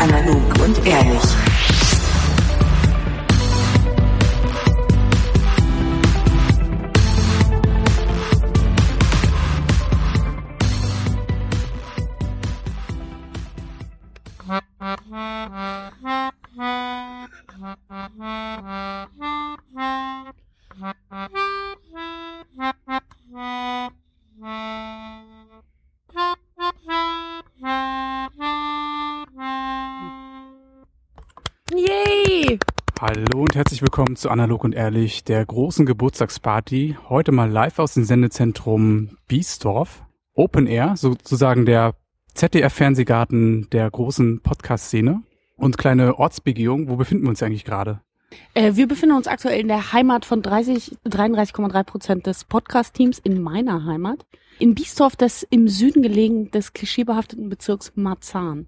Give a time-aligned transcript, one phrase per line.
[0.00, 1.37] Analog und ehrlich.
[33.78, 36.96] Herzlich willkommen zu Analog und Ehrlich, der großen Geburtstagsparty.
[37.08, 40.02] Heute mal live aus dem Sendezentrum Biesdorf.
[40.34, 41.94] Open Air, sozusagen der
[42.34, 45.22] ZDF-Fernsehgarten der großen Podcast-Szene.
[45.54, 48.00] Und kleine Ortsbegehung, wo befinden wir uns eigentlich gerade?
[48.54, 53.40] Äh, wir befinden uns aktuell in der Heimat von 30, 33,3 Prozent des Podcast-Teams in
[53.40, 54.26] meiner Heimat.
[54.58, 58.66] In Biesdorf, das im Süden gelegen des klischeebehafteten Bezirks Marzahn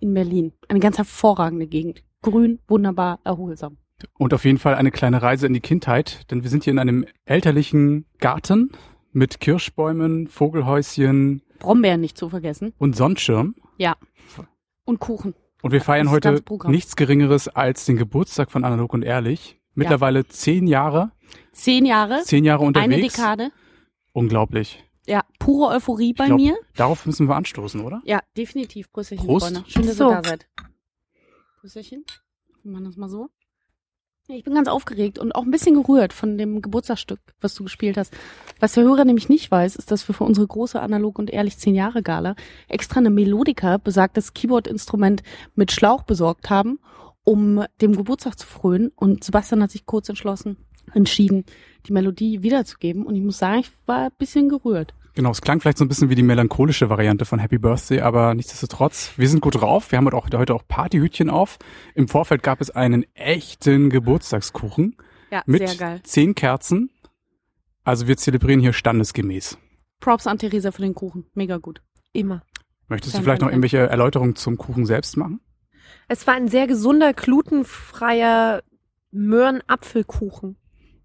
[0.00, 0.52] in Berlin.
[0.68, 2.02] Eine ganz hervorragende Gegend.
[2.20, 3.78] Grün, wunderbar, erholsam.
[4.18, 6.78] Und auf jeden Fall eine kleine Reise in die Kindheit, denn wir sind hier in
[6.78, 8.70] einem elterlichen Garten
[9.12, 11.42] mit Kirschbäumen, Vogelhäuschen.
[11.58, 12.72] Brombeeren nicht zu vergessen.
[12.78, 13.54] Und Sonnenschirm.
[13.78, 13.96] Ja.
[14.84, 15.34] Und Kuchen.
[15.62, 19.60] Und wir feiern heute nichts Geringeres als den Geburtstag von Analog und Ehrlich.
[19.74, 20.28] Mittlerweile ja.
[20.28, 21.12] zehn Jahre.
[21.52, 22.22] Zehn Jahre.
[22.24, 22.94] Zehn Jahre unterwegs.
[22.94, 23.52] Eine Dekade.
[24.12, 24.82] Unglaublich.
[25.06, 26.56] Ja, pure Euphorie bei glaub, mir.
[26.76, 28.02] Darauf müssen wir anstoßen, oder?
[28.04, 28.92] Ja, definitiv.
[28.92, 29.46] Prösterchen, Prost.
[29.46, 29.64] Freunde.
[29.68, 30.10] Schön, dass So.
[30.10, 30.48] ihr da seid.
[31.60, 32.04] Prösterchen.
[32.62, 33.28] Wir machen das mal so.
[34.32, 37.96] Ich bin ganz aufgeregt und auch ein bisschen gerührt von dem Geburtstagsstück, was du gespielt
[37.96, 38.14] hast.
[38.60, 41.58] Was der Hörer nämlich nicht weiß, ist, dass wir für unsere große Analog und ehrlich
[41.58, 42.36] 10 Jahre Gala
[42.68, 45.22] extra eine Melodika, besagtes Keyboard-Instrument
[45.56, 46.78] mit Schlauch besorgt haben,
[47.24, 48.92] um dem Geburtstag zu frönen.
[48.94, 50.56] Und Sebastian hat sich kurz entschlossen,
[50.94, 51.44] entschieden,
[51.86, 53.06] die Melodie wiederzugeben.
[53.06, 54.94] Und ich muss sagen, ich war ein bisschen gerührt.
[55.14, 58.34] Genau, es klang vielleicht so ein bisschen wie die melancholische Variante von Happy Birthday, aber
[58.34, 59.90] nichtsdestotrotz, wir sind gut drauf.
[59.90, 61.58] Wir haben heute auch, heute auch Partyhütchen auf.
[61.94, 64.96] Im Vorfeld gab es einen echten Geburtstagskuchen
[65.30, 66.00] Ja, mit sehr geil.
[66.04, 66.90] zehn Kerzen.
[67.82, 69.58] Also wir zelebrieren hier standesgemäß.
[69.98, 71.26] Props an Theresa für den Kuchen.
[71.34, 71.82] Mega gut.
[72.12, 72.42] Immer.
[72.88, 75.40] Möchtest du vielleicht noch irgendwelche Erläuterungen zum Kuchen selbst machen?
[76.08, 78.62] Es war ein sehr gesunder, glutenfreier
[79.10, 80.56] Möhren-Apfelkuchen.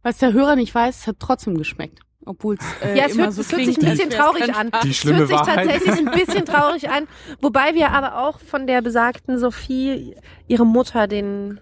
[0.01, 2.01] Was der Hörer nicht weiß, es hat trotzdem geschmeckt.
[2.25, 4.71] Obwohl es äh, ja, es immer hört, so es hört sich ein bisschen traurig an.
[4.83, 5.69] Die Es schlimme hört sich Wahrheit.
[5.69, 7.07] tatsächlich ein bisschen traurig an.
[7.41, 10.15] Wobei wir aber auch von der besagten Sophie,
[10.47, 11.59] ihre Mutter, den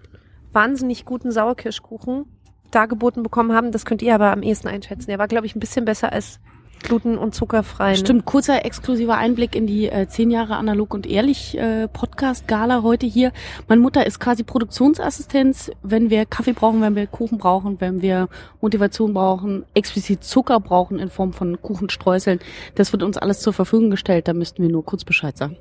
[0.52, 2.24] wahnsinnig guten Sauerkirschkuchen
[2.70, 3.72] dargeboten bekommen haben.
[3.72, 5.08] Das könnt ihr aber am ehesten einschätzen.
[5.08, 6.40] Der war, glaube ich, ein bisschen besser als
[6.84, 7.90] gluten- und zuckerfrei.
[7.90, 7.96] ne?
[7.96, 13.06] Stimmt, kurzer exklusiver Einblick in die äh, zehn Jahre analog und ehrlich äh, Podcast-Gala heute
[13.06, 13.32] hier.
[13.66, 15.72] Meine Mutter ist quasi Produktionsassistenz.
[15.82, 18.28] Wenn wir Kaffee brauchen, wenn wir Kuchen brauchen, wenn wir
[18.60, 22.38] Motivation brauchen, explizit Zucker brauchen in Form von Kuchenstreuseln,
[22.76, 24.28] das wird uns alles zur Verfügung gestellt.
[24.28, 25.56] Da müssten wir nur kurz Bescheid sagen.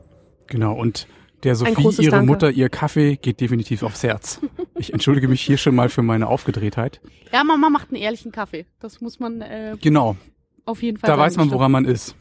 [0.48, 1.08] Genau, und
[1.44, 2.26] der Sophie, ihre Danke.
[2.26, 4.40] Mutter, ihr Kaffee geht definitiv aufs Herz.
[4.76, 7.00] Ich entschuldige mich hier schon mal für meine Aufgedrehtheit.
[7.32, 8.66] Ja, Mama macht einen ehrlichen Kaffee.
[8.80, 10.18] Das muss man äh, Genau,
[10.66, 12.16] auf jeden Fall da weiß man, woran man ist.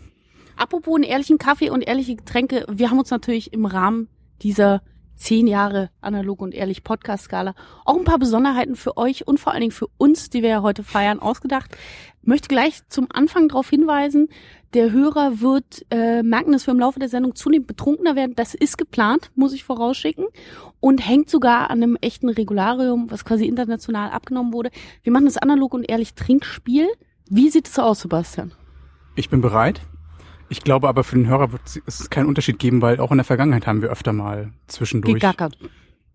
[0.57, 4.09] Apropos einen ehrlichen Kaffee und ehrliche Getränke, wir haben uns natürlich im Rahmen
[4.43, 4.83] dieser
[5.17, 7.55] zehn Jahre analog und ehrlich Podcast-Skala
[7.85, 10.63] auch ein paar Besonderheiten für euch und vor allen Dingen für uns, die wir ja
[10.63, 11.77] heute feiern, ausgedacht.
[12.23, 14.29] Möchte gleich zum Anfang darauf hinweisen,
[14.75, 18.35] der Hörer wird äh, merken, dass wir im Laufe der Sendung zunehmend betrunkener werden.
[18.35, 20.27] Das ist geplant, muss ich vorausschicken.
[20.81, 24.71] Und hängt sogar an einem echten Regularium, was quasi international abgenommen wurde.
[25.03, 26.89] Wir machen das analog und ehrlich Trinkspiel.
[27.35, 28.53] Wie sieht es aus, Sebastian?
[29.17, 29.81] Ich bin bereit.
[30.51, 33.25] Ich glaube aber für den Hörer wird es keinen Unterschied geben, weil auch in der
[33.25, 35.57] Vergangenheit haben wir öfter mal zwischendurch Gegackert.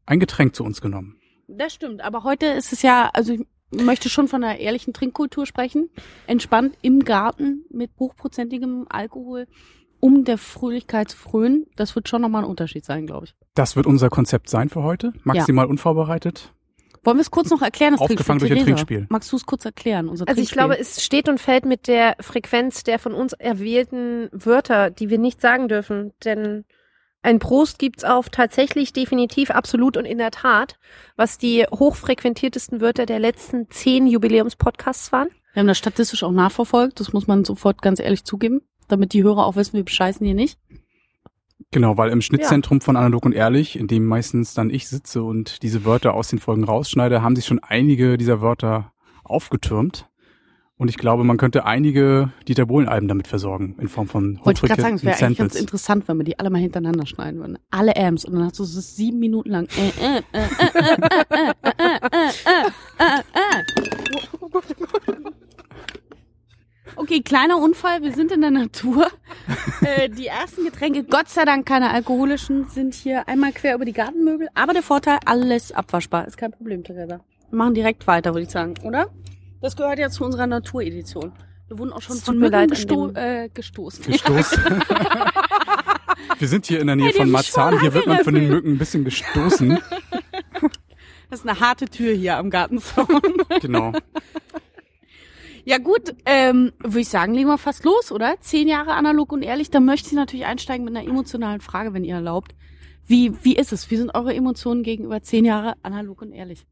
[0.06, 1.16] ein Getränk zu uns genommen.
[1.47, 3.41] Das stimmt, aber heute ist es ja, also ich
[3.72, 5.89] möchte schon von einer ehrlichen Trinkkultur sprechen.
[6.27, 9.47] Entspannt im Garten mit hochprozentigem Alkohol,
[10.00, 11.65] um der Fröhlichkeit zu frönen.
[11.77, 13.33] Das wird schon nochmal ein Unterschied sein, glaube ich.
[13.56, 15.13] Das wird unser Konzept sein für heute.
[15.24, 16.53] Maximal unvorbereitet.
[17.03, 18.49] Wollen wir es kurz noch erklären, das Aufgefangen Trinkspiel?
[18.49, 19.07] durch ein Theresa, Trinkspiel.
[19.09, 20.09] Magst du es kurz erklären?
[20.09, 20.57] Unser Also ich Trinkspiel?
[20.57, 25.17] glaube, es steht und fällt mit der Frequenz der von uns erwählten Wörter, die wir
[25.17, 26.13] nicht sagen dürfen.
[26.23, 26.65] Denn
[27.21, 30.77] ein Prost gibt's auf tatsächlich, definitiv, absolut und in der Tat,
[31.15, 35.29] was die hochfrequentiertesten Wörter der letzten zehn Jubiläumspodcasts waren.
[35.53, 39.23] wir haben das statistisch auch nachverfolgt, das muss man sofort ganz ehrlich zugeben, damit die
[39.23, 40.57] Hörer auch wissen, wir bescheißen hier nicht.
[41.72, 45.64] Genau, weil im Schnittzentrum von Analog und Ehrlich, in dem meistens dann ich sitze und
[45.64, 48.94] diese Wörter aus den Folgen rausschneide, haben sich schon einige dieser Wörter
[49.24, 50.08] aufgetürmt.
[50.80, 54.69] Und ich glaube, man könnte einige Dieter Bohlen-Alben damit versorgen, in Form von Wollte ich
[54.69, 57.58] gerade sagen, es wäre eigentlich ganz interessant, wenn wir die alle mal hintereinander schneiden würden.
[57.72, 59.68] Alle Amps und dann hast du so sieben Minuten lang.
[59.75, 61.84] Äh, äh, äh, äh, äh, äh,
[62.46, 64.96] äh, äh, äh, äh.
[66.97, 69.07] Okay, kleiner Unfall, wir sind in der Natur.
[69.81, 73.94] Äh, die ersten Getränke, Gott sei Dank keine alkoholischen, sind hier einmal quer über die
[73.94, 74.49] Gartenmöbel.
[74.55, 76.27] Aber der Vorteil, alles abwaschbar.
[76.27, 77.19] Ist kein Problem, Theresa.
[77.49, 79.07] Wir machen direkt weiter, würde ich sagen, oder?
[79.61, 81.31] Das gehört ja zu unserer Naturedition.
[81.67, 84.05] Wir wurden auch schon von Mücken gesto äh, gestoßen.
[84.11, 84.63] Gestoßen.
[86.39, 87.79] Wir sind hier in der Nähe Bei von Marzahn.
[87.79, 88.49] Hier wird man von den.
[88.49, 89.79] Mücken ein bisschen gestoßen.
[91.29, 93.21] Das ist eine harte Tür hier am Gartenzaun.
[93.59, 93.91] Genau.
[95.68, 98.38] Ja gut, ähm, würde ich sagen, legen wir fast los, oder?
[98.40, 99.69] Zehn Jahre analog und ehrlich.
[99.69, 102.56] Da möchte ich natürlich einsteigen mit einer emotionalen Frage, wenn ihr erlaubt.
[103.06, 103.92] Wie, wie ist es?
[103.92, 106.66] Wie sind eure Emotionen gegenüber zehn Jahre analog und ehrlich?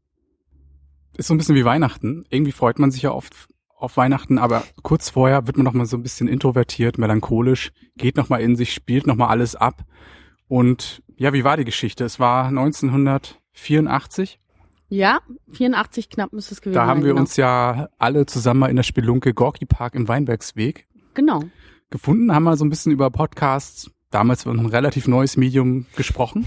[1.14, 2.24] Ist so ein bisschen wie Weihnachten.
[2.30, 5.84] Irgendwie freut man sich ja oft auf Weihnachten, aber kurz vorher wird man noch mal
[5.84, 9.84] so ein bisschen introvertiert, melancholisch, geht noch mal in sich, spielt noch mal alles ab.
[10.48, 12.02] Und ja, wie war die Geschichte?
[12.06, 14.40] Es war 1984.
[14.88, 15.18] Ja,
[15.50, 17.06] 84 knapp müsste es gewesen Da haben sein.
[17.06, 17.22] wir genau.
[17.22, 21.42] uns ja alle zusammen mal in der Spelunke Gorki Park im Weinbergsweg Genau.
[21.90, 25.86] gefunden, haben mal so ein bisschen über Podcasts, damals war noch ein relativ neues Medium,
[25.96, 26.46] gesprochen.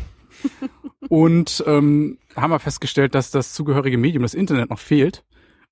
[1.09, 5.25] und ähm, haben wir festgestellt, dass das zugehörige Medium, das Internet, noch fehlt.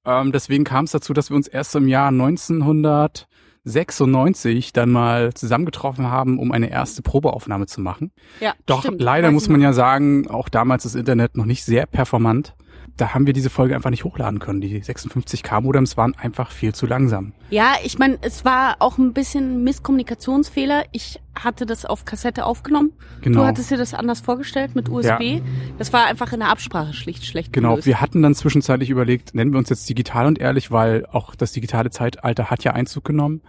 [0.04, 6.08] Ähm, deswegen kam es dazu, dass wir uns erst im Jahr 1996 dann mal zusammengetroffen
[6.10, 8.12] haben, um eine erste Probeaufnahme zu machen.
[8.42, 11.86] Ja, Doch stimmt, leider muss man ja sagen, auch damals das Internet noch nicht sehr
[11.86, 12.56] performant.
[12.98, 14.60] Da haben wir diese Folge einfach nicht hochladen können.
[14.60, 17.34] Die 56K Modems waren einfach viel zu langsam.
[17.52, 20.84] Ja, ich meine, es war auch ein bisschen Misskommunikationsfehler.
[20.92, 22.94] Ich hatte das auf Kassette aufgenommen.
[23.22, 23.42] Genau.
[23.42, 25.42] Du hattest dir das anders vorgestellt mit USB.
[25.78, 27.86] Das war einfach in der Absprache schlicht schlecht Genau, gelöst.
[27.88, 31.52] wir hatten dann zwischenzeitlich überlegt, nennen wir uns jetzt digital und ehrlich, weil auch das
[31.52, 33.42] digitale Zeitalter hat ja Einzug genommen.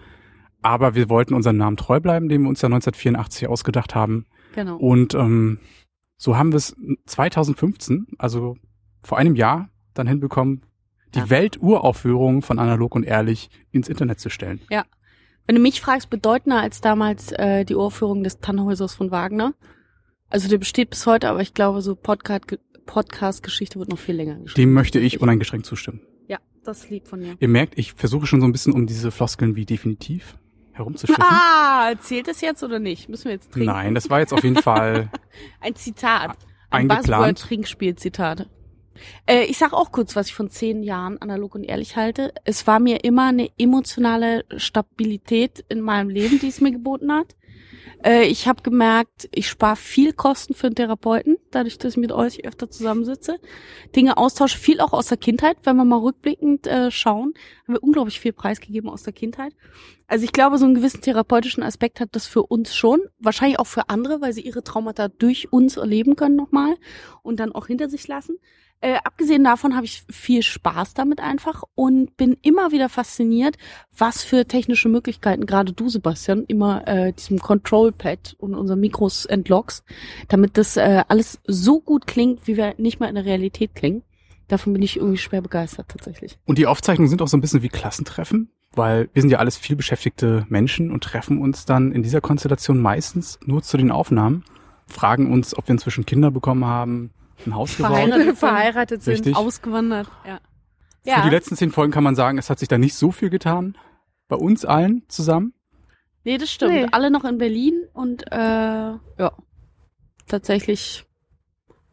[0.61, 4.27] Aber wir wollten unserem Namen treu bleiben, den wir uns ja 1984 ausgedacht haben.
[4.55, 4.77] genau.
[4.77, 5.61] Und ähm,
[6.19, 8.56] so haben wir es 2015, also
[9.03, 10.62] vor einem Jahr, dann hinbekommen,
[11.15, 11.31] die Ja.
[11.31, 14.61] Welturaufführung von Analog und Ehrlich ins Internet zu stellen.
[15.47, 19.55] Wenn du mich fragst, bedeutender als damals äh, die Uraufführung des Tannhäusers von Wagner.
[20.29, 24.35] Also der besteht bis heute, aber ich glaube, so Podcast- Podcast-Geschichte wird noch viel länger
[24.35, 24.55] geschrieben.
[24.69, 26.03] Dem möchte ich uneingeschränkt zustimmen.
[26.27, 27.37] Ja, das lieb von dir.
[27.41, 30.37] Ihr merkt, ich versuche schon so ein bisschen um diese Floskeln wie definitiv
[30.73, 31.25] herumzuschiffen.
[31.27, 33.09] Ah, zählt es jetzt oder nicht?
[33.09, 33.69] Müssen wir jetzt trinken?
[33.73, 35.11] Nein, das war jetzt auf jeden Fall
[35.62, 36.37] Ein Zitat.
[36.69, 37.39] Ein eingeplant.
[37.39, 38.51] Buzzword-Trinkspiel-Zitat.
[39.27, 42.33] Äh, ich sag auch kurz, was ich von zehn Jahren analog und ehrlich halte.
[42.45, 47.35] Es war mir immer eine emotionale Stabilität in meinem Leben, die es mir geboten hat.
[48.05, 52.12] Äh, ich habe gemerkt, ich spare viel Kosten für einen Therapeuten, dadurch, dass ich mit
[52.12, 53.41] euch öfter zusammensitze.
[53.97, 57.35] Dinge austausche, viel auch aus der Kindheit, wenn wir mal rückblickend äh, schauen,
[57.65, 59.53] haben wir unglaublich viel preisgegeben aus der Kindheit.
[60.06, 63.67] Also ich glaube, so einen gewissen therapeutischen Aspekt hat das für uns schon, wahrscheinlich auch
[63.67, 66.77] für andere, weil sie ihre Traumata durch uns erleben können nochmal
[67.23, 68.39] und dann auch hinter sich lassen.
[68.81, 73.57] Äh, abgesehen davon habe ich viel Spaß damit einfach und bin immer wieder fasziniert,
[73.97, 79.85] was für technische Möglichkeiten gerade du, Sebastian, immer äh, diesem Control-Pad und unseren Mikros entlockst,
[80.29, 84.03] damit das äh, alles so gut klingt, wie wir nicht mal in der Realität klingen.
[84.47, 86.39] Davon bin ich irgendwie schwer begeistert tatsächlich.
[86.47, 89.57] Und die Aufzeichnungen sind auch so ein bisschen wie Klassentreffen, weil wir sind ja alles
[89.57, 94.44] viel beschäftigte Menschen und treffen uns dann in dieser Konstellation meistens nur zu den Aufnahmen,
[94.87, 97.11] fragen uns, ob wir inzwischen Kinder bekommen haben,
[97.47, 97.93] ein Haus gebaut.
[97.93, 98.39] Verheiratet.
[98.39, 99.15] verheiratet sind.
[99.15, 99.37] Richtig.
[99.37, 100.41] Ausgewandert, ja.
[101.05, 103.31] Für die letzten zehn Folgen kann man sagen, es hat sich da nicht so viel
[103.31, 103.79] getan.
[104.29, 105.55] Bei uns allen zusammen.
[106.25, 106.75] Nee, das stimmt.
[106.75, 106.87] Nee.
[106.91, 109.33] Alle noch in Berlin und äh, ja,
[110.27, 111.07] tatsächlich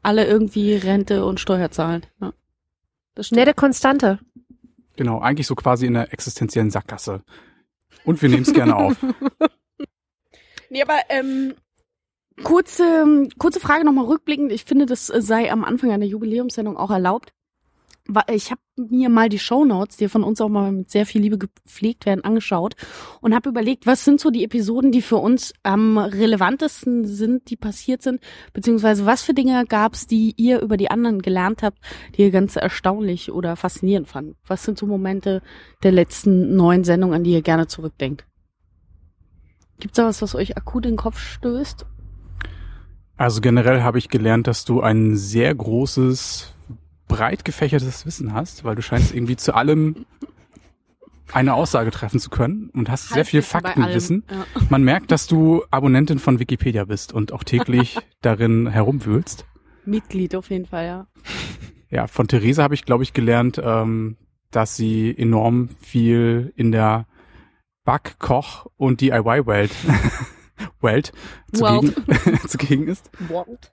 [0.02, 2.06] alle irgendwie Rente und Steuer zahlen.
[2.20, 2.34] Ja.
[3.14, 3.40] Das stimmt.
[3.40, 4.20] Nette Konstante.
[4.98, 7.24] Genau, eigentlich so quasi in der existenziellen Sackgasse.
[8.04, 8.98] Und wir nehmen es gerne auf.
[10.70, 11.54] Nee, aber ähm,
[12.44, 14.52] kurze, kurze Frage nochmal rückblickend.
[14.52, 17.32] Ich finde, das sei am Anfang einer Jubiläumssendung auch erlaubt.
[18.30, 21.40] Ich habe mir mal die Shownotes, die von uns auch mal mit sehr viel Liebe
[21.40, 22.76] gepflegt werden, angeschaut
[23.20, 27.56] und habe überlegt, was sind so die Episoden, die für uns am relevantesten sind, die
[27.56, 28.22] passiert sind,
[28.54, 31.80] beziehungsweise was für Dinge gab's, die ihr über die anderen gelernt habt,
[32.16, 34.36] die ihr ganz erstaunlich oder faszinierend fand.
[34.46, 35.42] Was sind so Momente
[35.82, 38.28] der letzten neun Sendungen, an die ihr gerne zurückdenkt?
[39.80, 41.88] Gibt's da was, was euch akut in den Kopf stößt?
[43.18, 46.54] Also generell habe ich gelernt, dass du ein sehr großes,
[47.08, 50.06] breit gefächertes Wissen hast, weil du scheinst irgendwie zu allem
[51.32, 54.24] eine Aussage treffen zu können und hast sehr viel Halbwissen bei Faktenwissen.
[54.30, 54.46] Ja.
[54.70, 59.46] Man merkt, dass du Abonnentin von Wikipedia bist und auch täglich darin herumwühlst.
[59.86, 61.08] Mitglied auf jeden Fall, ja.
[61.90, 64.18] Ja, von Theresa habe ich, glaube ich, gelernt, ähm,
[64.52, 67.06] dass sie enorm viel in der
[67.84, 69.72] Back-, Koch- und DIY-Welt
[70.82, 71.12] Welt
[71.54, 71.94] zugegen,
[72.48, 73.10] zugegen ist.
[73.30, 73.72] World.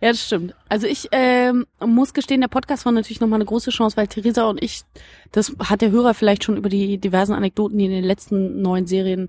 [0.00, 0.54] Ja, das stimmt.
[0.68, 4.44] Also ich ähm, muss gestehen, der Podcast war natürlich nochmal eine große Chance, weil Theresa
[4.44, 4.82] und ich,
[5.32, 8.86] das hat der Hörer vielleicht schon über die diversen Anekdoten, die in den letzten neun
[8.86, 9.28] Serien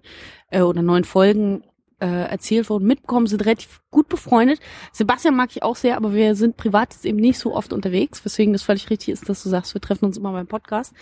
[0.51, 1.63] äh, oder neun Folgen
[1.99, 4.59] äh, erzählt wurden, mitbekommen, sind relativ gut befreundet.
[4.91, 8.23] Sebastian mag ich auch sehr, aber wir sind privat jetzt eben nicht so oft unterwegs,
[8.23, 10.93] weswegen das völlig richtig ist, dass du sagst, wir treffen uns immer beim Podcast.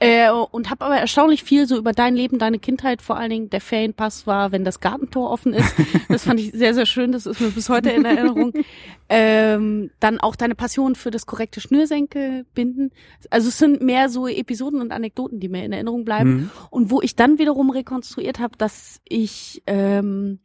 [0.00, 3.50] Äh, und habe aber erstaunlich viel so über dein Leben, deine Kindheit, vor allen Dingen
[3.50, 5.74] der Ferienpass war, wenn das Gartentor offen ist.
[6.08, 8.52] Das fand ich sehr, sehr schön, das ist mir bis heute in Erinnerung.
[9.08, 12.90] Ähm, dann auch deine Passion für das korrekte Schnürsenkel binden.
[13.30, 16.30] Also es sind mehr so Episoden und Anekdoten, die mir in Erinnerung bleiben.
[16.30, 16.50] Mhm.
[16.70, 20.40] Und wo ich dann wiederum rekonstruiert habe, dass ich ähm,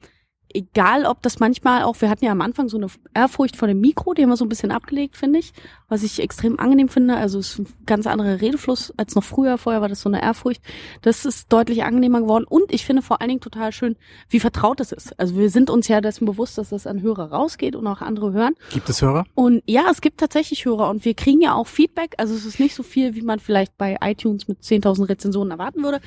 [0.53, 3.81] egal ob das manchmal auch, wir hatten ja am Anfang so eine Ehrfurcht vor dem
[3.81, 5.53] Mikro, die haben wir so ein bisschen abgelegt, finde ich,
[5.91, 7.17] was ich extrem angenehm finde.
[7.17, 9.57] Also es ist ein ganz anderer Redefluss als noch früher.
[9.57, 10.61] Vorher war das so eine Ehrfurcht.
[11.01, 12.45] Das ist deutlich angenehmer geworden.
[12.47, 13.97] Und ich finde vor allen Dingen total schön,
[14.29, 15.19] wie vertraut es ist.
[15.19, 18.31] Also wir sind uns ja dessen bewusst, dass das an Hörer rausgeht und auch andere
[18.31, 18.55] hören.
[18.71, 19.25] Gibt es Hörer?
[19.35, 22.15] Und ja, es gibt tatsächlich Hörer und wir kriegen ja auch Feedback.
[22.17, 25.83] Also es ist nicht so viel, wie man vielleicht bei iTunes mit 10.000 Rezensionen erwarten
[25.83, 25.99] würde.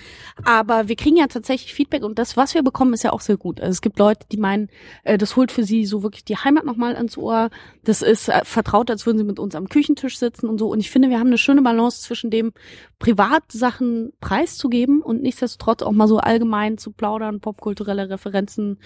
[0.44, 3.36] Aber wir kriegen ja tatsächlich Feedback und das, was wir bekommen, ist ja auch sehr
[3.36, 3.60] gut.
[3.60, 4.68] Also es gibt Leute, die meinen,
[5.04, 7.50] äh, das holt für sie so wirklich die Heimat nochmal ans Ohr.
[7.84, 10.68] Das ist äh, vertraut, als würden sie mit uns am Küchentisch sitzen und so.
[10.68, 12.52] Und ich finde, wir haben eine schöne Balance zwischen dem,
[12.98, 18.78] Privatsachen preiszugeben und nichtsdestotrotz auch mal so allgemein zu plaudern, popkulturelle Referenzen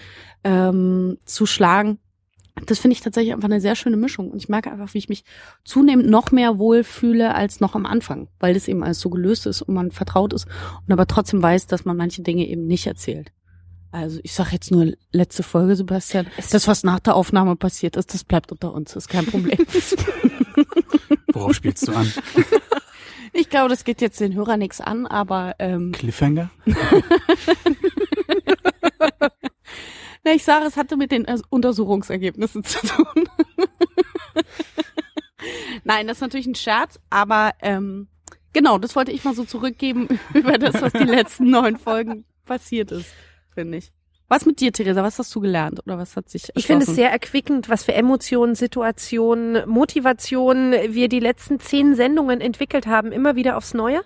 [0.43, 1.99] ähm, zu schlagen.
[2.65, 4.31] Das finde ich tatsächlich einfach eine sehr schöne Mischung.
[4.31, 5.23] Und ich merke einfach, wie ich mich
[5.63, 9.61] zunehmend noch mehr wohlfühle als noch am Anfang, weil das eben alles so gelöst ist
[9.61, 10.47] und man vertraut ist
[10.85, 13.31] und aber trotzdem weiß, dass man manche Dinge eben nicht erzählt.
[13.91, 16.27] Also ich sage jetzt nur letzte Folge, Sebastian.
[16.51, 19.57] Das, was nach der Aufnahme passiert ist, das bleibt unter uns, ist kein Problem.
[21.33, 22.11] Worauf spielst du an?
[23.33, 26.49] Ich glaube, das geht jetzt den Hörer nichts an, aber ähm, Cliffhanger?
[30.23, 33.29] na, ich sage, es hatte mit den Untersuchungsergebnissen zu tun.
[35.83, 38.07] Nein, das ist natürlich ein Scherz, aber ähm,
[38.53, 42.91] genau, das wollte ich mal so zurückgeben über das, was die letzten neun Folgen passiert
[42.91, 43.13] ist,
[43.53, 43.91] finde ich.
[44.29, 45.01] Was mit dir, Theresa?
[45.01, 47.95] Was hast du gelernt oder was hat sich Ich finde es sehr erquickend, was für
[47.95, 54.01] Emotionen, Situationen, Motivationen wir die letzten zehn Sendungen entwickelt haben, immer wieder aufs Neue.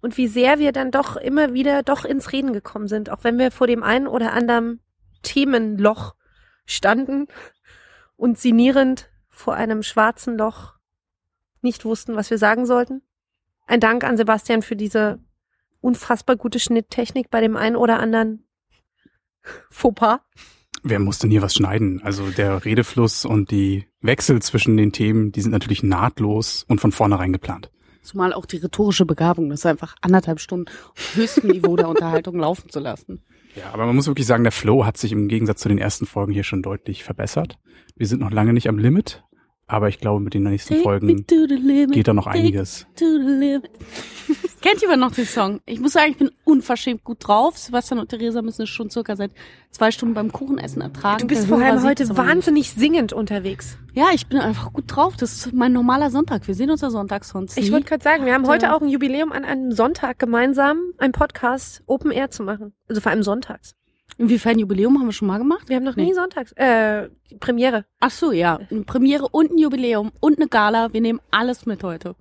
[0.00, 3.38] Und wie sehr wir dann doch immer wieder doch ins Reden gekommen sind, auch wenn
[3.38, 4.80] wir vor dem einen oder anderen
[5.22, 6.14] Themenloch
[6.64, 7.28] standen
[8.16, 10.74] und sinnierend vor einem schwarzen Loch
[11.62, 13.02] nicht wussten, was wir sagen sollten.
[13.66, 15.20] Ein Dank an Sebastian für diese
[15.80, 18.45] unfassbar gute Schnitttechnik bei dem einen oder anderen
[19.70, 20.20] Fauxpas.
[20.82, 22.00] Wer muss denn hier was schneiden?
[22.02, 26.92] Also der Redefluss und die Wechsel zwischen den Themen, die sind natürlich nahtlos und von
[26.92, 27.70] vornherein geplant.
[28.02, 32.38] Zumal auch die rhetorische Begabung, das ist einfach anderthalb Stunden auf höchstem Niveau der Unterhaltung
[32.38, 33.20] laufen zu lassen.
[33.56, 36.06] Ja, aber man muss wirklich sagen, der Flow hat sich im Gegensatz zu den ersten
[36.06, 37.58] Folgen hier schon deutlich verbessert.
[37.96, 39.24] Wir sind noch lange nicht am Limit,
[39.68, 42.86] aber ich glaube, mit den nächsten Take Folgen limit, geht da noch einiges.
[44.60, 45.60] Kennt jemand noch den Song?
[45.66, 47.58] Ich muss sagen, ich bin unverschämt gut drauf.
[47.58, 49.30] Sebastian und Theresa müssen es schon circa seit
[49.70, 51.20] zwei Stunden beim Kuchenessen ertragen.
[51.20, 53.78] Du bist vor allem heute wahnsinnig singend unterwegs.
[53.94, 55.16] Ja, ich bin einfach gut drauf.
[55.16, 56.46] Das ist mein normaler Sonntag.
[56.46, 58.88] Wir sehen uns ja sonntags sonst Ich wollte gerade sagen, wir haben heute auch ein
[58.88, 62.72] Jubiläum an einem Sonntag gemeinsam einen Podcast Open Air zu machen.
[62.88, 63.74] Also vor allem sonntags.
[64.18, 65.68] Inwiefern Jubiläum haben wir schon mal gemacht?
[65.68, 66.06] Wir haben noch Nee.
[66.06, 66.52] nie sonntags.
[66.52, 67.84] Äh, Premiere.
[68.00, 68.58] Ach so, ja.
[68.70, 70.92] Eine Premiere und ein Jubiläum und eine Gala.
[70.92, 72.16] Wir nehmen alles mit heute.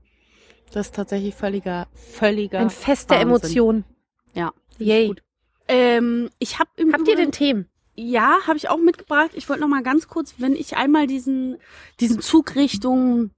[0.74, 3.22] Das ist tatsächlich völliger, völliger Ein Fest der.
[3.22, 3.86] Emotionen.
[4.34, 4.52] Ja.
[4.78, 5.08] Yay.
[5.08, 5.24] gut.
[5.68, 7.70] Ähm, ich habe im Habt ihr denn Themen?
[7.96, 9.32] Ja, habe ich auch mitgebracht.
[9.36, 11.58] Ich wollte noch mal ganz kurz, wenn ich einmal diesen
[12.02, 13.32] diesen Zug Richtung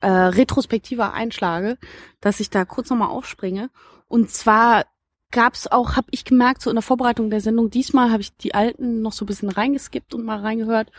[0.00, 1.78] äh, Retrospektiva einschlage,
[2.20, 3.70] dass ich da kurz noch mal aufspringe.
[4.08, 4.84] Und zwar
[5.34, 8.54] gab's auch, habe ich gemerkt, so in der Vorbereitung der Sendung, diesmal habe ich die
[8.54, 10.90] alten noch so ein bisschen reingeskippt und mal reingehört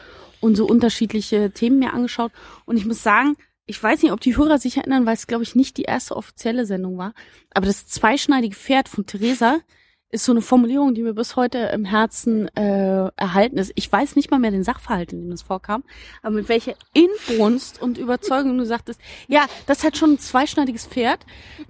[0.41, 2.31] und so unterschiedliche Themen mir angeschaut.
[2.65, 5.43] Und ich muss sagen, ich weiß nicht, ob die Hörer sich erinnern, weil es, glaube
[5.43, 7.13] ich, nicht die erste offizielle Sendung war.
[7.53, 9.59] Aber das zweischneidige Pferd von Theresa
[10.11, 13.71] ist so eine Formulierung, die mir bis heute im Herzen äh, erhalten ist.
[13.75, 15.83] Ich weiß nicht mal mehr den Sachverhalt, in dem das vorkam,
[16.21, 21.25] aber mit welcher Inbrunst und Überzeugung du sagtest, ja, das hat schon ein zweischneidiges Pferd.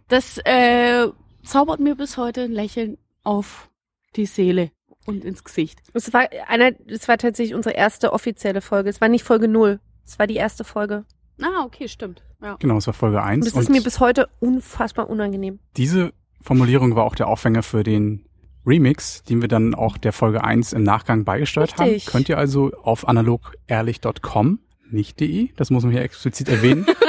[0.07, 1.07] Das äh,
[1.45, 3.69] zaubert mir bis heute ein Lächeln auf
[4.15, 4.71] die Seele
[5.05, 5.81] und ins Gesicht.
[5.93, 8.89] Es war einer, es war tatsächlich unsere erste offizielle Folge.
[8.89, 9.79] Es war nicht Folge null.
[10.05, 11.05] Es war die erste Folge.
[11.41, 12.23] Ah, okay, stimmt.
[12.41, 12.55] Ja.
[12.59, 13.47] Genau, es war Folge Und 1.
[13.47, 15.59] es ist mir bis heute unfassbar unangenehm.
[15.77, 18.25] diese Formulierung war auch der Aufhänger für den
[18.67, 22.05] Remix, den wir dann auch der Folge 1 im Nachgang beigesteuert Richtig.
[22.05, 22.11] haben.
[22.11, 24.59] Könnt ihr also auf analogehrlich.com,
[24.91, 26.85] nicht de, das muss man hier explizit erwähnen,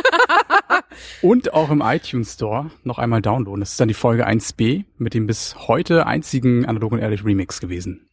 [1.22, 3.60] Und auch im iTunes Store noch einmal downloaden.
[3.60, 7.60] Das ist dann die Folge 1b mit dem bis heute einzigen Analog und Ehrlich Remix
[7.60, 8.06] gewesen.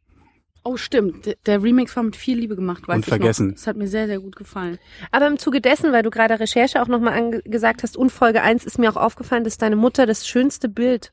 [0.65, 1.35] Oh, stimmt.
[1.45, 3.47] Der, Remix war mit viel Liebe gemacht, weiß Und ich vergessen.
[3.47, 3.55] Noch.
[3.55, 4.79] Das hat mir sehr, sehr gut gefallen.
[5.11, 8.63] Aber im Zuge dessen, weil du gerade Recherche auch nochmal angesagt hast und Folge 1
[8.63, 11.11] ist mir auch aufgefallen, dass deine Mutter das schönste Bild,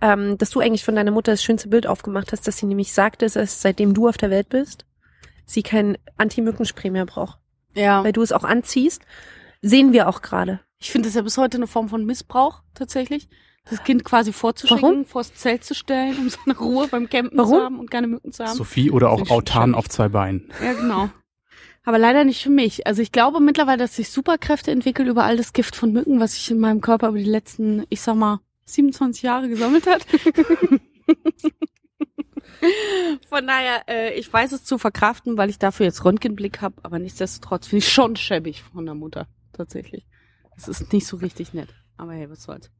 [0.00, 2.92] ähm, dass du eigentlich von deiner Mutter das schönste Bild aufgemacht hast, dass sie nämlich
[2.92, 4.86] sagte, dass seitdem du auf der Welt bist,
[5.44, 7.40] sie kein Anti-Mückenspray mehr braucht.
[7.74, 8.04] Ja.
[8.04, 9.02] Weil du es auch anziehst.
[9.60, 10.60] Sehen wir auch gerade.
[10.80, 13.28] Ich finde das ja bis heute eine Form von Missbrauch, tatsächlich.
[13.68, 15.04] Das Kind quasi vorzuschicken, Warum?
[15.04, 17.50] vors Zelt zu stellen, um so eine Ruhe beim Campen Warum?
[17.50, 18.56] zu haben und keine Mücken zu haben.
[18.56, 19.28] Sophie oder auch.
[19.28, 20.50] Autan auf zwei Beinen.
[20.62, 21.10] Ja, genau.
[21.84, 22.86] Aber leider nicht für mich.
[22.86, 26.34] Also ich glaube mittlerweile, dass sich Superkräfte entwickelt über all das Gift von Mücken, was
[26.34, 30.06] sich in meinem Körper über die letzten, ich sag mal, 27 Jahre gesammelt hat.
[33.28, 36.98] Von daher, äh, ich weiß es zu verkraften, weil ich dafür jetzt Röntgenblick habe, aber
[36.98, 40.07] nichtsdestotrotz finde ich schon schäbig von der Mutter, tatsächlich.
[40.58, 41.68] Das ist nicht so richtig nett.
[41.96, 42.70] Aber hey, was soll's.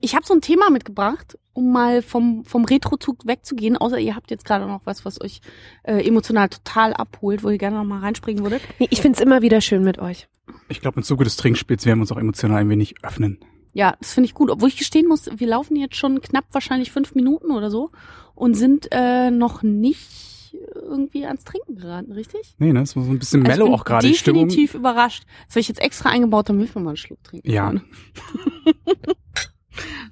[0.00, 4.30] Ich habe so ein Thema mitgebracht, um mal vom, vom Retrozug wegzugehen, außer ihr habt
[4.30, 5.40] jetzt gerade noch was, was euch
[5.82, 8.62] äh, emotional total abholt, wo ihr gerne noch mal reinspringen würdet.
[8.78, 10.28] Nee, ich find's immer wieder schön mit euch.
[10.68, 13.38] Ich glaube, im Zuge des Trinkspiels werden wir uns auch emotional ein wenig öffnen.
[13.74, 14.50] Ja, das finde ich gut.
[14.50, 17.90] Obwohl ich gestehen muss, wir laufen jetzt schon knapp wahrscheinlich fünf Minuten oder so
[18.34, 20.37] und sind äh, noch nicht
[20.74, 22.54] irgendwie ans Trinken geraten, richtig?
[22.58, 22.80] Nee, ne?
[22.80, 24.48] Das war so ein bisschen Also ich mellow bin auch gerade die Stimmung.
[24.48, 25.24] Definitiv überrascht.
[25.46, 27.72] Das habe ich jetzt extra eingebaut, damit wir mal einen Schluck trinken Ja.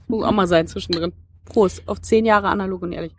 [0.06, 1.12] Muss auch mal sein zwischendrin.
[1.44, 3.12] Prost, auf zehn Jahre analog und ehrlich.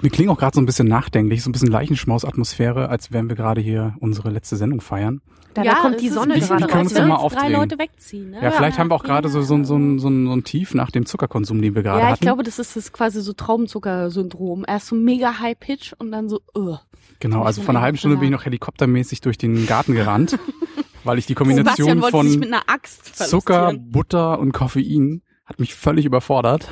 [0.00, 3.36] Wir klingen auch gerade so ein bisschen nachdenklich, so ein bisschen Leichenschmaus-Atmosphäre, als wären wir
[3.36, 5.22] gerade hier unsere letzte Sendung feiern.
[5.54, 7.52] Da, da kommt die ist Sonne gerade können wir als uns mal uns drei aufdrehen?
[7.54, 8.30] Leute wegziehen.
[8.30, 8.40] Ne?
[8.42, 10.44] Ja, vielleicht haben wir auch gerade so, so, ein- so, ein- so, ein- so ein
[10.44, 12.24] Tief nach dem Zuckerkonsum, den wir gerade Ja, ich hatten.
[12.26, 14.66] glaube, das ist das quasi so Traubenzucker-Syndrom.
[14.68, 16.76] Erst so mega High Pitch und dann so, uh.
[17.20, 19.94] genau, also so vor einer ein halben Stunde bin ich noch helikoptermäßig durch den Garten
[19.94, 20.38] gerannt,
[21.04, 23.72] weil ich die Kombination wollte sich mit von einer Axt Zucker.
[23.78, 26.68] Butter und Koffein hat mich völlig überfordert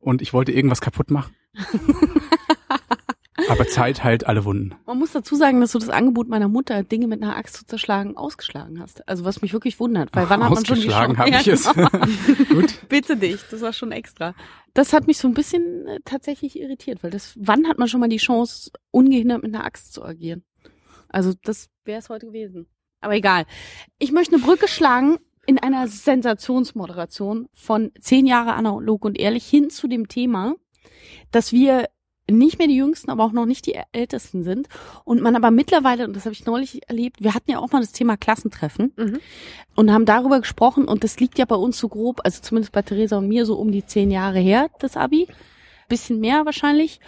[0.00, 1.32] und ich wollte irgendwas kaputt machen.
[3.48, 4.74] Aber Zeit heilt alle Wunden.
[4.86, 7.66] Man muss dazu sagen, dass du das Angebot meiner Mutter, Dinge mit einer Axt zu
[7.66, 9.06] zerschlagen, ausgeschlagen hast.
[9.08, 11.18] Also was mich wirklich wundert, weil wann hat man schon die Chance?
[11.18, 11.72] habe ich es.
[11.72, 11.88] genau.
[12.48, 12.88] Gut.
[12.88, 14.34] Bitte dich, das war schon extra.
[14.74, 18.00] Das hat mich so ein bisschen äh, tatsächlich irritiert, weil das, wann hat man schon
[18.00, 20.44] mal die Chance, ungehindert mit einer Axt zu agieren?
[21.08, 22.66] Also das wäre es heute gewesen.
[23.00, 23.44] Aber egal.
[23.98, 29.70] Ich möchte eine Brücke schlagen in einer Sensationsmoderation von zehn Jahre analog und ehrlich hin
[29.70, 30.54] zu dem Thema,
[31.30, 31.88] dass wir
[32.30, 34.68] nicht mehr die Jüngsten, aber auch noch nicht die Ältesten sind.
[35.04, 37.80] Und man aber mittlerweile, und das habe ich neulich erlebt, wir hatten ja auch mal
[37.80, 39.18] das Thema Klassentreffen Mhm.
[39.74, 42.82] und haben darüber gesprochen und das liegt ja bei uns so grob, also zumindest bei
[42.82, 45.26] Theresa und mir so um die zehn Jahre her, das Abi.
[45.88, 47.00] Bisschen mehr wahrscheinlich.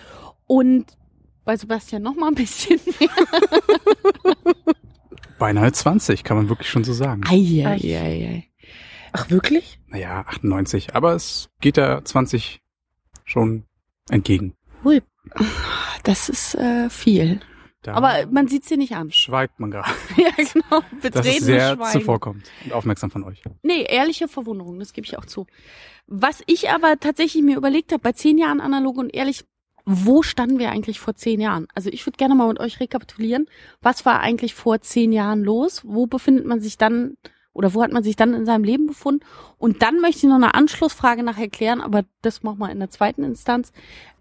[0.47, 0.87] Und
[1.45, 3.09] bei Sebastian noch mal ein bisschen mehr.
[5.39, 7.23] Beinahe 20, kann man wirklich schon so sagen.
[7.27, 8.49] Eieiei.
[9.13, 9.79] Ach, wirklich?
[9.87, 10.95] Naja, 98.
[10.95, 12.61] Aber es geht der 20
[13.25, 13.65] schon
[14.11, 14.55] entgegen.
[14.85, 15.03] Hui.
[16.03, 17.41] Das ist äh, viel.
[17.83, 19.11] Da Aber man sieht's dir nicht an.
[19.11, 19.91] schweigt man gerade.
[20.17, 20.81] ja, genau.
[20.93, 21.93] Das Betretenes ist sehr Schweigen.
[21.99, 23.43] zuvorkommend und aufmerksam von euch.
[23.63, 25.47] Nee, ehrliche Verwunderung, das gebe ich auch zu.
[26.07, 29.45] Was ich aber tatsächlich mir überlegt habe, bei zehn Jahren analog und ehrlich,
[29.87, 31.67] wo standen wir eigentlich vor zehn Jahren?
[31.75, 33.47] Also ich würde gerne mal mit euch rekapitulieren.
[33.83, 35.83] Was war eigentlich vor zehn Jahren los?
[35.85, 37.19] Wo befindet man sich dann
[37.55, 39.25] oder wo hat man sich dann in seinem Leben befunden?
[39.59, 42.91] Und dann möchte ich noch eine Anschlussfrage nachher klären, aber das machen wir in der
[42.91, 43.73] zweiten Instanz.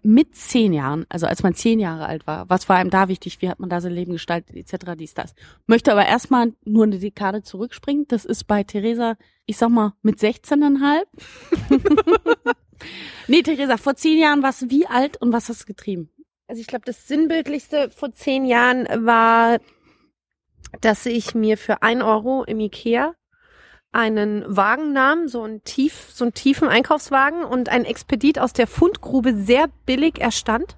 [0.02, 3.42] Mit zehn Jahren, also als man zehn Jahre alt war, was war einem da wichtig?
[3.42, 5.34] Wie hat man da sein Leben gestaltet, etc., dies, das.
[5.66, 8.06] Möchte aber erstmal nur eine Dekade zurückspringen.
[8.08, 9.16] Das ist bei Theresa,
[9.46, 11.04] ich sag mal, mit 16,5.
[13.28, 16.10] nee, Theresa, vor zehn Jahren warst du wie alt und was hast du getrieben?
[16.46, 19.58] Also ich glaube, das Sinnbildlichste vor zehn Jahren war,
[20.80, 23.14] dass ich mir für ein Euro im Ikea
[23.94, 28.66] einen Wagen nahm, so einen tief, so einen tiefen Einkaufswagen und ein Expedit aus der
[28.66, 30.76] Fundgrube sehr billig erstand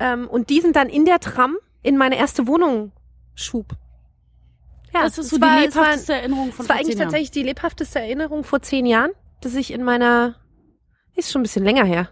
[0.00, 2.92] ähm, und diesen dann in der Tram in meine erste Wohnung
[3.34, 3.72] schub.
[4.92, 7.04] Ja, das ist so war- die es war- lebhafteste Erinnerung von Das war eigentlich Jahren.
[7.08, 10.34] tatsächlich die lebhafteste Erinnerung vor zehn Jahren, dass ich in meiner,
[11.14, 12.08] ist schon ein bisschen länger her.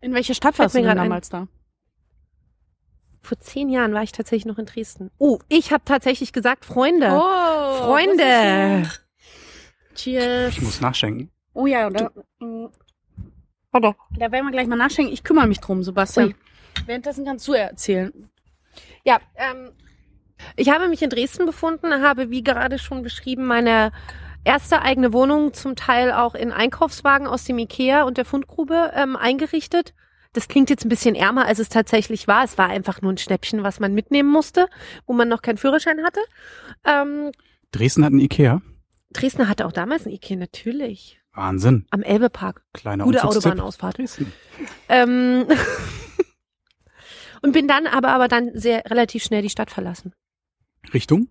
[0.00, 1.04] In welcher Stadt warst du denn grad ein.
[1.04, 1.46] damals da?
[3.26, 5.10] Vor zehn Jahren war ich tatsächlich noch in Dresden.
[5.18, 7.08] Oh, ich habe tatsächlich gesagt, Freunde.
[7.10, 8.88] Oh, Freunde.
[9.96, 10.54] Cheers.
[10.54, 11.30] Ich muss nachschenken.
[11.52, 12.12] Oh ja, da,
[13.72, 13.96] Warte.
[14.16, 15.12] da werden wir gleich mal nachschenken.
[15.12, 16.34] Ich kümmere mich drum, Sebastian.
[16.84, 18.30] Währenddessen kannst du erzählen.
[19.02, 19.72] Ja, ähm,
[20.54, 23.90] ich habe mich in Dresden befunden, habe, wie gerade schon beschrieben, meine
[24.44, 29.16] erste eigene Wohnung zum Teil auch in Einkaufswagen aus dem Ikea und der Fundgrube ähm,
[29.16, 29.94] eingerichtet.
[30.36, 32.44] Das klingt jetzt ein bisschen ärmer, als es tatsächlich war.
[32.44, 34.68] Es war einfach nur ein Schnäppchen, was man mitnehmen musste,
[35.06, 36.20] wo man noch keinen Führerschein hatte.
[36.84, 37.32] Ähm,
[37.72, 38.60] Dresden hat einen Ikea.
[39.14, 41.18] Dresden hatte auch damals ein Ikea, natürlich.
[41.32, 41.86] Wahnsinn.
[41.90, 42.66] Am Elbepark.
[42.74, 43.24] Kleiner Gute.
[43.24, 43.96] Autobahnausfahrt.
[43.96, 44.30] Dresden.
[44.90, 45.46] Ähm,
[47.42, 50.12] und bin dann aber, aber dann sehr relativ schnell die Stadt verlassen.
[50.92, 51.28] Richtung?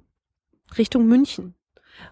[0.79, 1.53] Richtung München.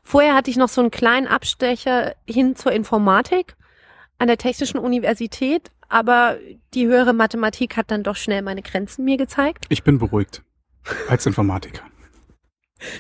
[0.04, 3.56] Vorher hatte ich noch so einen kleinen Abstecher hin zur Informatik
[4.20, 6.38] an der Technischen Universität, aber
[6.74, 9.66] die höhere Mathematik hat dann doch schnell meine Grenzen mir gezeigt.
[9.70, 10.44] Ich bin beruhigt.
[11.08, 11.84] Als Informatiker.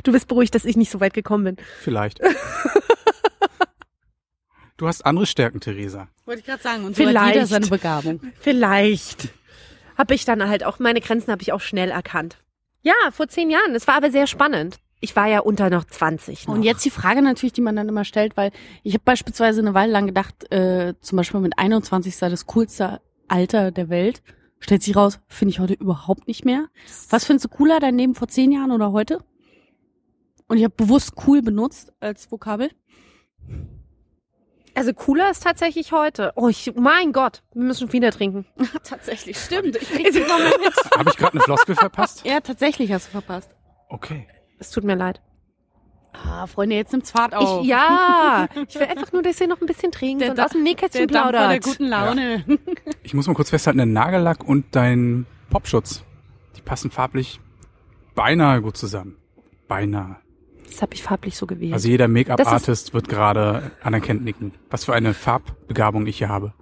[0.03, 1.57] Du bist beruhigt, dass ich nicht so weit gekommen bin.
[1.81, 2.21] Vielleicht.
[4.77, 6.09] Du hast andere Stärken, Theresa.
[6.25, 6.83] Wollte ich gerade sagen.
[6.83, 7.35] Und so hat Vielleicht.
[7.35, 8.19] jeder seine Begabung.
[8.39, 9.29] Vielleicht.
[9.97, 12.37] Habe ich dann halt auch, meine Grenzen habe ich auch schnell erkannt.
[12.81, 13.75] Ja, vor zehn Jahren.
[13.75, 14.79] Es war aber sehr spannend.
[15.03, 16.47] Ich war ja unter noch 20.
[16.47, 16.55] Noch.
[16.55, 18.51] Und jetzt die Frage natürlich, die man dann immer stellt, weil
[18.83, 23.01] ich habe beispielsweise eine Weile lang gedacht, äh, zum Beispiel mit 21 sei das coolste
[23.27, 24.23] Alter der Welt.
[24.59, 26.67] Stellt sich raus, finde ich heute überhaupt nicht mehr.
[27.09, 29.19] Was findest du cooler, dein Leben vor zehn Jahren oder heute?
[30.47, 32.69] Und ich habe bewusst cool benutzt als Vokabel.
[34.73, 36.31] Also cooler ist tatsächlich heute.
[36.37, 38.45] Oh, ich, mein Gott, wir müssen wieder trinken.
[38.85, 39.75] tatsächlich, stimmt.
[39.75, 40.97] Ich krieg's mehr mit.
[40.97, 42.25] Habe ich gerade eine Floskel verpasst?
[42.25, 43.51] Ja, tatsächlich hast du verpasst.
[43.89, 44.27] Okay.
[44.63, 45.21] Es tut mir leid.
[46.13, 47.61] Ah, Freunde, jetzt nimmt's Fahrt auf.
[47.63, 50.45] Ich, ja, ich will einfach nur, dass ihr noch ein bisschen trinkt Der und Da-
[50.45, 51.63] aus dem Nähkästchen der vor der plaudert.
[51.63, 52.45] guten Laune.
[53.01, 56.03] Ich muss mal kurz festhalten, der Nagellack und dein Popschutz,
[56.55, 57.41] die passen farblich
[58.15, 59.17] beinahe gut zusammen.
[59.67, 60.15] Beinahe.
[60.65, 61.73] Das habe ich farblich so gewählt.
[61.73, 64.53] Also jeder Make-up-Artist wird gerade anerkennt nicken.
[64.69, 66.53] Was für eine Farbbegabung ich hier habe.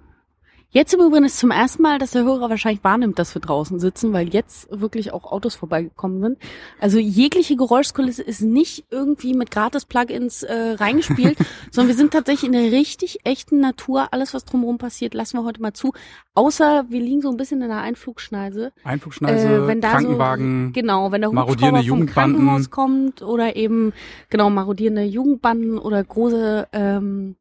[0.74, 3.78] Jetzt im Übrigen ist zum ersten Mal, dass der Hörer wahrscheinlich wahrnimmt, dass wir draußen
[3.78, 6.38] sitzen, weil jetzt wirklich auch Autos vorbeigekommen sind.
[6.80, 11.36] Also jegliche Geräuschkulisse ist nicht irgendwie mit Gratis-Plugins äh, reingespielt,
[11.70, 14.08] sondern wir sind tatsächlich in der richtig echten Natur.
[14.12, 15.92] Alles, was drumherum passiert, lassen wir heute mal zu.
[16.34, 18.72] Außer wir liegen so ein bisschen in der Einflugschneise.
[18.82, 20.68] Einflugschneise, Äh, wenn da Krankenwagen.
[20.68, 22.36] So, genau, wenn der marodierende Hubschrauber vom Jugendbanden.
[22.38, 23.92] Krankenhaus kommt oder eben,
[24.30, 27.36] genau, marodierende Jugendbanden oder große ähm,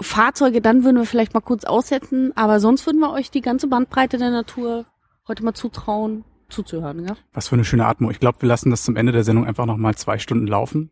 [0.00, 2.32] Fahrzeuge, dann würden wir vielleicht mal kurz aussetzen.
[2.36, 4.86] Aber sonst würden wir euch die ganze Bandbreite der Natur
[5.26, 7.16] heute mal zutrauen, zuzuhören, ja?
[7.32, 8.10] Was für eine schöne Atmung.
[8.10, 10.90] Ich glaube, wir lassen das zum Ende der Sendung einfach nochmal zwei Stunden laufen,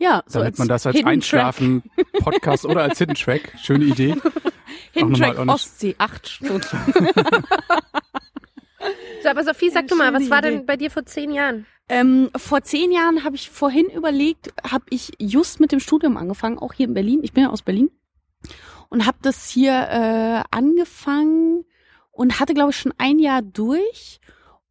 [0.00, 1.82] Ja, so damit man das als Hidden Einschlafen,
[2.20, 3.52] Podcast oder als Hidden Track.
[3.62, 4.14] Schöne Idee.
[4.22, 4.32] Track,
[4.92, 5.38] Hidden Track.
[5.48, 6.66] Ostsee, acht Stunden.
[9.22, 10.50] so, aber Sophie, sag du mal, was war Idee.
[10.50, 11.66] denn bei dir vor zehn Jahren?
[11.88, 16.58] Ähm, vor zehn Jahren habe ich vorhin überlegt, habe ich just mit dem Studium angefangen,
[16.58, 17.20] auch hier in Berlin.
[17.22, 17.90] Ich bin ja aus Berlin
[18.88, 21.64] und habe das hier äh, angefangen
[22.10, 24.20] und hatte, glaube ich, schon ein Jahr durch.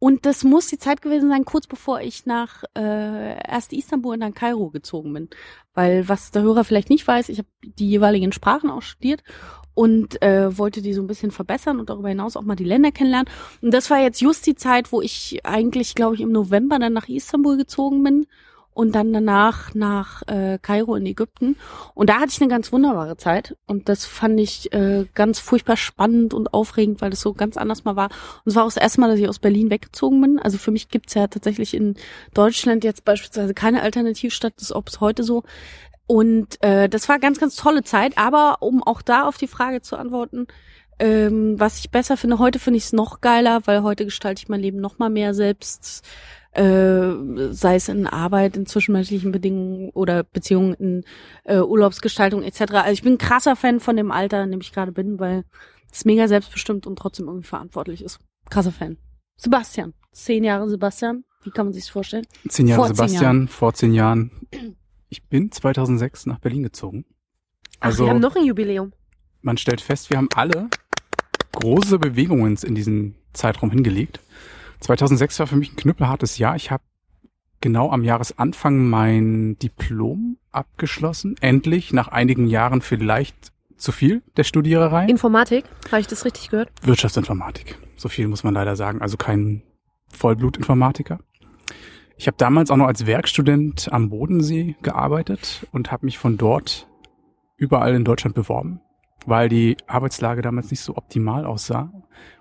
[0.00, 4.20] Und das muss die Zeit gewesen sein, kurz bevor ich nach äh, erst Istanbul und
[4.20, 5.28] dann Kairo gezogen bin.
[5.74, 9.24] Weil was der Hörer vielleicht nicht weiß, ich habe die jeweiligen Sprachen auch studiert
[9.74, 12.92] und äh, wollte die so ein bisschen verbessern und darüber hinaus auch mal die Länder
[12.92, 13.32] kennenlernen.
[13.60, 16.92] Und das war jetzt just die Zeit, wo ich eigentlich, glaube ich, im November dann
[16.92, 18.26] nach Istanbul gezogen bin
[18.78, 21.56] und dann danach nach äh, Kairo in Ägypten.
[21.94, 23.56] Und da hatte ich eine ganz wunderbare Zeit.
[23.66, 27.82] Und das fand ich äh, ganz furchtbar spannend und aufregend, weil das so ganz anders
[27.82, 28.04] mal war.
[28.44, 30.38] Und es war auch das erste Mal, dass ich aus Berlin weggezogen bin.
[30.38, 31.96] Also für mich gibt's ja tatsächlich in
[32.34, 35.42] Deutschland jetzt beispielsweise keine Alternativstadt, das auch bis heute so.
[36.06, 38.16] Und äh, das war ganz, ganz tolle Zeit.
[38.16, 40.46] Aber um auch da auf die Frage zu antworten,
[41.00, 44.48] ähm, was ich besser finde, heute finde ich es noch geiler, weil heute gestalte ich
[44.48, 46.04] mein Leben noch mal mehr selbst,
[46.58, 51.04] äh, sei es in Arbeit, in zwischenmenschlichen Bedingungen oder Beziehungen, in
[51.44, 52.60] äh, Urlaubsgestaltung etc.
[52.74, 55.44] Also ich bin ein krasser Fan von dem Alter, in dem ich gerade bin, weil
[55.92, 58.18] es mega selbstbestimmt und trotzdem irgendwie verantwortlich ist.
[58.50, 58.96] Krasser Fan.
[59.36, 62.26] Sebastian, zehn Jahre Sebastian, wie kann man sich's vorstellen?
[62.48, 63.48] Zehn Jahre Vor zehn Sebastian, Jahren.
[63.48, 64.30] vor zehn Jahren.
[65.08, 67.04] Ich bin 2006 nach Berlin gezogen.
[67.80, 68.92] Ach, Also wir haben noch ein Jubiläum.
[69.42, 70.68] man stellt fest, wir haben alle
[71.52, 74.20] große Bewegungen in diesen Zeitraum hingelegt.
[74.80, 76.56] 2006 war für mich ein knüppelhartes Jahr.
[76.56, 76.82] Ich habe
[77.60, 81.36] genau am Jahresanfang mein Diplom abgeschlossen.
[81.40, 85.06] Endlich, nach einigen Jahren vielleicht zu viel der Studiererei.
[85.06, 86.70] Informatik, habe ich das richtig gehört?
[86.82, 87.78] Wirtschaftsinformatik.
[87.96, 89.02] So viel muss man leider sagen.
[89.02, 89.62] Also kein
[90.12, 91.20] Vollblutinformatiker.
[92.16, 96.88] Ich habe damals auch noch als Werkstudent am Bodensee gearbeitet und habe mich von dort
[97.56, 98.80] überall in Deutschland beworben,
[99.28, 101.92] weil die Arbeitslage damals nicht so optimal aussah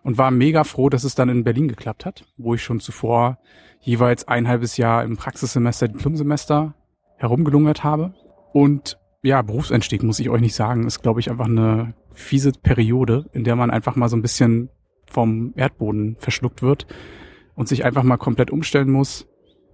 [0.03, 3.39] und war mega froh, dass es dann in Berlin geklappt hat, wo ich schon zuvor
[3.79, 6.73] jeweils ein halbes Jahr im Praxissemester, Diplomsemester
[7.17, 8.13] herumgelungert habe.
[8.53, 13.25] Und ja, Berufseinstieg muss ich euch nicht sagen, ist glaube ich einfach eine fiese Periode,
[13.33, 14.69] in der man einfach mal so ein bisschen
[15.05, 16.87] vom Erdboden verschluckt wird
[17.55, 19.27] und sich einfach mal komplett umstellen muss.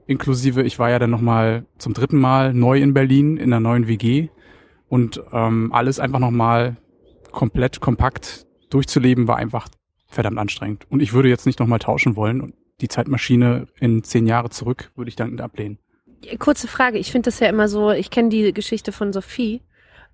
[0.06, 3.88] Inklusive, ich war ja dann nochmal zum dritten Mal neu in Berlin in einer neuen
[3.88, 4.30] WG
[4.90, 6.78] und ähm, alles einfach nochmal
[7.34, 9.68] komplett kompakt durchzuleben war einfach
[10.08, 10.86] verdammt anstrengend.
[10.90, 14.92] Und ich würde jetzt nicht nochmal tauschen wollen und die Zeitmaschine in zehn Jahre zurück
[14.96, 15.80] würde ich dankend ablehnen.
[16.40, 19.62] Kurze Frage, ich finde das ja immer so, ich kenne die Geschichte von Sophie,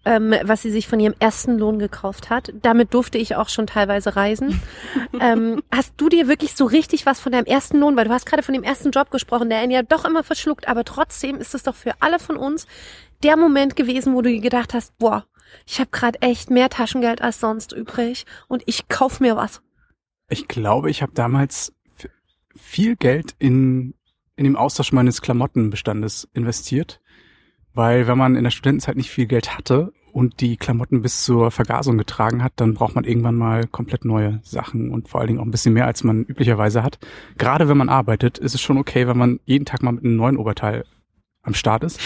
[0.06, 2.52] ähm, was sie sich von ihrem ersten Lohn gekauft hat.
[2.62, 4.60] Damit durfte ich auch schon teilweise reisen.
[5.20, 8.26] ähm, hast du dir wirklich so richtig was von deinem ersten Lohn, weil du hast
[8.26, 11.54] gerade von dem ersten Job gesprochen, der ihn ja doch immer verschluckt, aber trotzdem ist
[11.54, 12.66] es doch für alle von uns
[13.24, 15.26] der Moment gewesen, wo du gedacht hast, boah,
[15.66, 19.62] ich habe gerade echt mehr Taschengeld als sonst übrig und ich kauf mir was.
[20.30, 21.74] Ich glaube, ich habe damals
[22.56, 23.94] viel Geld in,
[24.36, 27.02] in dem Austausch meines Klamottenbestandes investiert,
[27.74, 31.52] weil wenn man in der Studentenzeit nicht viel Geld hatte und die Klamotten bis zur
[31.52, 35.40] Vergasung getragen hat, dann braucht man irgendwann mal komplett neue Sachen und vor allen Dingen
[35.40, 37.00] auch ein bisschen mehr, als man üblicherweise hat.
[37.38, 40.16] Gerade wenn man arbeitet, ist es schon okay, wenn man jeden Tag mal mit einem
[40.16, 40.86] neuen Oberteil
[41.42, 42.00] am Start ist.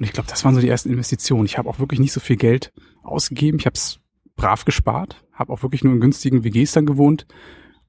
[0.00, 1.44] Und ich glaube, das waren so die ersten Investitionen.
[1.44, 3.58] Ich habe auch wirklich nicht so viel Geld ausgegeben.
[3.58, 4.00] Ich habe es
[4.34, 7.26] brav gespart, habe auch wirklich nur in günstigen WGs dann gewohnt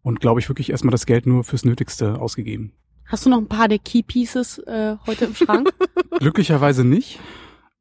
[0.01, 2.73] und glaube ich wirklich erstmal das Geld nur fürs Nötigste ausgegeben.
[3.05, 5.69] Hast du noch ein paar der Key Pieces äh, heute im Schrank?
[6.19, 7.17] Glücklicherweise nicht.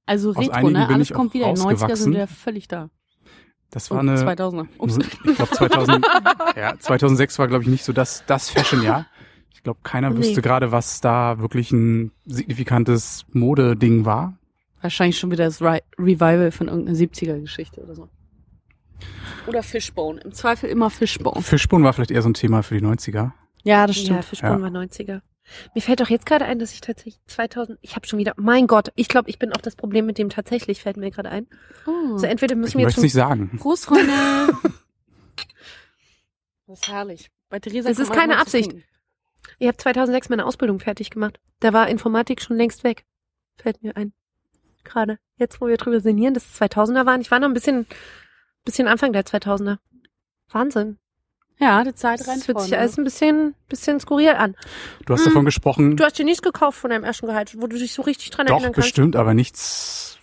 [0.07, 0.89] Also Aus Retro, ne?
[0.89, 1.53] Alles kommt wieder.
[1.53, 2.89] Die 90er sind wieder völlig da.
[3.73, 4.69] Das war eine 2000er.
[4.79, 4.99] Ups.
[5.25, 6.07] Ich glaube 2000,
[6.57, 9.07] ja, 2006 war glaube ich nicht so das das Fashion-Jahr.
[9.61, 10.17] Ich glaube, keiner Nee.
[10.17, 14.39] wüsste gerade, was da wirklich ein signifikantes Modeding war.
[14.81, 18.09] Wahrscheinlich schon wieder das Re Revival von irgendeiner 70er-Geschichte oder so.
[19.47, 20.19] Oder Fishbone.
[20.23, 21.43] Im Zweifel immer Fishbone.
[21.43, 23.33] Fischbone war vielleicht eher so ein Thema für die 90er.
[23.63, 24.25] Ja, das Ja, stimmt.
[24.25, 24.63] Fischborn Ja.
[24.63, 25.21] war 90er.
[25.75, 28.67] Mir fällt doch jetzt gerade ein, dass ich tatsächlich 2000, ich habe schon wieder, mein
[28.67, 31.47] Gott, ich glaube, ich bin auch das Problem mit dem tatsächlich, fällt mir gerade ein.
[31.87, 32.13] Oh.
[32.15, 33.59] Also entweder müssen Ich wir jetzt es schon, nicht sagen.
[33.59, 34.11] Prost, Freunde.
[36.67, 37.31] das ist herrlich.
[37.51, 38.71] Bei Theresa Das kann ist keine Absicht.
[38.71, 38.87] trinken.
[39.59, 41.39] Ich habe 2006 meine Ausbildung fertig gemacht.
[41.61, 43.05] Da war Informatik schon längst weg.
[43.57, 44.13] Fällt mir ein.
[44.85, 45.19] Gerade.
[45.37, 47.21] Jetzt, wo wir drüber sinnieren, dass es 2000er waren.
[47.21, 47.87] Ich war noch ein bisschen,
[48.65, 49.79] bisschen Anfang der 2000er.
[50.51, 50.99] Wahnsinn.
[51.59, 54.57] Ja, die Zeit rennt Das fühlt sich alles ein bisschen, bisschen skurril an.
[55.05, 55.27] Du hast Hm.
[55.27, 58.01] davon gesprochen, Du hast dir nichts gekauft von deinem ersten Gehalt, wo du dich so
[58.01, 58.87] richtig dran doch erinnern kannst.
[58.89, 60.19] bestimmt, aber nichts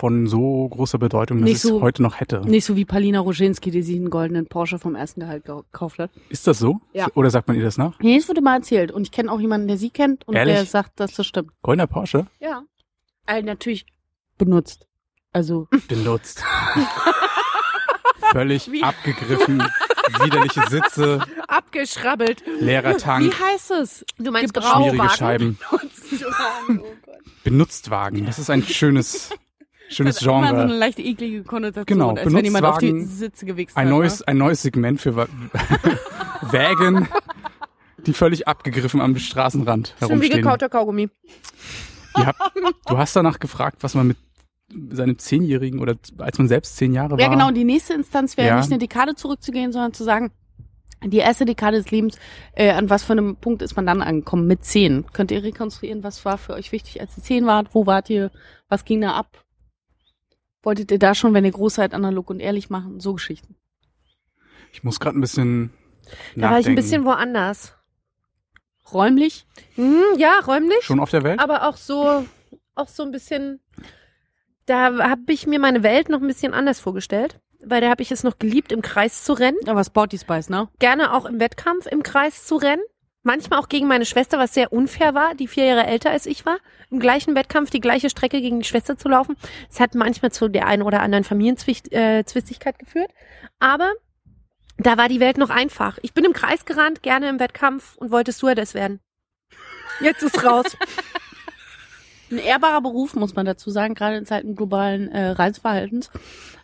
[0.00, 2.40] von so großer Bedeutung, dass Nicht ich es so- heute noch hätte.
[2.40, 5.98] Nicht so wie Palina Roginski, die sich einen goldenen Porsche vom ersten Gehalt ge- gekauft
[5.98, 6.10] hat.
[6.30, 6.80] Ist das so?
[6.94, 7.08] Ja.
[7.14, 7.98] Oder sagt man ihr das nach?
[8.00, 8.92] Nee, das wurde mal erzählt.
[8.92, 10.54] Und ich kenne auch jemanden, der sie kennt und Ehrlich?
[10.54, 11.50] der sagt, dass das stimmt.
[11.62, 12.26] Goldener Porsche?
[12.40, 12.62] Ja.
[13.26, 13.84] Also natürlich
[14.38, 14.86] benutzt.
[15.32, 16.42] Also, Benutzt.
[18.32, 19.62] Völlig Wie- abgegriffen.
[20.24, 22.42] Widerliche Sitze, Abgeschrabbelt.
[22.58, 24.04] leerer wie Tank, heißt es?
[24.18, 25.16] Du meinst Gebrauch- schwierige Grauwagen?
[25.16, 25.58] Scheiben.
[25.70, 25.80] Gott.
[27.44, 28.26] Benutztwagen.
[28.26, 29.30] Das ist ein schönes,
[29.90, 30.78] schönes Das hat immer so eine Genre.
[30.78, 33.90] leicht eklige Konnotation, Genau, als wenn jemand auf die Sitze gewichst Ein hat.
[33.90, 35.16] neues, ein neues Segment für
[36.50, 37.08] Wägen,
[38.06, 40.42] die völlig abgegriffen am Straßenrand Schon wie herumstehen.
[40.42, 41.08] gekauter Kaugummi.
[42.14, 42.38] Habt,
[42.88, 44.16] du hast danach gefragt, was man mit
[44.92, 47.20] seinem Zehnjährigen oder als man selbst zehn Jahre war.
[47.20, 47.48] Ja, genau.
[47.48, 48.56] Und die nächste Instanz wäre Ja.
[48.56, 50.32] nicht eine Dekade zurückzugehen, sondern zu sagen,
[51.04, 52.18] die erste Dekade des Lebens,
[52.54, 54.46] äh, an was für einem Punkt ist man dann angekommen?
[54.46, 55.06] Mit zehn.
[55.12, 57.68] Könnt ihr rekonstruieren, was war für euch wichtig, als ihr zehn wart?
[57.74, 58.30] Wo wart ihr?
[58.68, 59.42] Was ging da ab?
[60.62, 63.00] Wolltet ihr da schon, wenn ihr groß seid, analog und ehrlich machen?
[63.00, 63.56] So Geschichten.
[64.72, 65.70] Ich muss gerade ein bisschen
[66.36, 67.74] Da war ich ein bisschen woanders.
[68.92, 69.46] Räumlich?
[69.76, 70.82] Hm, ja, räumlich.
[70.82, 71.40] Schon auf der Welt?
[71.40, 72.26] aber auch so,
[72.74, 73.60] auch so ein bisschen,
[74.66, 78.10] da habe ich mir meine Welt noch ein bisschen anders vorgestellt, weil da habe ich
[78.10, 80.68] es noch geliebt, im Kreis zu rennen, Aber Sporty Spice, ne?
[80.78, 82.82] gerne auch im Wettkampf im Kreis zu rennen.
[83.22, 86.46] Manchmal auch gegen meine Schwester, was sehr unfair war, die vier Jahre älter als ich
[86.46, 86.56] war.
[86.90, 89.36] Im gleichen Wettkampf die gleiche Strecke gegen die Schwester zu laufen.
[89.70, 93.10] Es hat manchmal zu der einen oder anderen Familienzwistigkeit äh, Zwistigkeit geführt.
[93.58, 93.92] Aber
[94.78, 95.98] da war die Welt noch einfach.
[96.00, 99.00] Ich bin im Kreis gerannt, gerne im Wettkampf und wollte Stewardess werden.
[100.00, 100.64] Jetzt ist raus.
[102.30, 106.10] Ein ehrbarer Beruf, muss man dazu sagen, gerade in Zeiten globalen äh, Reiseverhaltens.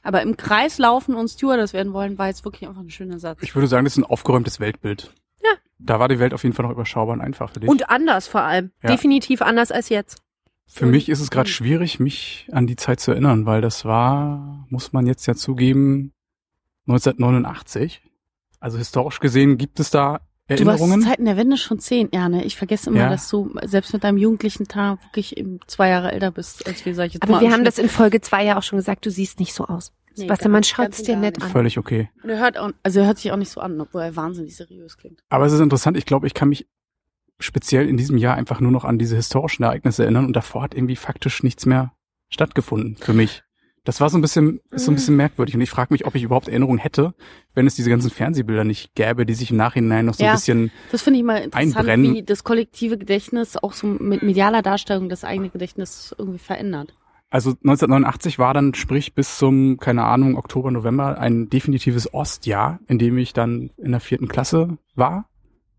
[0.02, 3.40] Aber im Kreis laufen und Stewardess werden wollen, war jetzt wirklich einfach ein schöner Satz.
[3.42, 5.12] Ich würde sagen, das ist ein aufgeräumtes Weltbild.
[5.52, 5.58] Ja.
[5.78, 7.68] Da war die Welt auf jeden Fall noch überschaubar und einfach für dich.
[7.68, 8.70] Und anders vor allem.
[8.82, 8.90] Ja.
[8.90, 10.22] Definitiv anders als jetzt.
[10.68, 14.66] Für mich ist es gerade schwierig, mich an die Zeit zu erinnern, weil das war,
[14.68, 16.12] muss man jetzt ja zugeben,
[16.88, 18.02] 1989.
[18.60, 21.00] Also historisch gesehen gibt es da Du warst Erinnerungen.
[21.02, 22.44] zu Zeiten der Wende schon zehn, ja, ne?
[22.44, 23.08] Ich vergesse immer, Ja.
[23.10, 26.94] dass du selbst mit deinem jugendlichen Tag wirklich eben zwei Jahre älter bist, als wir,
[26.94, 29.10] sag ich jetzt Aber wir haben das in Folge zwei ja auch schon gesagt, du
[29.10, 29.92] siehst nicht so aus.
[30.16, 31.44] Sebastian, man schaut es dir nett nicht.
[31.44, 31.50] an.
[31.52, 32.10] Völlig okay.
[32.22, 34.56] Und er hört auch, also er hört sich auch nicht so an, obwohl er wahnsinnig
[34.56, 35.22] seriös klingt.
[35.28, 36.66] Aber es ist interessant, ich glaube, ich kann mich
[37.38, 40.74] speziell in diesem Jahr einfach nur noch an diese historischen Ereignisse erinnern und davor hat
[40.74, 41.92] irgendwie faktisch nichts mehr
[42.30, 43.42] stattgefunden für mich.
[43.84, 44.96] Das war so ein bisschen, ist so ein Mhm.
[44.96, 47.14] bisschen merkwürdig und ich frage mich, ob ich überhaupt Erinnerungen hätte,
[47.54, 50.30] wenn es diese ganzen Fernsehbilder nicht gäbe, die sich im Nachhinein noch so Ja.
[50.30, 52.14] ein bisschen, Das finde ich mal interessant, Einbrennen.
[52.14, 56.94] wie das kollektive Gedächtnis auch so mit medialer Darstellung das eigene Gedächtnis irgendwie verändert.
[57.30, 62.98] Also 1989 war dann, sprich bis zum, keine Ahnung, Oktober, November ein definitives Ostjahr, in
[62.98, 65.28] dem ich dann in der vierten Klasse war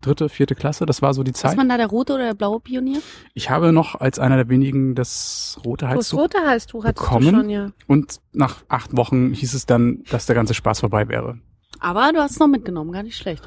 [0.00, 0.86] dritte, vierte Klasse.
[0.86, 1.56] Das war so die Ist Zeit.
[1.56, 3.00] man da der rote oder der blaue Pionier?
[3.34, 7.30] Ich habe noch als einer der wenigen das rote Das Halstuch rote Halstuch bekommen.
[7.30, 7.70] schon, ja.
[7.86, 11.38] und nach acht Wochen hieß es dann, dass der ganze Spaß vorbei wäre.
[11.80, 13.46] Aber du hast es noch mitgenommen, gar nicht schlecht.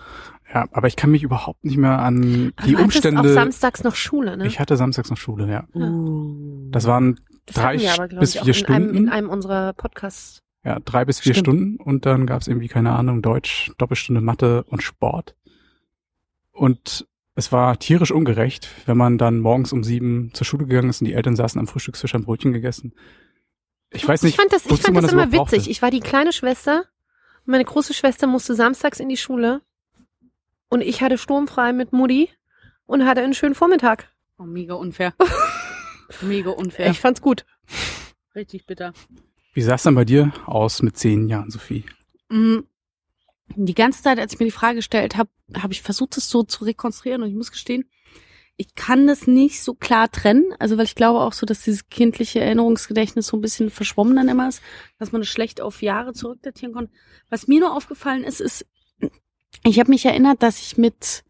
[0.54, 3.34] Ja, aber ich kann mich überhaupt nicht mehr an Aber die du hattest auch Umstände.
[3.34, 4.46] samstags noch Schule, ne?
[4.48, 5.66] Ich hatte samstags noch Schule, ja.
[5.74, 6.70] Uh.
[6.72, 8.96] Das waren Das drei wir aber, bis vier in einem, Stunden.
[8.98, 10.42] in einem unserer Podcasts.
[10.64, 11.48] Ja, drei bis vier Stimmt.
[11.48, 15.36] Stunden und dann gab's irgendwie, keine Ahnung, Deutsch, Doppelstunde Mathe und Sport.
[16.52, 21.02] Und es war tierisch ungerecht, wenn man dann morgens um sieben zur Schule gegangen ist
[21.02, 22.94] und die Eltern saßen am Frühstückstisch ein Brötchen gegessen.
[23.90, 25.38] Ich weiß nicht, ich fand das, ich fand das das immer witzig.
[25.38, 25.56] brauchte.
[25.56, 26.84] Ich war die kleine Schwester.
[27.46, 29.62] Meine große Schwester musste samstags in die Schule.
[30.72, 32.30] Und ich hatte sturmfrei mit Mutti
[32.86, 34.10] und hatte einen schönen Vormittag.
[34.40, 35.14] Oh, mega unfair.
[36.22, 36.90] mega unfair.
[36.90, 37.46] Ich fand's gut.
[38.34, 38.94] Richtig bitter.
[39.54, 41.84] Wie sah es dann bei dir aus mit zehn Jahren, Sophie?
[42.30, 42.60] Mm,
[43.56, 45.30] Die ganze Zeit, als ich mir die Frage gestellt habe,
[45.62, 47.90] habe ich versucht, das so zu rekonstruieren und ich muss gestehen,
[48.56, 50.54] ich kann das nicht so klar trennen.
[50.58, 54.30] Also, weil ich glaube auch so, dass dieses kindliche Erinnerungsgedächtnis so ein bisschen verschwommen dann
[54.30, 54.62] immer ist,
[55.00, 56.94] dass man es schlecht auf Jahre zurückdatieren konnte.
[57.30, 58.66] Was mir nur aufgefallen ist, ist,
[59.64, 61.24] ich habe mich erinnert, dass ich mit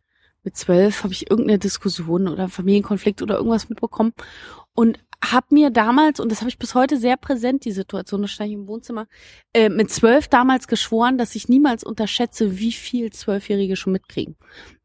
[0.44, 4.14] mit zwölf habe ich irgendeine Diskussion oder Familienkonflikt oder irgendwas mitbekommen
[4.74, 8.28] und habe mir damals, und das habe ich bis heute sehr präsent, die Situation, da
[8.28, 9.08] stand ich im Wohnzimmer,
[9.54, 14.36] äh, mit zwölf damals geschworen, dass ich niemals unterschätze, wie viel Zwölfjährige schon mitkriegen.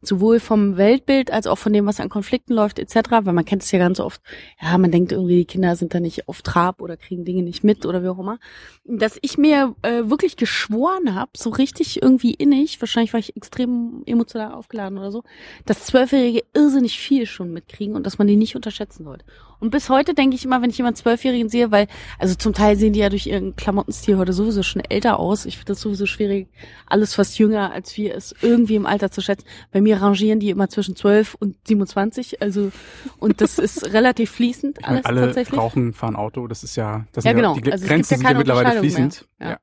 [0.09, 3.11] Sowohl vom Weltbild als auch von dem, was an Konflikten läuft, etc.
[3.11, 4.21] Weil man kennt es ja ganz oft,
[4.61, 7.65] ja, man denkt irgendwie, die Kinder sind da nicht auf Trab oder kriegen Dinge nicht
[7.65, 8.39] mit oder wie auch immer.
[8.85, 14.03] Dass ich mir äh, wirklich geschworen habe, so richtig irgendwie innig, wahrscheinlich war ich extrem
[14.07, 15.23] emotional aufgeladen oder so,
[15.65, 19.25] dass Zwölfjährige irrsinnig viel schon mitkriegen und dass man die nicht unterschätzen sollte.
[19.59, 21.87] Und bis heute denke ich immer, wenn ich jemanden Zwölfjährigen sehe, weil,
[22.19, 25.47] also zum Teil sehen die ja durch ihren Klamottenstil heute sowieso schon älter aus.
[25.47, 26.49] Ich finde das sowieso schwierig,
[26.87, 29.47] alles, was jünger als wir ist, irgendwie im Alter zu schätzen.
[29.73, 32.71] Bei mir rangieren die immer zwischen 12 und 27, also,
[33.19, 35.59] und das ist relativ fließend Ich meine, alles alle tatsächlich.
[35.59, 37.55] rauchen, fahren Auto, das ist ja, das Ja, sind genau.
[37.59, 39.27] die Also Grenzen ja sind ja keine mittlerweile fließend.
[39.39, 39.51] mehr.
[39.51, 39.59] Ja.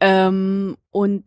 [0.00, 1.24] Ähm, und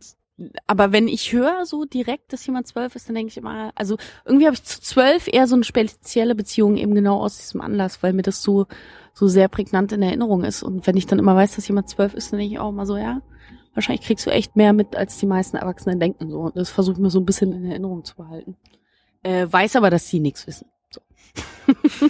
[0.67, 3.97] aber wenn ich höre so direkt, dass jemand zwölf ist, dann denke ich immer, also
[4.23, 8.01] irgendwie habe ich zu zwölf eher so eine spezielle Beziehung eben genau aus diesem Anlass,
[8.03, 8.65] weil mir das so
[9.13, 10.63] so sehr prägnant in Erinnerung ist.
[10.63, 12.85] Und wenn ich dann immer weiß, dass jemand zwölf ist, dann denke ich auch immer
[12.85, 13.21] so, ja,
[13.73, 16.29] wahrscheinlich kriegst du echt mehr mit, als die meisten Erwachsenen denken.
[16.29, 18.57] So, und das versuche ich mir so ein bisschen in Erinnerung zu behalten.
[19.23, 20.67] Äh, weiß aber, dass die nichts wissen.
[20.89, 21.01] So.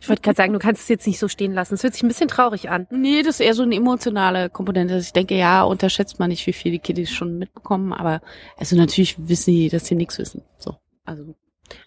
[0.00, 1.74] Ich wollte gerade sagen, du kannst es jetzt nicht so stehen lassen.
[1.74, 2.86] Es hört sich ein bisschen traurig an.
[2.90, 4.94] Nee, das ist eher so eine emotionale Komponente.
[4.94, 8.20] dass Ich denke, ja, unterschätzt man nicht, wie viel die Kiddies schon mitbekommen, aber
[8.58, 10.42] also natürlich wissen die, dass sie nichts wissen.
[10.58, 10.74] So,
[11.06, 11.34] also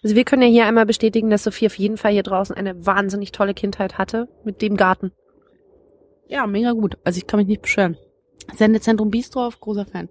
[0.02, 2.84] Also wir können ja hier einmal bestätigen, dass Sophie auf jeden Fall hier draußen eine
[2.84, 5.12] wahnsinnig tolle Kindheit hatte mit dem Garten.
[6.26, 6.98] ja, mega gut.
[7.04, 7.96] Also ich kann mich nicht beschweren.
[8.54, 10.08] Sendezentrum Biesdorf, großer Fan.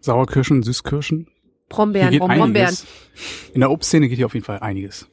[0.00, 1.26] Sauerkirschen, Süßkirschen.
[1.28, 1.36] Hier
[1.68, 2.48] Brombeeren, geht Brombeeren.
[2.68, 2.86] einiges.
[3.54, 5.06] In der Obstszene geht hier auf jeden Fall einiges.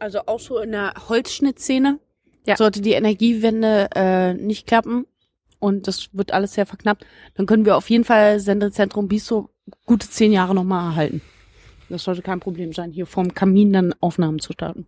[0.00, 1.98] Also auch so in der Holzschnittszene
[2.46, 2.56] Ja.
[2.56, 5.06] sollte die Energiewende äh, nicht klappen
[5.60, 9.48] und das wird alles sehr verknappt, dann können wir auf jeden Fall Sendezentrum Bistro
[9.86, 11.22] gute zehn Jahre nochmal erhalten.
[11.88, 14.86] Das sollte kein Problem sein, hier vorm Kamin dann Aufnahmen zu starten.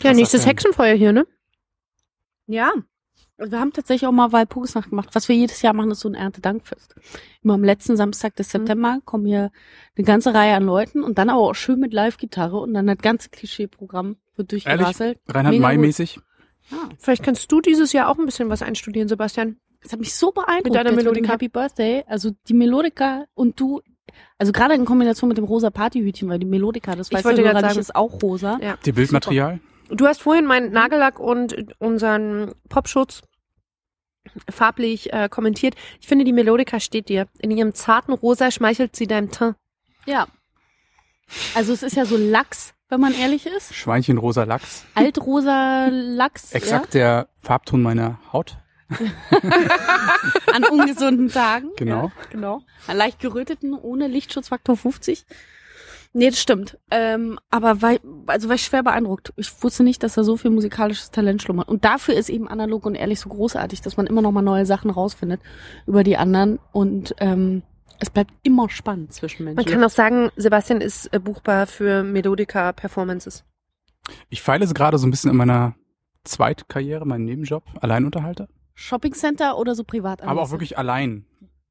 [0.00, 1.26] Ja, Was nächstes Hexenfeuer hier, ne?
[2.46, 2.72] Ja.
[3.38, 5.10] Wir haben tatsächlich auch mal Walpurgisnacht gemacht.
[5.12, 6.94] Was wir jedes Jahr machen, ist so ein Erntedankfest.
[7.42, 9.52] Immer am letzten Samstag des September kommen hier
[9.96, 12.98] eine ganze Reihe an Leuten und dann aber auch schön mit Live-Gitarre und dann das
[12.98, 15.20] ganze Klischee-Programm wird durchgerasselt.
[15.28, 15.86] Reinhard Mega May gut.
[15.86, 16.18] mäßig.
[16.72, 19.56] Ah, Vielleicht kannst du dieses Jahr auch ein bisschen was einstudieren, Sebastian.
[19.82, 20.64] das hat mich so beeindruckt.
[20.64, 21.32] Mit deiner Melodika.
[21.32, 22.04] Happy Birthday.
[22.08, 23.80] Also die Melodika und du,
[24.36, 27.38] also gerade in Kombination mit dem rosa Partyhütchen, weil die Melodika, das Ich du, grad
[27.38, 28.58] Hörerlich, sagen- ist auch rosa.
[28.60, 28.76] Ja.
[28.84, 29.60] Die Bildmaterial.
[29.90, 33.22] Du hast vorhin meinen Nagellack und unseren Popschutz
[34.50, 35.74] farblich äh, kommentiert.
[36.00, 37.28] Ich finde, die Melodika steht dir.
[37.38, 39.56] In ihrem zarten Rosa schmeichelt sie deinem Teint.
[40.06, 40.26] Ja.
[41.54, 43.74] Also es ist ja so Lachs, wenn man ehrlich ist.
[43.74, 44.84] Schweinchen rosa Lachs.
[44.94, 46.52] Altrosa Lachs.
[46.52, 48.56] Exakt der Farbton meiner Haut.
[48.90, 48.96] Ja,
[50.54, 51.70] an ungesunden Tagen.
[51.76, 52.04] Genau.
[52.04, 52.62] Ja, genau.
[52.86, 55.26] An leicht geröteten, ohne Lichtschutzfaktor 50.
[56.18, 56.76] Nee, das stimmt.
[56.90, 59.32] Ähm, aber weil, also war ich schwer beeindruckt.
[59.36, 61.68] Ich wusste nicht, dass da so viel musikalisches Talent schlummert.
[61.68, 64.66] Und dafür ist eben analog und ehrlich so großartig, dass man immer noch mal neue
[64.66, 65.40] Sachen rausfindet
[65.86, 66.58] über die anderen.
[66.72, 67.62] Und ähm,
[68.00, 69.58] es bleibt immer spannend zwischen Menschen.
[69.58, 73.44] Man kann auch sagen, Sebastian ist äh, buchbar für Melodika Performances.
[74.28, 75.76] Ich feile es gerade so ein bisschen in meiner
[76.24, 78.48] Zweitkarriere, meinen Nebenjob, Alleinunterhalter.
[78.74, 80.22] Shopping Center oder so privat.
[80.22, 81.26] Aber auch wirklich allein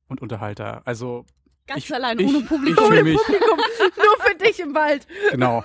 [0.07, 0.83] und Unterhalter.
[0.85, 1.25] Also
[1.67, 2.83] Ganz ich, allein, ich, ohne Publikum.
[2.85, 3.57] Ich ohne Publikum.
[3.97, 5.05] Nur für dich im Wald.
[5.31, 5.63] Genau.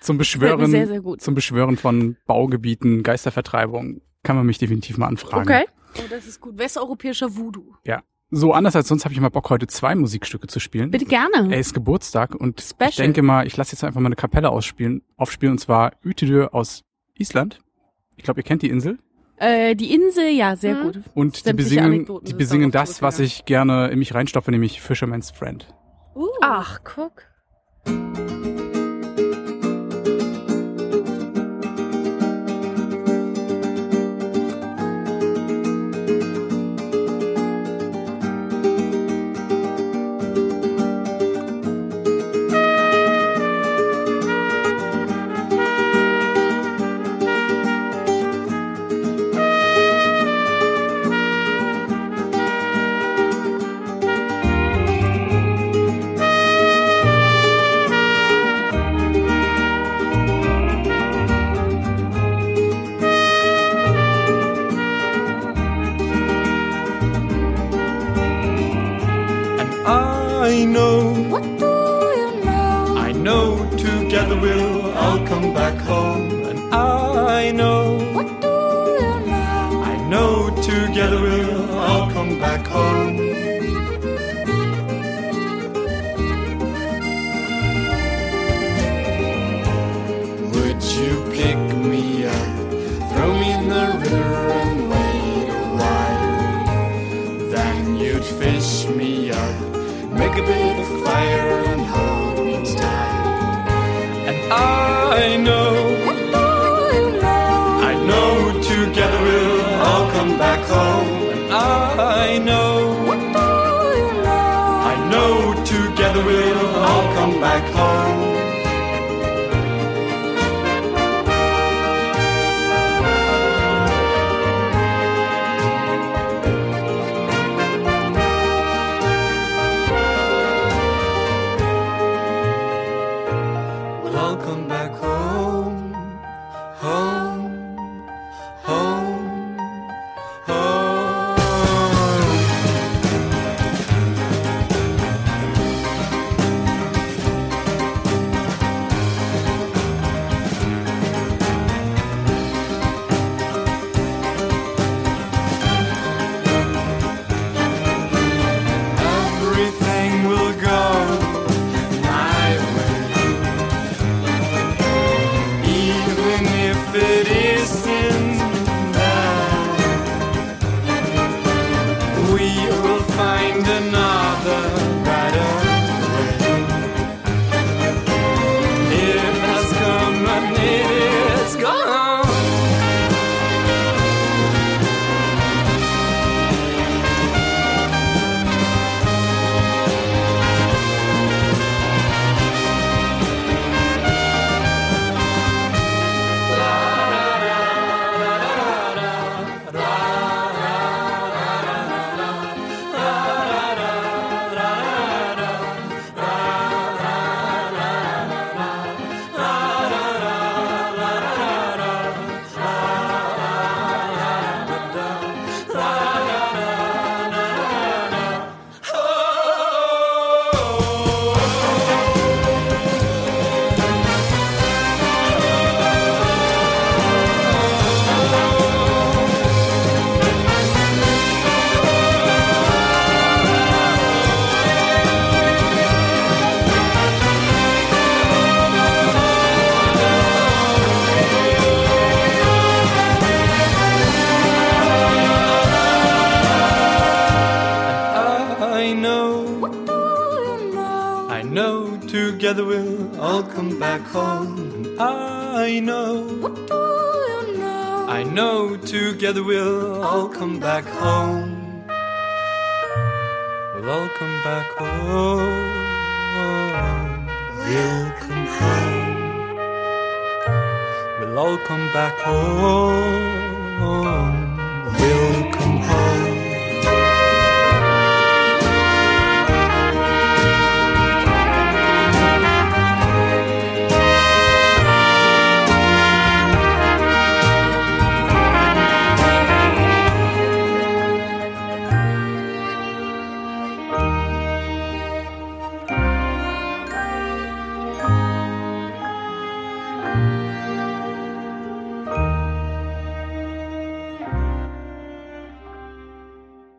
[0.00, 5.48] zum Beschwören, sehr, sehr zum Beschwören von Baugebieten, Geistervertreibung kann man mich definitiv mal anfragen.
[5.48, 5.64] Okay.
[5.96, 6.58] Oh, das ist gut.
[6.58, 7.74] Westeuropäischer Voodoo.
[7.84, 8.02] Ja.
[8.30, 10.90] So, anders als sonst habe ich mal Bock, heute zwei Musikstücke zu spielen.
[10.90, 11.50] Bitte gerne.
[11.50, 12.90] Er ist Geburtstag und Special.
[12.90, 16.48] ich denke mal, ich lasse jetzt einfach mal eine Kapelle ausspielen, aufspielen und zwar Utidö
[16.48, 16.84] aus
[17.14, 17.60] Island.
[18.16, 18.98] Ich glaube, ihr kennt die Insel.
[19.38, 20.82] Äh, die Insel, ja, sehr mhm.
[20.82, 21.00] gut.
[21.14, 23.24] Und die besingen, die besingen das, gut, was ja.
[23.24, 25.66] ich gerne in mich reinstopfe, nämlich Fisherman's Friend.
[26.14, 26.26] Uh.
[26.40, 27.22] Ach, guck.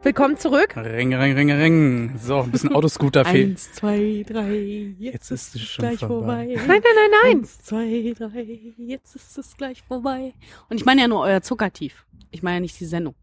[0.09, 0.75] Willkommen zurück.
[0.75, 2.17] Ring, ring, ring, ring.
[2.17, 3.51] So, ein bisschen Autoscooter fehlt.
[3.51, 6.47] Eins, zwei, drei, Jetzt ist es schon gleich vorbei.
[6.47, 6.67] vorbei.
[6.67, 7.37] Nein, nein, nein, nein.
[7.37, 10.33] Eins, zwei, drei, jetzt ist es gleich vorbei.
[10.67, 12.07] Und ich meine ja nur euer Zuckertief.
[12.31, 13.13] Ich meine ja nicht die Sendung.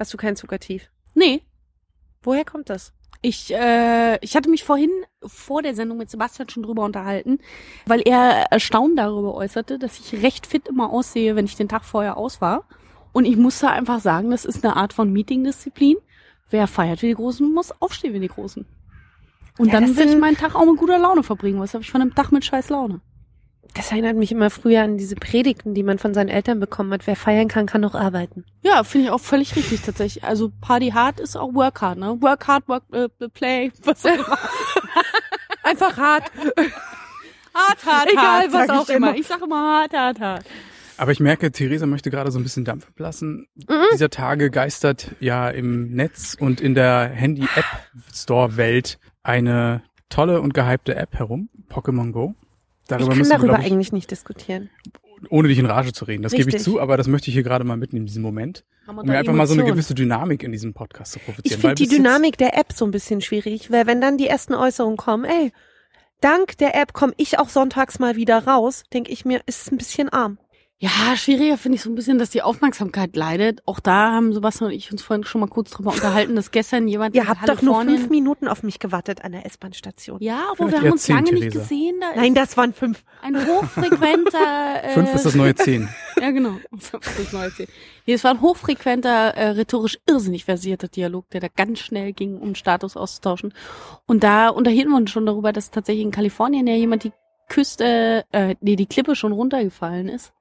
[0.00, 0.90] Hast du kein Zuckertief?
[1.14, 1.42] Nee,
[2.24, 2.92] Woher kommt das?
[3.20, 4.90] ich, äh, ich hatte mich vorhin
[5.24, 7.38] vor der Sendung mit Sebastian schon drüber unterhalten,
[7.86, 11.84] weil er Erstaunen darüber äußerte, dass ich recht fit immer aussehe, wenn ich den Tag
[11.84, 12.64] vorher aus war.
[13.12, 15.98] Und ich musste einfach sagen, das ist eine Art von Meetingdisziplin.
[16.52, 18.64] Wer feiert wie die Großen, muss aufstehen wie die Großen.
[19.58, 21.60] Und Ja, dann will ich meinen Tag auch mit guter Laune verbringen.
[21.60, 23.00] Was habe ich von einem Tag mit scheiß Laune?
[23.74, 27.06] Das erinnert mich immer früher an diese Predigten, die man von seinen Eltern bekommen hat.
[27.06, 28.44] Wer feiern kann, kann auch arbeiten.
[28.62, 30.24] Ja, finde ich auch völlig richtig tatsächlich.
[30.24, 32.20] Also Party hard ist auch work hard, ne?
[32.20, 34.38] Work hard, work äh, play, was auch immer.
[35.62, 36.24] Einfach hart.
[37.54, 39.08] Hart, hart, Egal, hart, was auch immer.
[39.10, 39.16] immer.
[39.18, 40.44] Ich sag immer hart, hart, hart.
[40.98, 43.46] Aber ich merke, Theresa möchte gerade so ein bisschen Dampf ablassen.
[43.68, 43.84] Mhm.
[43.92, 51.14] Dieser Tage geistert ja im Netz und in der Handy-App-Store-Welt eine tolle und gehypte App
[51.14, 52.34] herum, Pokémon Go.
[52.82, 54.70] Ich Darüber kann müssen wir, darüber glaub ich, eigentlich nicht diskutieren.
[55.30, 56.22] ohne dich in Rage zu reden.
[56.22, 56.64] Das gebe ich Richtig.
[56.64, 59.18] zu, aber das möchte ich hier gerade mal mitnehmen in diesem Moment, wir um mir
[59.18, 59.76] einfach mal so eine Emotionen?
[59.76, 61.60] gewisse Dynamik in diesem Podcast zu Ich provozieren.
[61.60, 64.96] finde die Dynamik der App so ein bisschen schwierig, weil wenn dann die ersten Äußerungen
[64.96, 65.52] kommen, ey,
[66.20, 69.78] dank der App komme ich auch sonntags mal wieder raus, denke ich mir, ist ein
[69.78, 70.38] bisschen arm.
[70.82, 73.62] Ja, schwieriger finde ich so ein bisschen, dass die Aufmerksamkeit leidet.
[73.66, 76.88] Auch da haben Sebastian und ich uns vorhin schon mal kurz drüber unterhalten, dass gestern
[76.88, 80.16] jemand Ihr habt doch nur fünf Minuten auf mich gewartet an der S-Bahn-Station.
[80.20, 81.60] Ja, aber Vielleicht wir haben uns zehn, lange nicht Theresa.
[81.60, 81.94] gesehen.
[82.00, 83.04] Da Nein, das waren fünf.
[83.22, 84.82] ein hochfrequenter.
[84.82, 85.88] Äh, Fünf ist das neue Zehn.
[86.20, 86.56] Ja, genau.
[86.76, 87.68] Fünf ist das neue Ziel.
[88.06, 92.38] Nee, es war ein hochfrequenter, äh, rhetorisch irrsinnig versierter Dialog, der da ganz schnell ging,
[92.38, 93.54] um Status auszutauschen.
[94.06, 97.12] Und da unterhielten wir uns schon darüber, dass tatsächlich in Kalifornien ja jemand die
[97.48, 100.32] Küste, äh, nee, die Klippe schon runtergefallen ist,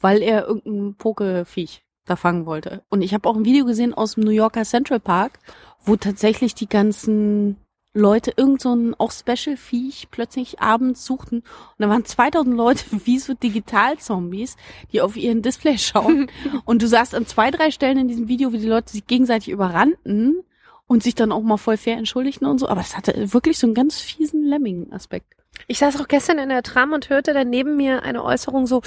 [0.00, 2.82] weil er irgendein Pokeviech da fangen wollte.
[2.88, 5.38] Und ich habe auch ein Video gesehen aus dem New Yorker Central Park,
[5.84, 7.56] wo tatsächlich die ganzen
[7.96, 11.38] Leute irgend so ein auch Special-Viech plötzlich abends suchten.
[11.38, 11.44] Und
[11.78, 14.56] da waren 2000 Leute wie so Digital-Zombies,
[14.92, 16.30] die auf ihren Display schauen.
[16.64, 19.48] und du sahst an zwei, drei Stellen in diesem Video, wie die Leute sich gegenseitig
[19.48, 20.42] überrannten
[20.86, 22.68] und sich dann auch mal voll fair entschuldigten und so.
[22.68, 25.32] Aber es hatte wirklich so einen ganz fiesen Lemming-Aspekt.
[25.66, 28.82] Ich saß auch gestern in der Tram und hörte dann neben mir eine Äußerung so,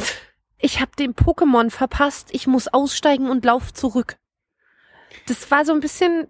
[0.60, 4.18] ich habe den Pokémon verpasst, ich muss aussteigen und lauf zurück.
[5.28, 6.28] Das war so ein bisschen,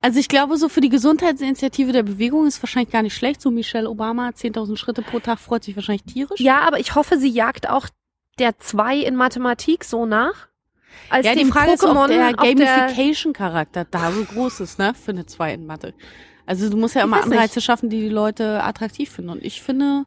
[0.00, 3.40] Also ich glaube, so für die Gesundheitsinitiative der Bewegung ist wahrscheinlich gar nicht schlecht.
[3.40, 6.40] So Michelle Obama, 10.000 Schritte pro Tag, freut sich wahrscheinlich tierisch.
[6.40, 7.88] ja, aber ich hoffe, sie jagt auch
[8.38, 10.48] der zwei in Mathematik so nach.
[11.10, 15.12] Als Ja, die Frage ist, Pokémon ob der Gamification-Charakter da so groß ist, ne, für
[15.12, 15.94] eine 2 in Mathe.
[16.46, 17.34] Also du musst ja immer weiß nicht.
[17.34, 19.30] Anreize schaffen, die die Leute attraktiv finden.
[19.30, 20.06] Und ich finde,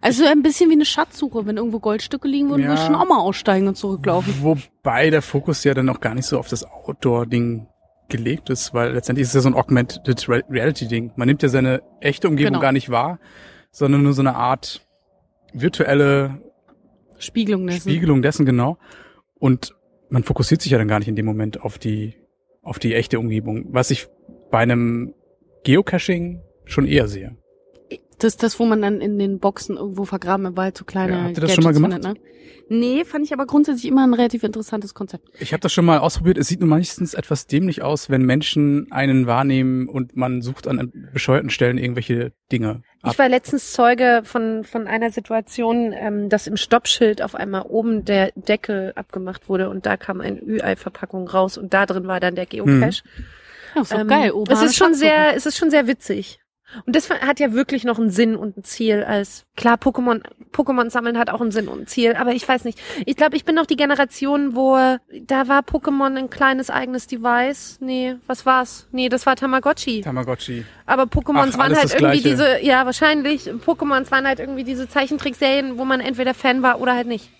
[0.00, 1.46] also ein bisschen wie eine Schatzsuche.
[1.46, 2.68] Wenn irgendwo Goldstücke liegen würden, Ja.
[2.68, 4.34] würde ich schon auch mal aussteigen und zurücklaufen.
[4.42, 7.66] Wobei der Fokus ja dann auch gar nicht so auf das Outdoor-Ding
[8.08, 11.12] gelegt ist, weil letztendlich ist es ja so ein Augmented Re- Reality-Ding.
[11.16, 12.60] Man nimmt ja seine echte Umgebung Genau.
[12.60, 13.18] gar nicht wahr,
[13.70, 14.86] sondern nur so eine Art
[15.52, 16.40] virtuelle
[17.18, 17.80] Spiegelung dessen.
[17.88, 18.76] Spiegelung dessen, genau.
[19.38, 19.74] Und
[20.10, 22.14] man fokussiert sich ja dann gar nicht in dem Moment auf die,
[22.62, 24.06] auf die echte Umgebung, was ich
[24.50, 25.14] bei einem
[25.64, 27.36] Geocaching schon eher sehe.
[28.24, 31.12] Das ist das, wo man dann in den Boxen irgendwo vergraben im Wald so kleine
[31.12, 31.92] Ja, habt ihr das schon mal gemacht?
[31.92, 32.20] findet, ne?
[32.70, 35.28] Nee, fand ich aber grundsätzlich immer ein relativ interessantes Konzept.
[35.38, 36.38] Ich habe das schon mal ausprobiert.
[36.38, 40.90] Es sieht nur meistens etwas dämlich aus, wenn Menschen einen wahrnehmen und man sucht an
[41.12, 43.12] bescheuerten Stellen irgendwelche Dinge ab.
[43.12, 48.06] Ich war letztens Zeuge von, von einer Situation, ähm, dass im Stoppschild auf einmal oben
[48.06, 52.36] der Deckel abgemacht wurde und da kam eine Ü-Ei-Verpackung raus und da drin war dann
[52.36, 53.02] der Geocache.
[53.74, 54.28] Ja, ist Ähm, geil.
[54.28, 56.38] Es urbane ist schon sehr, es ist schon sehr witzig.
[56.86, 60.90] Und das hat ja wirklich noch einen Sinn und ein Ziel als, klar, Pokémon, Pokémon
[60.90, 62.80] sammeln hat auch einen Sinn und ein Ziel, aber ich weiß nicht.
[63.06, 67.78] Ich glaube, ich bin noch die Generation, wo, da war Pokémon ein kleines eigenes Device.
[67.80, 68.88] Nee, was war's?
[68.92, 70.00] Nee, das war Tamagotchi.
[70.00, 70.64] Tamagotchi.
[70.86, 72.28] Aber Pokémons waren halt irgendwie Gleiche.
[72.30, 76.94] diese, ja, wahrscheinlich, Pokémons waren halt irgendwie diese Zeichentrickserien, wo man entweder Fan war oder
[76.94, 77.30] halt nicht.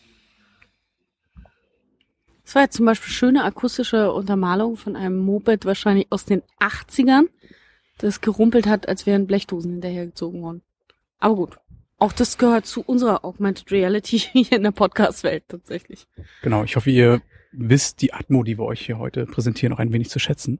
[2.44, 7.24] Das war jetzt zum Beispiel schöne akustische Untermalung von einem Moped wahrscheinlich aus den 80ern,
[7.98, 10.62] das gerumpelt hat, als wären Blechdosen hinterhergezogen worden.
[11.18, 11.58] Aber gut.
[11.98, 16.06] Auch das gehört zu unserer Augmented Reality hier in der Podcast-Welt tatsächlich.
[16.42, 17.22] Genau, ich hoffe, ihr
[17.52, 20.58] wisst die Atmo, die wir euch hier heute präsentieren, auch ein wenig zu schätzen.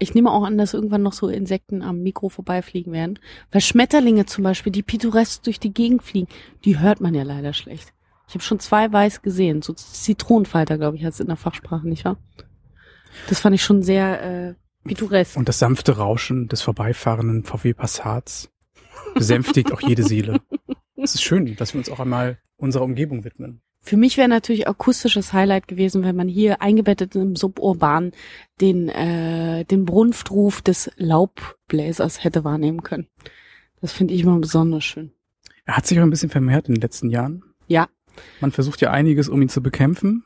[0.00, 3.18] Ich nehme auch an, dass irgendwann noch so Insekten am Mikro vorbeifliegen werden.
[3.50, 6.28] Weil Schmetterlinge zum Beispiel, die pittoresk durch die Gegend fliegen,
[6.64, 7.92] die hört man ja leider schlecht.
[8.28, 9.60] Ich habe schon zwei weiß gesehen.
[9.60, 12.16] So Zitronenfalter, glaube ich, heißt es in der Fachsprache, nicht wahr?
[13.28, 14.54] Das fand ich schon sehr äh,
[14.88, 15.36] pittoresk.
[15.36, 18.50] Und das sanfte Rauschen des vorbeifahrenden VW Passats
[19.14, 20.40] besänftigt auch jede Seele.
[20.96, 23.62] Es ist schön, dass wir uns auch einmal unserer Umgebung widmen.
[23.80, 28.12] Für mich wäre natürlich akustisches Highlight gewesen, wenn man hier eingebettet im Suburban
[28.60, 33.06] den, äh, den Brunftruf des Laubbläsers hätte wahrnehmen können.
[33.80, 35.12] Das finde ich immer besonders schön.
[35.64, 37.44] Er hat sich auch ein bisschen vermehrt in den letzten Jahren.
[37.68, 37.88] Ja.
[38.40, 40.24] Man versucht ja einiges, um ihn zu bekämpfen.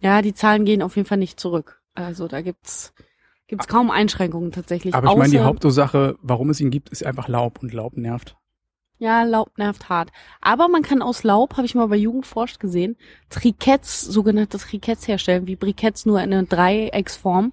[0.00, 1.82] Ja, die Zahlen gehen auf jeden Fall nicht zurück.
[1.94, 2.92] Also da gibt's
[3.50, 4.94] gibt's kaum Einschränkungen tatsächlich.
[4.94, 8.36] Aber ich meine, die Hauptursache, warum es ihn gibt, ist einfach Laub und Laub nervt.
[8.98, 10.10] Ja, Laub nervt hart.
[10.40, 12.96] Aber man kann aus Laub, habe ich mal bei Jugendforscht gesehen,
[13.30, 17.52] Triketts, sogenannte Triketts herstellen, wie Briketts nur in einer Dreiecksform,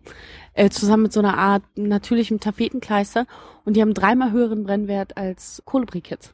[0.53, 3.25] äh, zusammen mit so einer Art natürlichem Tapetenkleister.
[3.65, 6.33] Und die haben dreimal höheren Brennwert als Kohlebriketts.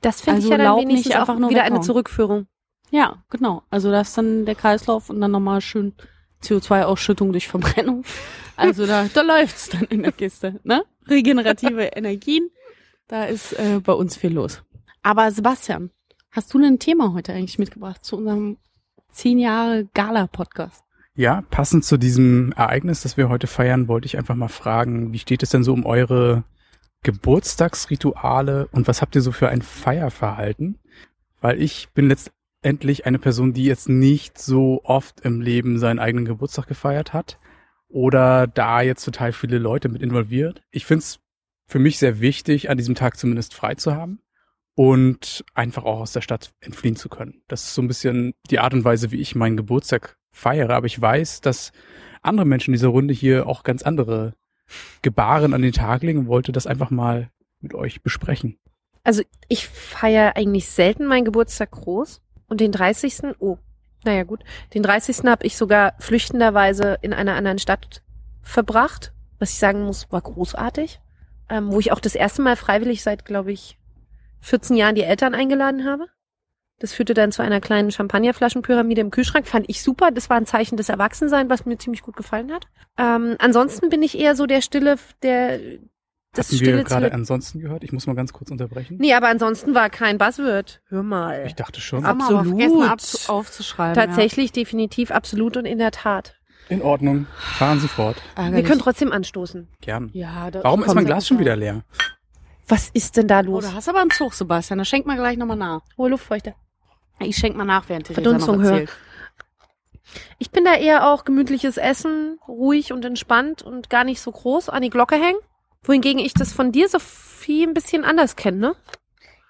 [0.00, 1.84] Das finde Also ich ja dann Laub wenigstens nicht einfach auch nur wieder eine weghauen.
[1.84, 2.46] Zurückführung.
[2.90, 3.62] Ja, genau.
[3.70, 5.94] Also das ist dann der Kreislauf und dann nochmal schön
[6.44, 8.04] CO2-Ausschüttung durch Verbrennung.
[8.56, 10.84] Also da, da läuft's dann in der Kiste, ne?
[11.08, 12.50] Regenerative Energien.
[13.08, 14.62] Da ist äh, bei uns viel los.
[15.02, 15.90] Aber Sebastian,
[16.30, 18.56] hast du ein Thema heute eigentlich mitgebracht zu unserem
[19.10, 20.84] zehn Jahre Gala-Podcast?
[21.16, 25.18] Ja, passend zu diesem Ereignis, das wir heute feiern, wollte ich einfach mal fragen, wie
[25.18, 26.42] steht es denn so um eure
[27.04, 30.78] Geburtstagsrituale und was habt ihr so für ein Feierverhalten?
[31.40, 32.08] Weil ich bin
[32.64, 37.38] letztendlich eine Person, die jetzt nicht so oft im Leben seinen eigenen Geburtstag gefeiert hat
[37.88, 40.62] oder da jetzt total viele Leute mit involviert.
[40.70, 41.20] Ich finde es
[41.66, 44.20] für mich sehr wichtig, an diesem Tag zumindest frei zu haben
[44.74, 47.42] und einfach auch aus der Stadt entfliehen zu können.
[47.48, 50.70] Das ist so ein bisschen die Art und Weise, wie ich meinen Geburtstag feiere.
[50.70, 51.70] Aber ich weiß, dass
[52.22, 54.36] andere Menschen in dieser Runde hier auch ganz andere
[55.02, 57.28] Gebaren an den Tag legen und wollte das einfach mal
[57.60, 58.56] mit euch besprechen.
[59.02, 62.22] Also ich feiere eigentlich selten meinen Geburtstag groß.
[62.48, 63.36] Und den 30.
[63.38, 63.58] Oh,
[64.04, 64.44] naja gut.
[64.74, 65.24] Den 30.
[65.26, 68.02] habe ich sogar flüchtenderweise in einer anderen Stadt
[68.42, 69.12] verbracht.
[69.38, 71.00] Was ich sagen muss, war großartig.
[71.48, 73.78] Ähm, wo ich auch das erste Mal freiwillig seit, glaube ich,
[74.40, 76.06] 14 Jahren die Eltern eingeladen habe.
[76.78, 79.46] Das führte dann zu einer kleinen Champagnerflaschenpyramide im Kühlschrank.
[79.46, 80.10] Fand ich super.
[80.10, 82.66] Das war ein Zeichen des Erwachsenseins, was mir ziemlich gut gefallen hat.
[82.98, 85.60] Ähm, ansonsten bin ich eher so der Stille, der
[86.34, 87.84] das Hatten wir gerade ansonsten gehört?
[87.84, 88.96] Ich muss mal ganz kurz unterbrechen.
[89.00, 90.80] Nee, aber ansonsten war kein Buzzword.
[90.88, 91.44] Hör mal.
[91.46, 92.06] Ich dachte schon.
[92.06, 92.90] Haben wir aber Absolut.
[92.90, 93.94] vergessen aufzuschreiben.
[93.94, 96.34] Tatsächlich, definitiv, absolut und in der Tat.
[96.68, 97.26] In Ordnung.
[97.38, 98.16] Fahren Sie fort.
[98.16, 98.22] Ja.
[98.36, 98.66] Wir Ärgerlich.
[98.66, 99.68] können trotzdem anstoßen.
[99.80, 100.10] Gern.
[100.12, 101.82] ja, da Warum ist mein Glas schon wieder leer?
[102.66, 103.64] Was ist denn da Oh, los?
[103.66, 104.78] da hast aber einen Zug, Sebastian.
[104.78, 105.82] Da schenk mal gleich nochmal nach.
[105.98, 106.54] Hohe Luftfeuchte.
[107.20, 108.90] Ich schenk mal nach, während Theresa Verdunstung noch erzählt.
[110.38, 114.68] Ich bin da eher auch gemütliches Essen, ruhig und entspannt und gar nicht so groß
[114.68, 115.38] an die Glocke hängen.
[115.84, 118.76] Wohingegen ich das von dir, Sophie, ein bisschen anders kenne, ne?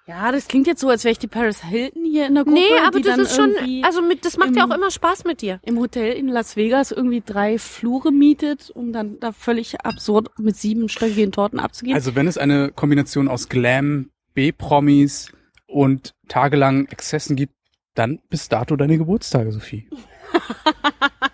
[0.07, 2.59] Ja, das klingt jetzt so, als wäre ich die Paris Hilton hier in der Gruppe.
[2.59, 4.91] nee, aber die das dann ist schon, also mit, das macht ja im- auch immer
[4.91, 5.59] Spaß mit dir.
[5.63, 10.55] im Hotel in Las Vegas irgendwie drei Flure mietet, um dann da völlig absurd mit
[10.55, 11.95] siebenstöckigen Torten abzugehen.
[11.95, 15.31] Also wenn es eine Kombination aus Glam, B-Promis
[15.65, 17.55] und tagelangen Exzessen gibt,
[17.95, 19.89] dann bis dato deine Geburtstage, Sophie.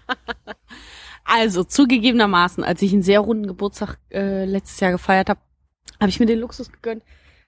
[1.33, 5.39] Also zugegebenermaßen, als ich einen sehr runden Geburtstag äh, letztes Jahr gefeiert habe,
[5.97, 7.03] habe ich mir den Luxus gegönnt,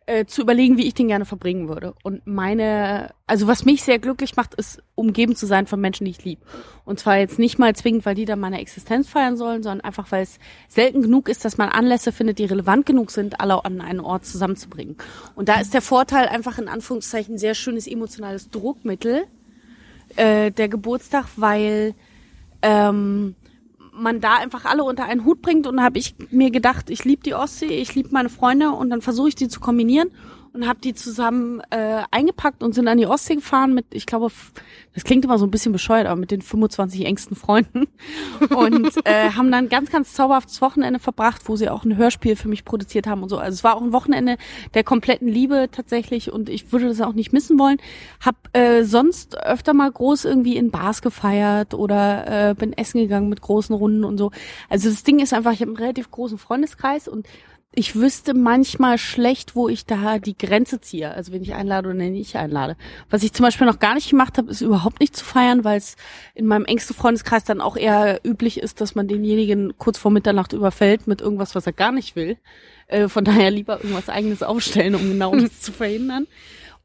[0.06, 1.94] äh, zu überlegen, wie ich den gerne verbringen würde.
[2.02, 6.12] Und meine, also was mich sehr glücklich macht, ist umgeben zu sein von Menschen, die
[6.12, 6.42] ich liebe.
[6.86, 10.14] Und zwar jetzt nicht mal zwingend, weil die dann meine Existenz feiern sollen, sondern einfach,
[10.14, 13.82] weil es selten genug ist, dass man Anlässe findet, die relevant genug sind, alle an
[13.82, 14.96] einen Ort zusammenzubringen.
[15.36, 19.26] Und da ist der Vorteil einfach in Anführungszeichen sehr schönes emotionales Druckmittel,
[20.16, 21.96] äh, der Geburtstag, weil
[22.62, 23.36] ähm,
[23.96, 25.68] man da einfach alle unter einen Hut bringt.
[25.68, 28.72] Und habe ich mir gedacht, ich liebe die Ostsee, ich liebe meine Freunde.
[28.72, 30.10] Und dann versuche ich die zu kombinieren
[30.54, 34.32] und habe die zusammen äh, eingepackt und sind an die Ostsee gefahren mit, ich glaube,
[34.94, 37.88] das klingt immer so ein bisschen bescheuert, aber mit den 25 engsten Freunden
[38.56, 42.48] und äh, haben dann ganz, ganz zauberhaftes Wochenende verbracht, wo sie auch ein Hörspiel für
[42.48, 43.40] mich produziert haben und so.
[43.40, 44.38] Also es war auch ein Wochenende
[44.76, 47.78] der kompletten Liebe tatsächlich und ich würde das auch nicht missen wollen.
[48.24, 53.30] Hab äh, sonst öfter mal groß irgendwie in Bars gefeiert oder äh, bin essen gegangen
[53.30, 54.30] mit großen Runden und so.
[54.70, 57.28] Also das Ding ist einfach, ich habe einen relativ großen Freundeskreis und
[57.76, 61.12] ich wüsste manchmal schlecht, wo ich da die Grenze ziehe.
[61.12, 62.76] Also wenn ich einlade oder nicht einlade.
[63.10, 65.78] Was ich zum Beispiel noch gar nicht gemacht habe, ist überhaupt nicht zu feiern, weil
[65.78, 65.96] es
[66.36, 70.54] in meinem engsten Freundeskreis dann auch eher üblich ist, dass man denjenigen kurz vor Mitternacht
[70.54, 72.38] überfällt mit irgendwas, was er gar nicht will.
[72.88, 76.28] Äh, von daher lieber irgendwas eigenes aufstellen, um genau das zu verhindern.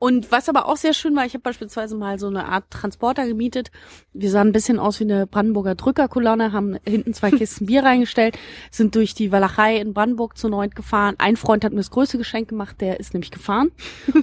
[0.00, 3.26] Und was aber auch sehr schön war, ich habe beispielsweise mal so eine Art Transporter
[3.26, 3.72] gemietet.
[4.12, 8.38] Wir sahen ein bisschen aus wie eine Brandenburger Drückerkolonne, haben hinten zwei Kisten Bier reingestellt,
[8.70, 11.16] sind durch die Walachei in Brandenburg zu neunt gefahren.
[11.18, 13.72] Ein Freund hat mir das größte Geschenk gemacht, der ist nämlich gefahren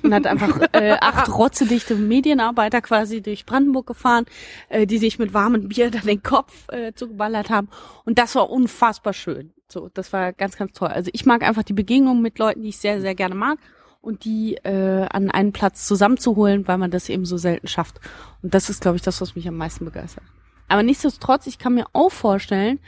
[0.02, 4.26] und hat einfach äh, acht rotzedichte Medienarbeiter quasi durch Brandenburg gefahren,
[4.70, 7.68] äh, die sich mit warmem Bier dann den Kopf äh, zugeballert haben.
[8.06, 9.52] Und das war unfassbar schön.
[9.68, 10.88] So, das war ganz, ganz toll.
[10.88, 13.58] Also ich mag einfach die Begegnung mit Leuten, die ich sehr, sehr gerne mag
[14.06, 18.00] und die äh, an einen Platz zusammenzuholen, weil man das eben so selten schafft.
[18.42, 20.24] Und das ist, glaube ich, das, was mich am meisten begeistert.
[20.68, 22.80] Aber nichtsdestotrotz, ich kann mir auch vorstellen,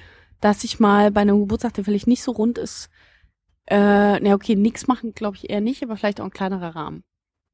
[0.41, 2.89] dass ich mal bei einem Geburtstag, der vielleicht nicht so rund ist,
[3.65, 7.03] äh, na okay, nix machen, glaube ich eher nicht, aber vielleicht auch ein kleinerer Rahmen.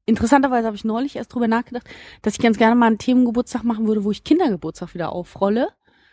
[0.06, 1.88] Interessanterweise habe ich neulich erst drüber nachgedacht,
[2.22, 5.68] dass ich ganz gerne mal einen Themengeburtstag machen würde, wo ich Kindergeburtstag wieder aufrolle.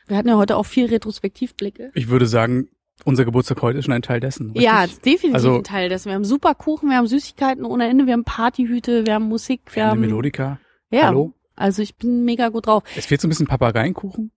[0.07, 1.91] Wir hatten ja heute auch viel Retrospektivblicke.
[1.93, 2.69] Ich würde sagen,
[3.05, 4.47] unser Geburtstag heute ist schon ein Teil dessen.
[4.47, 4.63] Richtig?
[4.63, 6.07] Ja, ist definitiv Also- ein Teil dessen.
[6.09, 9.61] Wir haben super Kuchen, wir haben Süßigkeiten ohne Ende, wir haben Partyhüte, wir haben Musik,
[9.73, 10.59] wir haben Melodika.
[10.89, 11.33] Ja, Hallo?
[11.55, 12.83] also ich bin mega gut drauf.
[12.95, 14.31] Es fehlt so ein bisschen Papageienkuchen.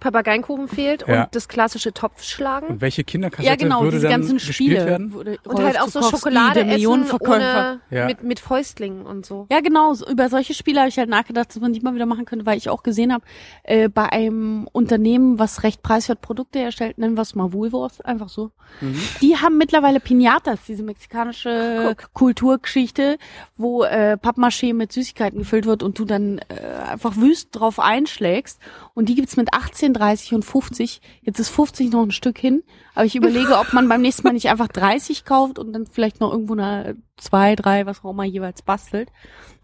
[0.00, 1.24] Papageienkuchen fehlt Ja.
[1.24, 2.68] und das klassische Topfschlagen.
[2.68, 4.86] Und welche Kinderkassette Ja, genau, würde diese dann ganzen gespielt Spiele.
[4.86, 5.12] werden?
[5.12, 8.06] Wurde Und halt auch so Schokolade ohne, Ja.
[8.06, 9.46] mit, mit Fäustlingen und so.
[9.50, 9.94] Ja, genau.
[9.94, 12.46] So, über solche Spiele habe ich halt nachgedacht, dass man die mal wieder machen könnte,
[12.46, 13.24] weil ich auch gesehen habe,
[13.64, 18.28] äh, bei einem Unternehmen, was recht preiswert Produkte herstellt, nennen wir es mal Woolworth, einfach
[18.28, 18.50] so.
[18.80, 19.00] Mhm.
[19.22, 23.18] Die haben mittlerweile Pinatas, diese mexikanische Kulturgeschichte,
[23.56, 28.60] wo äh, Pappmaché mit Süßigkeiten gefüllt wird und du dann äh, einfach wüst drauf einschlägst.
[28.94, 31.00] Und die gibt's mit 18, 30 und 50.
[31.22, 32.62] Jetzt ist 50 noch ein Stück hin.
[32.94, 36.20] Aber ich überlege, ob man beim nächsten Mal nicht einfach 30 kauft und dann vielleicht
[36.20, 39.08] noch irgendwo eine zwei, drei, was auch immer jeweils bastelt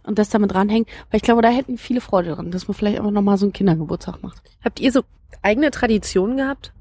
[0.04, 0.88] und das damit dranhängt.
[1.10, 3.52] Weil ich glaube, da hätten viele Freude dran, dass man vielleicht einfach nochmal so einen
[3.52, 4.40] Kindergeburtstag macht.
[4.64, 5.02] Habt ihr so
[5.42, 6.72] eigene Traditionen gehabt?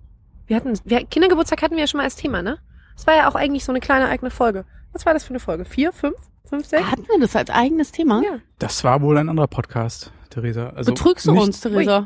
[0.48, 2.60] Wir hatten, wir, Kindergeburtstag hatten wir ja schon mal als Thema, ne?
[2.96, 4.66] Das war ja auch eigentlich so eine kleine eigene Folge.
[4.92, 5.66] Was war das für eine Folge?
[5.66, 6.16] Vier, fünf,
[6.46, 6.84] fünf, sechs?
[6.92, 8.22] Hatten wir das als eigenes Thema?
[8.24, 8.38] Ja.
[8.60, 10.70] Das war wohl ein anderer Podcast, Theresa.
[10.70, 12.06] Also Betrügst du nicht- uns, Theresa?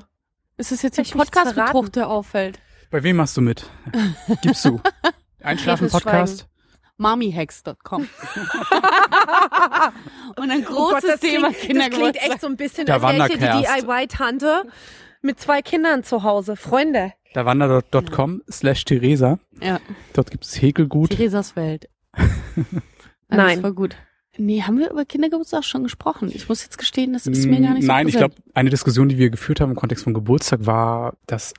[0.57, 1.91] Ist es jetzt nichts Podcast-Betrug, verraten?
[1.91, 2.59] der auffällt?
[2.89, 3.69] Bei wem machst du mit?
[4.41, 4.81] Gibst du?
[5.43, 6.47] Einschlafen-Podcast?
[6.97, 8.07] Mommyhacks.com.
[10.35, 13.03] Und ein Oh großes Gott, das Thema klingt, das klingt echt so ein bisschen, als
[13.03, 13.39] wäre ich die.
[13.85, 14.63] DIY-Tante
[15.21, 16.55] mit zwei Kindern zu Hause.
[16.55, 17.13] Freunde.
[17.35, 19.37] Dawander.com slash Theresa.
[19.61, 19.79] Ja,
[20.13, 21.11] Dort gibt es Häkelgut.
[21.11, 21.87] Theresas Welt.
[23.27, 23.57] Nein.
[23.57, 23.95] Das war gut.
[24.37, 26.31] Nee, haben wir über Kindergeburtstag schon gesprochen?
[26.33, 28.35] Ich muss jetzt gestehen, das ist mir gar nicht so Mm, Nein, ich präsent.
[28.35, 31.53] glaube, eine Diskussion, die wir geführt haben im Kontext von Geburtstag, war, dass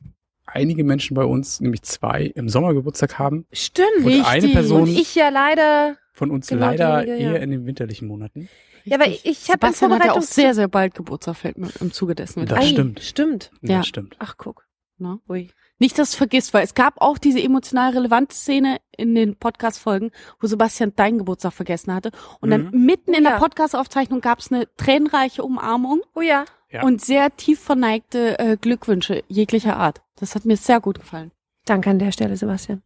[0.47, 3.47] einige Menschen bei uns, nämlich zwei, im Sommer Geburtstag haben.
[3.53, 3.89] Stimmt.
[4.05, 4.53] Und eine Richtig.
[4.53, 5.97] Person Und ich ja leider.
[6.13, 7.15] von uns Genau, leider ja.
[7.17, 8.49] eher in den winterlichen Monaten.
[8.85, 9.31] Ja, aber Richtig.
[9.31, 12.41] ich habe Sebastian hat ja auch sehr, sehr bald Geburtstag, fällt mir im Zuge dessen
[12.41, 12.59] mit Das.
[12.61, 13.01] Ei, stimmt.
[13.01, 13.51] Stimmt.
[13.61, 13.79] Ja.
[13.79, 14.17] Das stimmt.
[14.19, 14.67] Ach, guck.
[14.97, 15.19] Ne?
[15.29, 15.51] Ui.
[15.79, 20.11] Nicht, dass du vergisst, weil es gab auch diese emotional relevante Szene in den Podcast-Folgen,
[20.41, 22.11] wo Sebastian deinen Geburtstag vergessen hatte.
[22.41, 23.31] Und dann mitten in Ja.
[23.33, 26.45] der Podcast-Aufzeichnung gab es eine tränenreiche Umarmung Oh ja.
[26.71, 26.83] Ja.
[26.83, 30.03] und sehr tief verneigte äh, Glückwünsche jeglicher Art.
[30.17, 31.31] Das hat mir sehr gut gefallen.
[31.65, 32.83] Danke an der Stelle, Sebastian.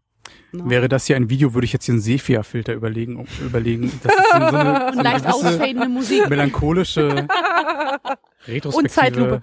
[0.52, 0.64] Ne?
[0.68, 3.90] Wäre das hier ein Video, würde ich jetzt hier einen Sepia-Filter überlegen, um, überlegen.
[4.02, 6.28] Das ist so eine, so eine Und leicht ausfadende Musik.
[6.28, 7.08] melancholische
[8.46, 8.76] Retrospektive.
[8.76, 9.42] Und Zeitlupe.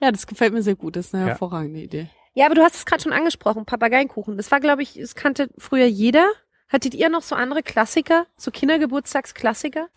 [0.00, 0.96] Ja, das gefällt mir sehr gut.
[0.96, 1.28] Das ist eine Ja.
[1.30, 2.08] hervorragende Idee.
[2.34, 4.36] Ja, aber du hast es gerade schon angesprochen, Papageienkuchen.
[4.36, 6.28] Das war, glaube ich, es kannte früher jeder.
[6.68, 9.88] Hattet ihr noch so andere Klassiker, so Kindergeburtstagsklassiker?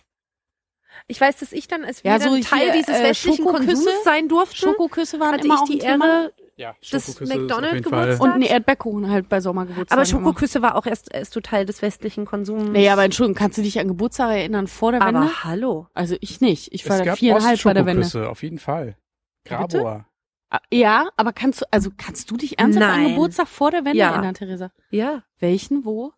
[1.08, 3.38] Ich weiß, dass ich dann als wir Ja, so dann Teil hier, dieses äh, westlichen
[3.44, 3.66] Schokoküsse.
[3.68, 5.80] Konsums sein durfte, Schokoküsse waren hatte immer ich auch die.
[5.80, 6.34] Ehre.
[6.56, 8.02] Ja, Das Schokoküsse McDonald's jeden Fall.
[8.02, 8.22] Geburtstag.
[8.28, 9.96] Und ein Erdbeerkuchen halt bei Sommergeburtstag.
[9.96, 12.70] Aber Schokoküsse war auch erst, erst so Teil des westlichen Konsums.
[12.70, 15.20] Nee, aber Entschuldigung, kannst du dich an Geburtstag erinnern vor der Wende?
[15.20, 15.88] aber hallo.
[15.94, 16.74] Also ich nicht.
[16.74, 18.02] Ich war es da gab viereinhalb bei der Wende.
[18.02, 18.98] Ostschokoküsse, auf jeden Fall.
[19.46, 20.08] Grabor.
[20.50, 23.10] Ah, Ja, aber kannst du, also kannst du dich ernsthaft an Nein.
[23.12, 24.12] Geburtstag vor der Wende Ja.
[24.12, 24.72] erinnern, Theresa?
[24.92, 25.24] Ja.
[25.40, 26.14] Welchen, wo?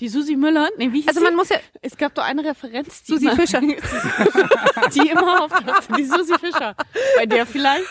[0.00, 0.68] Die Susi Müller?
[0.78, 1.26] Nee, wie hieß Also sie?
[1.26, 3.60] man muss ja, Es gab doch eine Referenz, die Susi immer, Fischer.
[4.94, 5.92] die immer auftauchte.
[5.96, 6.74] Die Susi Fischer.
[7.16, 7.86] Bei der vielleicht?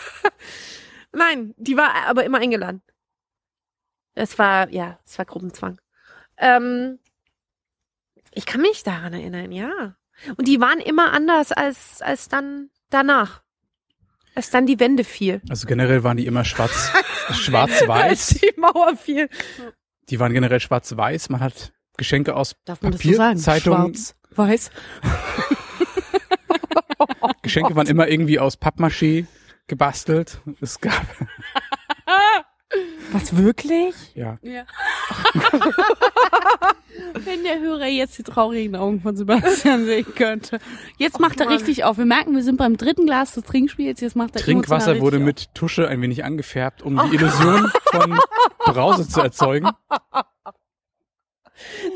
[1.12, 2.82] nein, die war aber immer eingeladen.
[4.14, 5.80] Es war, ja, es war Gruppenzwang.
[6.36, 6.98] Ähm,
[8.32, 9.96] ich kann mich daran erinnern, ja.
[10.36, 13.41] Und die waren immer anders als, als dann danach.
[14.34, 15.42] Als dann die Wende fiel.
[15.48, 16.90] Also generell waren die immer schwarz,
[17.32, 18.28] schwarz-weiß.
[18.40, 19.28] die Mauer fiel.
[20.08, 21.28] Die waren generell schwarz-weiß.
[21.28, 23.38] Man hat Geschenke aus Darf man das so sagen?
[23.42, 23.94] Papierzeitungen.
[23.94, 24.70] Schwarz, weiß.
[27.42, 29.26] Geschenke waren immer irgendwie aus Pappmaché
[29.66, 30.40] gebastelt.
[30.60, 31.04] Es gab,
[33.12, 33.94] Was, wirklich?
[34.14, 34.38] ja.
[34.42, 34.64] Ja.
[37.14, 40.58] Wenn der Hörer jetzt die traurigen Augen von Sebastian sehen könnte.
[40.98, 41.54] Jetzt macht er Mann.
[41.54, 41.98] richtig auf.
[41.98, 44.00] Wir merken, wir sind beim dritten Glas des Trinkspiels.
[44.00, 48.18] Jetzt macht er Trinkwasser wurde mit Tusche ein wenig angefärbt, um die Illusion von
[48.58, 49.70] Brause zu erzeugen.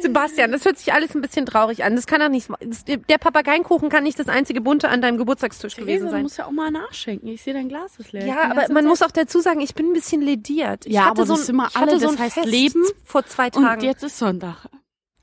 [0.00, 1.96] Sebastian, das hört sich alles ein bisschen traurig an.
[1.96, 5.74] Das kann doch nicht, das, der Papageienkuchen kann nicht das einzige Bunte an deinem Geburtstagstisch
[5.74, 5.78] auf.
[5.80, 6.22] gewesen Theresa, du sein.
[6.22, 7.28] musst ja auch mal nachschenken.
[7.28, 8.26] Ich sehe dein Glas ist leer.
[8.26, 10.86] Ja, aber man muss auch dazu sagen, ich bin ein bisschen lediert.
[10.86, 12.34] Ich Ja, hatte aber so das ein, sind wir ich hatte alle, so das heißt
[12.34, 12.82] Fest Leben.
[13.04, 13.80] vor zwei Tagen.
[13.80, 14.66] Und jetzt ist Sonntag.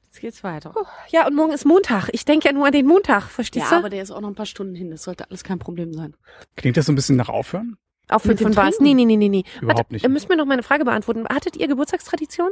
[0.06, 0.74] Jetzt geht's weiter.
[1.10, 2.10] ja, und morgen ist Montag.
[2.12, 3.76] Ich denke ja nur an den Montag, verstehst Ja, du?
[3.78, 4.92] aber der ist auch noch ein paar Stunden hin.
[4.92, 6.16] Das sollte alles kein Problem sein.
[6.56, 7.78] Klingt das so ein bisschen nach Aufhören?
[8.10, 8.80] Auf mit fünf dem von was?
[8.80, 9.44] Nee, nee, nee, nee, nee.
[9.62, 10.04] Überhaupt Warte, nicht.
[10.04, 11.26] Ihr müsst mir noch meine Frage beantworten.
[11.28, 12.52] Hattet ihr Geburtstagstradition?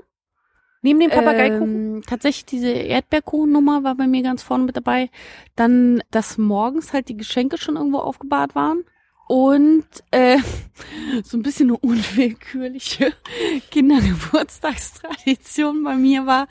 [0.81, 1.95] Neben dem Papageikuchen?
[1.95, 5.11] Ähm, tatsächlich diese Erdbeerkuchennummer war bei mir ganz vorne mit dabei.
[5.55, 8.83] Dann, dass morgens halt die Geschenke schon irgendwo aufgebahrt waren.
[9.27, 10.39] Und äh,
[11.23, 13.13] so ein bisschen eine unwillkürliche
[13.71, 16.47] Kindergeburtstagstradition bei mir war.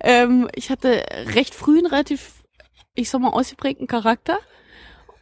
[0.00, 1.04] Ähm, ich hatte
[1.34, 2.42] recht früh einen relativ,
[2.94, 4.40] ich sag mal, ausgeprägten Charakter.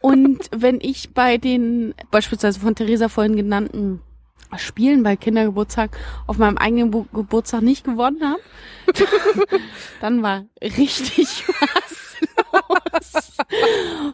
[0.01, 4.01] Und wenn ich bei den beispielsweise von Theresa vorhin genannten
[4.57, 8.41] Spielen bei Kindergeburtstag auf meinem eigenen Bu Geburtstag nicht gewonnen habe,
[10.01, 12.15] dann war richtig was
[12.53, 13.37] los.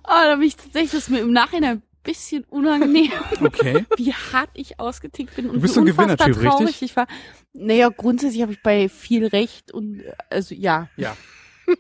[0.04, 3.12] Oh, da bin ich tatsächlich, das mir im Nachhinein ein bisschen unangenehm,
[3.42, 3.86] Okay.
[3.98, 6.90] wie hart ich ausgetickt bin und Du bist wie so unfassbar Gewinnertyp, traurig richtig?
[6.92, 7.08] ich war.
[7.54, 10.90] Naja, grundsätzlich habe ich bei viel Recht und äh, also ja.
[10.98, 11.16] Ja.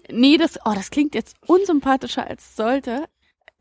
[0.09, 3.05] Nee, das, oh, das klingt jetzt unsympathischer als es sollte.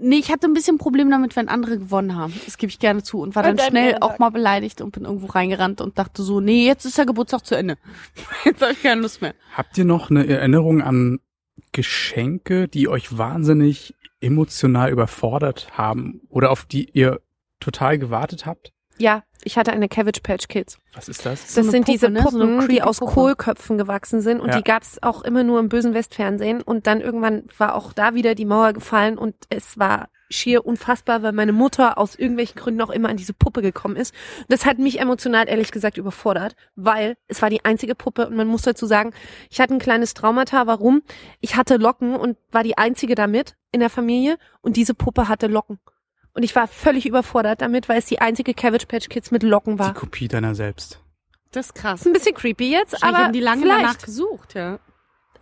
[0.03, 2.35] Nee, ich hatte ein bisschen Problem damit, wenn andere gewonnen haben.
[2.45, 3.21] Das gebe ich gerne zu.
[3.21, 6.23] Und war dann An deinem schnell auch mal beleidigt und bin irgendwo reingerannt und dachte
[6.23, 7.79] so, nee, jetzt ist der Geburtstag zu Ende.
[8.45, 9.35] Jetzt habe ich keine Lust mehr.
[9.55, 11.21] Habt ihr noch eine Erinnerung an
[11.71, 17.21] Geschenke, die euch wahnsinnig emotional überfordert haben oder auf die ihr
[17.61, 18.73] total gewartet habt?
[18.99, 20.79] Ja, ich hatte eine Cabbage Patch Kids.
[20.95, 21.55] Was ist das?
[21.55, 22.31] So Das eine sind diese Puppe, ne?
[22.31, 23.13] So Puppen, die aus Puppe.
[23.13, 24.57] Kohlköpfen gewachsen sind und Ja.
[24.59, 28.35] die gab's auch immer nur im bösen Westfernsehen und dann irgendwann war auch da wieder
[28.35, 32.89] die Mauer gefallen und es war schier unfassbar, weil meine Mutter aus irgendwelchen Gründen auch
[32.91, 34.15] immer an diese Puppe gekommen ist.
[34.39, 38.37] Und das hat mich emotional ehrlich gesagt überfordert, weil es war die einzige Puppe und
[38.37, 39.13] man muss dazu sagen,
[39.51, 40.67] ich hatte ein kleines Traumata.
[40.67, 41.03] Warum?
[41.41, 45.49] Ich hatte Locken und war die einzige damit in der Familie und diese Puppe hatte
[45.49, 45.81] Locken.
[46.35, 49.75] Und ich war völlig überfordert damit, weil es die einzige Cabbage Patch Kids mit Locken
[49.75, 49.95] Die war.
[49.95, 51.01] Kopie deiner selbst.
[51.51, 52.01] Das ist krass.
[52.01, 53.81] Ist ein bisschen creepy jetzt, aber haben die lange vielleicht.
[53.81, 54.79] danach gesucht, ja.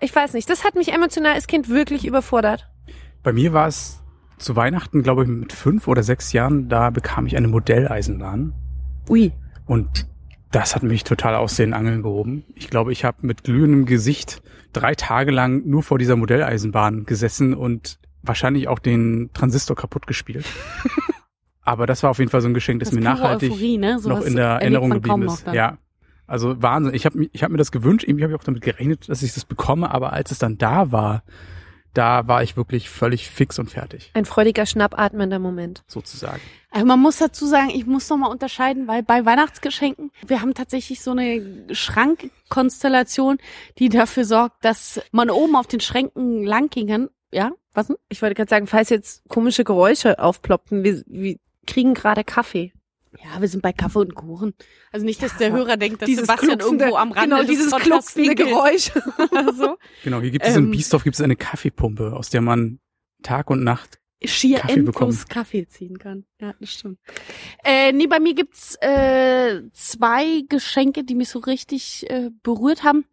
[0.01, 0.51] Ich weiß nicht.
[0.51, 2.69] Das hat mich emotional als Kind wirklich überfordert.
[3.23, 4.03] Bei mir war es
[4.39, 8.55] zu Weihnachten, glaube ich, mit fünf oder sechs Jahren, da bekam ich eine Modelleisenbahn.
[9.09, 9.33] Ui.
[9.67, 10.09] Und
[10.51, 12.45] das hat mich total aus den Angeln gehoben.
[12.55, 17.55] Ich glaube, ich habe mit glühendem Gesicht drei Tage lang nur vor dieser Modelleisenbahn gesessen
[17.55, 20.47] und wahrscheinlich auch den Transistor kaputt gespielt.
[21.63, 24.01] Aber das war auf jeden Fall so ein Geschenk, das, Das mir nachhaltig Euphorie, ne?
[24.03, 25.47] noch in der Erinnerung geblieben ist.
[25.47, 25.79] Ja.
[26.27, 26.95] Also Wahnsinn.
[26.95, 29.35] Ich habe ich hab mir das gewünscht, irgendwie habe ich auch damit gerechnet, dass ich
[29.35, 31.23] das bekomme, aber als es dann da war,
[31.93, 35.83] da war ich wirklich völlig fix und fertig, Ein freudiger, schnappatmender Moment.
[35.89, 36.41] sozusagen.
[36.71, 40.55] Also man muss dazu sagen, ich muss noch mal unterscheiden, weil bei Weihnachtsgeschenken, wir haben
[40.55, 43.39] tatsächlich so eine Schrankkonstellation,
[43.79, 47.09] die dafür sorgt, dass man oben auf den Schränken lang gehen kann.
[47.33, 47.97] Ja, was denn?
[48.09, 52.73] Ich wollte gerade sagen, falls jetzt komische Geräusche aufploppten, wir, wir kriegen gerade Kaffee.
[53.19, 54.55] Ja, wir sind bei Kaffee und Kuchen.
[54.93, 58.37] Also nicht, dass der aber Hörer denkt, dass Sebastian irgendwo am Rande genau, dieses klucksende
[58.37, 58.93] Geräusch.
[59.31, 59.79] oder so.
[60.05, 62.79] Genau, hier gibt es in Ähm, Biesdorf gibt es eine Kaffeepumpe, aus der man
[63.23, 65.25] Tag und Nacht Schier Kaffee endlos bekommen.
[65.29, 66.25] Kaffee ziehen kann.
[66.41, 66.99] Ja, das stimmt.
[67.65, 73.07] Äh, nee, bei mir gibt's äh, zwei Geschenke, die mich so richtig äh, berührt haben.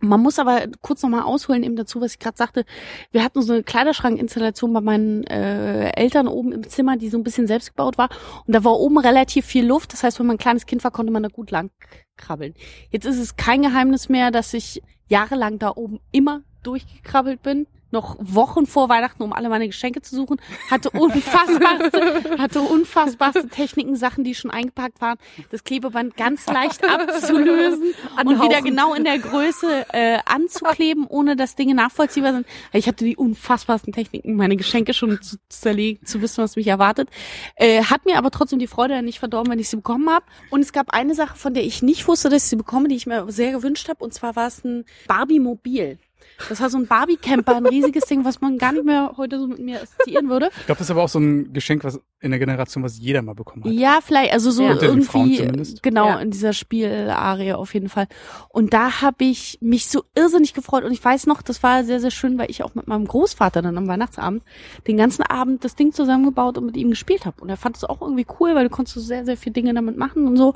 [0.00, 2.64] Man muss aber kurz nochmal ausholen eben dazu, was ich gerade sagte.
[3.10, 7.24] Wir hatten so eine Kleiderschrankinstallation bei meinen äh, Eltern oben im Zimmer, die so ein
[7.24, 8.08] bisschen selbst gebaut war.
[8.46, 9.92] Und da war oben relativ viel Luft.
[9.92, 11.70] Das heißt, wenn man ein kleines Kind war, konnte man da gut lang
[12.16, 12.54] krabbeln.
[12.90, 17.66] Jetzt ist es kein Geheimnis mehr, dass ich jahrelang da oben immer durchgekrabbelt bin.
[17.90, 20.40] Noch Wochen vor Weihnachten, um alle meine Geschenke zu suchen.
[20.70, 25.18] Hatte unfassbarste, hatte unfassbarste Techniken, Sachen, die schon eingepackt waren.
[25.50, 28.42] Das Klebeband ganz leicht abzulösen und Anhauchen.
[28.42, 32.46] wieder genau in der Größe äh, anzukleben, ohne dass Dinge nachvollziehbar sind.
[32.72, 37.08] Ich hatte die unfassbarsten Techniken, meine Geschenke schon zu zerlegen, zu wissen, was mich erwartet.
[37.56, 40.26] Äh, hat mir aber trotzdem die Freude nicht verdorben, wenn ich sie bekommen habe.
[40.50, 42.96] Und es gab eine Sache, von der ich nicht wusste, dass ich sie bekomme, die
[42.96, 44.04] ich mir sehr gewünscht habe.
[44.04, 45.98] Und zwar war es ein Barbie-Mobil.
[46.48, 49.46] Das war so ein Barbie-Camper, ein riesiges Ding, was man gar nicht mehr heute so
[49.46, 50.50] mit mir assoziieren würde.
[50.58, 53.22] Ich glaube, das ist aber auch so ein Geschenk, was in der Generation, was jeder
[53.22, 53.72] mal bekommen hat.
[53.72, 54.74] Ja, vielleicht, also so Ja.
[54.80, 55.40] Irgendwie,
[55.82, 56.18] genau, Ja.
[56.18, 58.08] in dieser Spielarie auf jeden Fall.
[58.48, 60.82] Und da habe ich mich so irrsinnig gefreut.
[60.84, 63.62] Und ich weiß noch, das war sehr, sehr schön, weil ich auch mit meinem Großvater
[63.62, 64.42] dann am Weihnachtsabend
[64.88, 67.40] den ganzen Abend das Ding zusammengebaut und mit ihm gespielt habe.
[67.40, 69.72] Und er fand es auch irgendwie cool, weil du konntest so sehr, sehr viele Dinge
[69.74, 70.54] damit machen und so.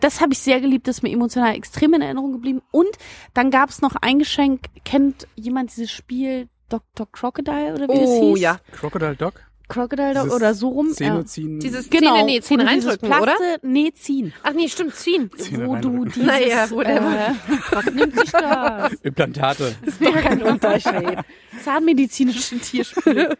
[0.00, 2.60] Das habe ich sehr geliebt, das ist mir emotional extrem in Erinnerung geblieben.
[2.70, 2.90] Und
[3.34, 7.06] dann gab es noch ein Geschenk, kennt jemand dieses Spiel Dr.
[7.10, 8.40] Crocodile oder wie es Oh hieß?
[8.42, 8.58] ja.
[8.72, 9.40] Crocodile Dog?
[9.68, 10.90] Crocodile Dog oder so rum.
[10.92, 11.24] Zähne ja.
[11.26, 11.60] ziehen.
[11.60, 13.18] Dieses Genau, Zähne, nee, Zähne reindrücken, oder?
[13.36, 14.32] Plaste- Nee, ziehen.
[14.42, 15.30] Ach nee, stimmt, ziehen.
[15.36, 17.28] Zähne wo du dieses, Naja, whatever.
[17.28, 17.32] äh,
[17.70, 18.92] was nimmt sich das?
[19.02, 19.74] Implantate.
[20.22, 21.18] Kein Unterschied.
[21.64, 23.36] Zahnmedizinische Tierspiele.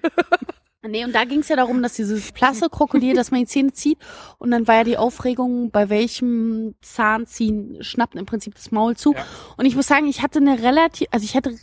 [0.87, 3.99] Nee, und da ging es ja darum, dass dieses Plaste-Krokodil, dass man die Zähne zieht
[4.39, 9.12] und dann war ja die Aufregung, bei welchem Zahnziehen schnappt im Prinzip das Maul zu.
[9.14, 9.24] Ja.
[9.57, 11.55] Und ich muss sagen, ich hatte eine relativ, also ich hatte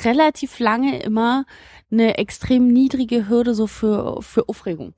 [0.00, 1.44] relativ lange immer
[1.90, 4.94] eine extrem niedrige Hürde so für, für Aufregung.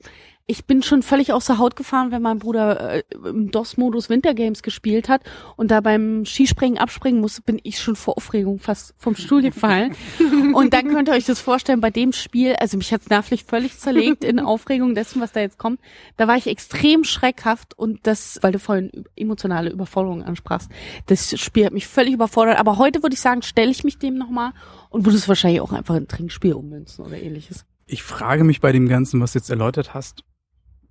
[0.46, 4.62] Ich bin schon völlig aus der Haut gefahren, wenn mein Bruder äh, im DOS-Modus Wintergames
[4.62, 5.22] gespielt hat
[5.56, 9.96] und da beim Skispringen abspringen musste, bin ich schon vor Aufregung fast vom Stuhl gefallen.
[10.54, 13.78] und dann könnt ihr euch das vorstellen, bei dem Spiel, also mich hat's nervlich völlig
[13.78, 15.80] zerlegt in Aufregung dessen, was da jetzt kommt.
[16.18, 20.70] Da war ich extrem schreckhaft und das, weil du vorhin emotionale Überforderung ansprachst,
[21.06, 22.58] das Spiel hat mich völlig überfordert.
[22.58, 24.52] Aber heute würde ich sagen, stelle ich mich dem nochmal
[24.90, 27.64] und würde es wahrscheinlich auch einfach in ein Trinkspiel ummünzen oder ähnliches.
[27.86, 30.22] Ich frage mich bei dem Ganzen, was du jetzt erläutert hast.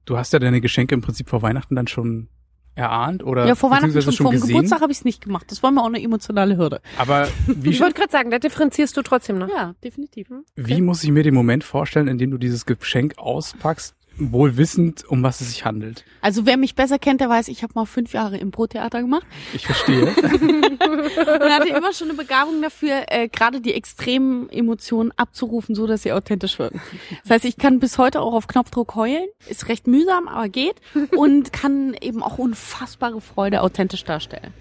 [0.06, 2.28] Du hast ja deine Geschenke im Prinzip vor Weihnachten dann schon
[2.76, 4.56] erahnt oder Ja, vor Weihnachten beziehungsweise schon, vor dem gesehen.
[4.56, 5.46] Geburtstag habe ich es nicht gemacht.
[5.50, 6.82] Das war mir auch eine emotionale Hürde.
[6.98, 9.48] Aber wie, Ich wollte gerade sagen, da differenzierst du trotzdem noch.
[9.50, 10.28] Ja, definitiv.
[10.56, 15.04] wie muss ich mir den Moment vorstellen, in dem du dieses Geschenk auspackst, wohl wissend,
[15.08, 16.06] um was es sich handelt?
[16.22, 19.66] Also wer mich besser kennt, der weiß, ich habe mal fünf Jahre Impro-Theater gemacht Ich
[19.66, 20.08] verstehe.
[20.16, 26.04] und hatte immer schon eine Begabung dafür, äh, gerade die extremen Emotionen abzurufen, so dass
[26.04, 26.82] sie authentisch wirken.
[27.24, 30.76] Das heißt, ich kann bis heute auch auf Knopfdruck heulen, ist recht mühsam, aber geht
[31.16, 34.54] und kann eben auch unfassbare Freude authentisch darstellen.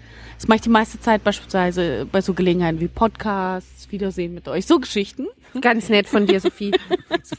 [0.43, 4.65] Das mache ich die meiste Zeit beispielsweise bei so Gelegenheiten wie Podcasts, Wiedersehen mit euch,
[4.65, 5.27] so Geschichten.
[5.61, 6.73] Ganz nett von dir, Sophie.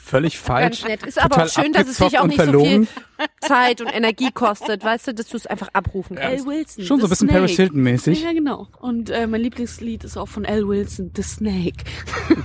[0.02, 0.80] Völlig falsch.
[0.80, 1.06] Ganz nett.
[1.06, 2.86] Ist aber auch Total schön, dass es dich auch nicht so verlogen.
[2.86, 6.30] viel Zeit und Energie kostet, weißt du, dass du es einfach abrufen L.
[6.30, 6.46] kannst.
[6.46, 6.84] Wilson.
[6.86, 7.40] Schon so ein bisschen Snake.
[7.42, 8.22] Paris Hilton mäßig.
[8.22, 8.68] Ja, genau.
[8.80, 10.66] Und äh, mein Lieblingslied ist auch von L.
[10.66, 11.84] Wilson, The Snake.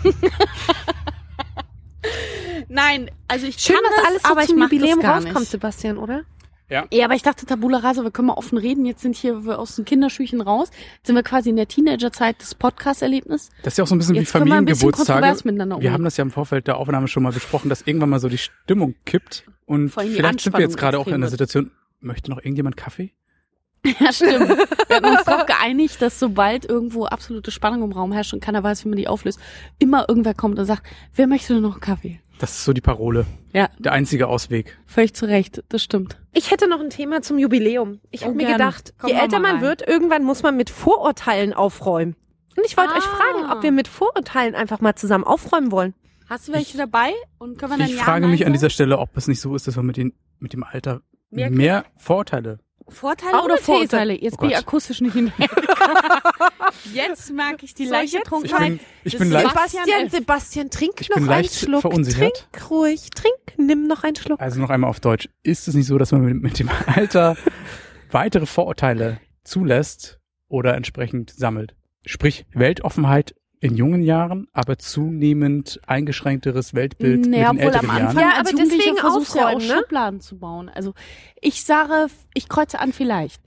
[2.68, 5.06] Nein, also ich Schön, kann dass das, alles so aber ich zum mach Jubiläum das
[5.06, 5.52] gar rauskommt, nicht.
[5.52, 6.26] Sebastian, oder?
[6.70, 8.86] Ja, aber ich dachte, Tabula Rasa, wir können mal offen reden.
[8.86, 10.70] Jetzt sind hier wir aus den Kinderschüchen raus.
[10.98, 13.50] Jetzt sind wir quasi in der Teenagerzeit des Podcast-Erlebnis.
[13.64, 15.08] Das ist ja auch so ein bisschen Jetzt wie wir Familiengeburtstage.
[15.20, 15.94] kontrovers miteinander Wir umgehen.
[15.94, 18.38] haben das ja im Vorfeld der Aufnahme schon mal besprochen, dass irgendwann mal so die
[18.38, 19.46] Stimmung kippt.
[19.66, 21.30] Und vielleicht sind wir jetzt gerade auch in der.
[21.30, 23.14] Situation, möchte noch irgendjemand Kaffee?
[24.00, 24.50] Ja, stimmt.
[24.50, 28.62] Wir hatten uns darauf geeinigt, dass sobald irgendwo absolute Spannung im Raum herrscht und keiner
[28.62, 29.40] weiß, wie man die auflöst,
[29.80, 30.84] immer irgendwer kommt und sagt,
[31.16, 32.20] wer möchte denn noch einen Kaffee?
[32.40, 33.26] Das ist so die Parole.
[33.54, 34.78] Ja, Der einzige Ausweg.
[34.86, 35.64] völlig zu Recht.
[35.70, 36.18] Das stimmt.
[36.34, 38.00] Ich hätte noch ein Thema zum Jubiläum.
[38.12, 38.58] Ich habe Oh, mir gerne.
[38.58, 39.62] gedacht, Komm, je älter man rein.
[39.62, 42.16] wird, irgendwann muss man mit Vorurteilen aufräumen.
[42.58, 43.16] Und ich wollte euch Ah.
[43.16, 45.94] fragen, ob wir mit Vorurteilen einfach mal zusammen aufräumen wollen.
[46.30, 47.12] Hast du welche dabei?
[47.40, 49.56] Und können wir dann Ich ja, frage mich an dieser Stelle, ob es nicht so
[49.56, 52.60] ist, dass wir mit, den, mit dem Alter Mehr mehr, Vorurteile.
[52.92, 53.58] Vorteile Auch oder.
[53.58, 54.14] Vorurteile?
[54.20, 55.50] Jetzt Oh bin ich akustisch nicht hinterher.
[56.94, 58.24] jetzt merke ich die So, leichte jetzt?
[58.26, 58.70] Ich Trunkenheit.
[58.70, 61.82] bin, ich bin Sebastian Sebastian, trink Ich noch bin einen Schluck.
[61.82, 62.48] verunsichert.
[62.52, 64.40] Trink ruhig, trink, nimm noch einen Schluck.
[64.40, 65.30] also noch einmal auf Deutsch.
[65.44, 67.38] Ist es nicht so, dass man mit, mit dem Alter
[68.12, 71.76] weitere Vorurteile zulässt oder entsprechend sammelt?
[72.06, 77.96] Sprich, Weltoffenheit in jungen Jahren, aber zunehmend eingeschränkteres Weltbild Naja, mit den obwohl älteren am
[78.08, 78.32] Anfang Jahren.
[78.36, 79.62] Ja, aber deswegen versuchst du ja auch ne?
[79.62, 80.70] Schubladen zu bauen.
[80.70, 80.94] Also
[81.42, 83.42] ich sage, ich kreuze an vielleicht.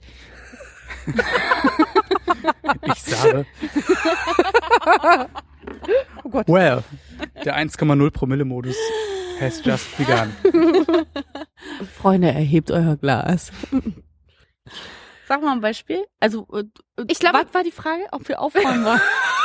[2.85, 3.45] Ich sage.
[6.23, 6.47] Oh Gott.
[6.47, 6.83] Well,
[7.43, 8.75] der 1,0 Promille Modus
[9.39, 10.33] has just begun.
[11.97, 13.51] Freunde, erhebt euer Glas.
[15.27, 16.05] Sag mal ein Beispiel.
[16.19, 16.63] Also, äh,
[17.07, 19.01] Ich glaube- was war die Frage, ob wir aufräumen wollen?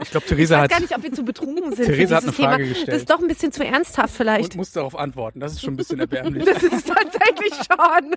[0.00, 2.14] Ich glaube, Ich Theresa weiß hat gar nicht, ob wir zu betrunken sind Theresa für
[2.16, 2.68] hat dieses eine Frage Thema.
[2.68, 2.88] gestellt.
[2.88, 4.52] Das ist doch ein bisschen zu ernsthaft vielleicht.
[4.52, 5.40] und muss darauf antworten.
[5.40, 6.44] Das ist schon ein bisschen erbärmlich.
[6.44, 8.14] Das ist tatsächlich schon.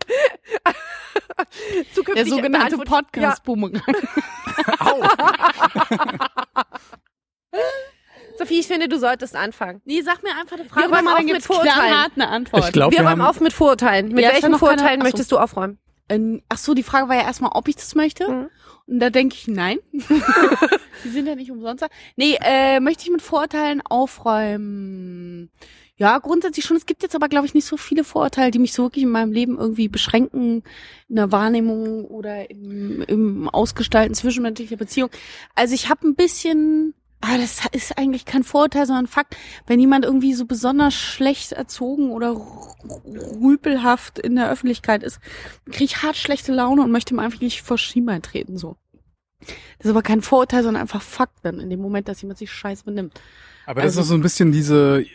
[1.93, 3.81] Zukünftig Der sogenannte Podcast-Boomerang.
[4.79, 5.01] Au!
[5.01, 5.09] Ja.
[8.37, 9.81] Sophie, ich finde, du solltest anfangen.
[9.85, 11.73] Nee, sag mir einfach eine Frage, Wir räumen mal, auf mit Vorurteilen.
[11.79, 12.65] knallhart eine Antwort.
[12.65, 14.09] Ich glaube, Wir wir räumen haben auf mit Vorurteilen.
[14.09, 15.03] Mit Ja, welchen keine- Vorurteilen so.
[15.03, 15.79] möchtest du aufräumen?
[16.09, 18.29] Ähm, ach so, die Frage war ja erstmal, ob ich das möchte.
[18.29, 18.49] Mhm.
[18.87, 19.79] Und da denke ich, nein.
[19.91, 21.83] die sind ja nicht umsonst.
[21.83, 21.87] da.
[22.15, 25.49] Nee, äh, möchte ich mit Vorurteilen aufräumen.
[25.97, 26.77] Ja, grundsätzlich schon.
[26.77, 29.09] Es gibt jetzt aber, glaube ich, nicht so viele Vorurteile, die mich so wirklich in
[29.09, 30.63] meinem Leben irgendwie beschränken,
[31.09, 35.09] in der Wahrnehmung oder im, im Ausgestalten zwischenmenschlicher Beziehung.
[35.55, 39.35] Also ich habe ein bisschen, ah, das ist eigentlich kein Vorurteil, sondern Fakt.
[39.65, 42.35] Wenn jemand irgendwie so besonders schlecht erzogen oder
[43.41, 45.19] rüpelhaft in der Öffentlichkeit ist,
[45.65, 48.77] kriege ich hart schlechte Laune und möchte ihm einfach nicht vor Schienbein treten, so.
[49.39, 52.51] Das ist aber kein Vorurteil, sondern einfach Fakt dann, in dem Moment, dass jemand sich
[52.51, 53.19] scheiß benimmt.
[53.65, 55.05] Aber das Also- ist so ein bisschen diese,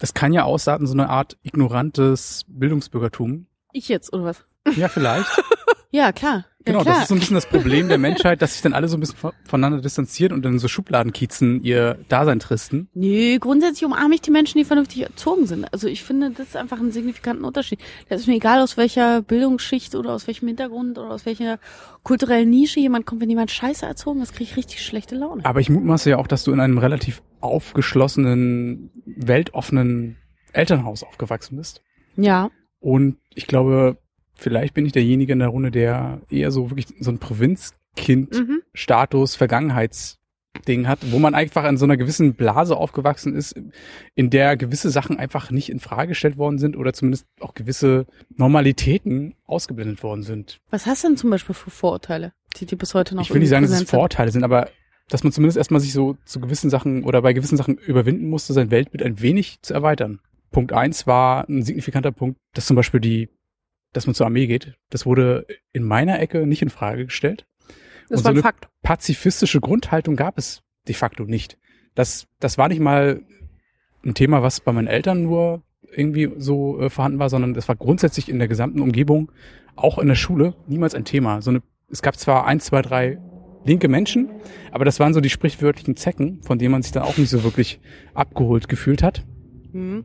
[0.00, 3.46] das kann ja ausarten, so eine Art ignorantes Bildungsbürgertum.
[3.72, 4.44] Ich jetzt, oder was?
[4.76, 5.28] Ja, vielleicht.
[5.94, 6.44] Ja, klar.
[6.66, 6.94] Ja, genau, klar.
[6.94, 9.00] das ist so ein bisschen das Problem der Menschheit, dass sich dann alle so ein
[9.00, 12.88] bisschen vo- voneinander distanzieren und dann so Schubladenkiezen ihr Dasein tristen.
[12.94, 15.72] Nö, grundsätzlich umarme ich die Menschen, die vernünftig erzogen sind.
[15.72, 17.78] Also ich finde, das ist einfach ein signifikanten Unterschied.
[18.08, 21.60] Das ist mir egal, aus welcher Bildungsschicht oder aus welchem Hintergrund oder aus welcher
[22.02, 23.20] kulturellen Nische jemand kommt.
[23.20, 25.44] Wenn jemand scheiße erzogen ist, kriege ich richtig schlechte Laune.
[25.44, 30.16] Aber ich mutmaße ja auch, dass du in einem relativ aufgeschlossenen, weltoffenen
[30.52, 31.82] Elternhaus aufgewachsen bist.
[32.16, 32.50] Ja.
[32.80, 33.98] Und ich glaube,
[34.44, 37.18] vielleicht bin ich derjenige in der Runde, der eher so wirklich so ein Mhm.
[37.18, 40.22] Provinzkind-Status, Vergangenheitsdenken
[40.68, 43.60] Ding hat, wo man einfach in so einer gewissen Blase aufgewachsen ist,
[44.14, 48.06] in der gewisse Sachen einfach nicht in Frage gestellt worden sind oder zumindest auch gewisse
[48.36, 50.60] Normalitäten ausgeblendet worden sind.
[50.70, 53.40] Was hast du denn zum Beispiel für Vorurteile, die dir bis heute noch ich will
[53.40, 53.90] nicht sagen, dass es?
[53.90, 54.68] Vorteile sind, aber
[55.08, 58.52] dass man zumindest erstmal sich so zu gewissen Sachen oder bei gewissen Sachen überwinden musste,
[58.52, 60.20] sein Weltbild ein wenig zu erweitern.
[60.52, 63.28] Punkt eins war ein signifikanter Punkt, dass zum Beispiel die,
[63.94, 64.74] dass man zur Armee geht.
[64.90, 67.46] Das wurde in meiner Ecke nicht in Frage gestellt.
[68.08, 68.68] Das Und war so ein eine Fakt.
[68.82, 71.58] pazifistische Grundhaltung gab es de facto nicht.
[71.94, 73.22] Das, das war nicht mal
[74.04, 77.76] ein Thema, was bei meinen Eltern nur irgendwie so äh, vorhanden war, sondern das war
[77.76, 79.30] grundsätzlich in der gesamten Umgebung,
[79.76, 81.40] auch in der Schule, niemals ein Thema.
[81.40, 83.18] So eine, es gab zwar ein, zwei, drei
[83.64, 84.28] linke Menschen,
[84.72, 87.44] aber das waren so die sprichwörtlichen Zecken, von denen man sich dann auch nicht so
[87.44, 87.80] wirklich
[88.12, 89.24] abgeholt gefühlt hat.
[89.72, 90.04] Mhm.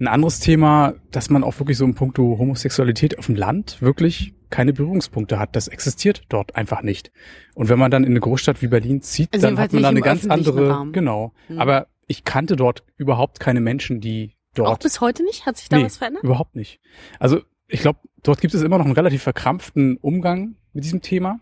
[0.00, 4.34] Ein anderes Thema, dass man auch wirklich so im Punkto Homosexualität auf dem Land wirklich
[4.50, 5.56] keine Berührungspunkte hat.
[5.56, 7.10] Das existiert dort einfach nicht.
[7.54, 9.88] Und wenn man dann in eine Großstadt wie Berlin zieht, Also dann hat man da
[9.88, 10.92] eine ganz andere, Raum.
[10.92, 11.32] genau.
[11.48, 11.58] Mhm.
[11.60, 15.46] Aber ich kannte dort überhaupt keine Menschen, die Auch dort, bis heute nicht?
[15.46, 15.84] Hat sich da Nee.
[15.84, 16.22] was verändert?
[16.24, 16.80] überhaupt nicht.
[17.18, 21.40] Also ich glaube, dort gibt es immer noch einen relativ verkrampften Umgang mit diesem Thema.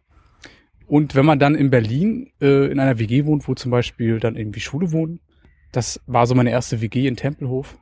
[0.86, 4.36] Und wenn man dann in Berlin äh, in einer WG wohnt, wo zum Beispiel dann
[4.36, 5.20] irgendwie Schule wohnen,
[5.72, 7.78] das war so meine erste WG in Tempelhof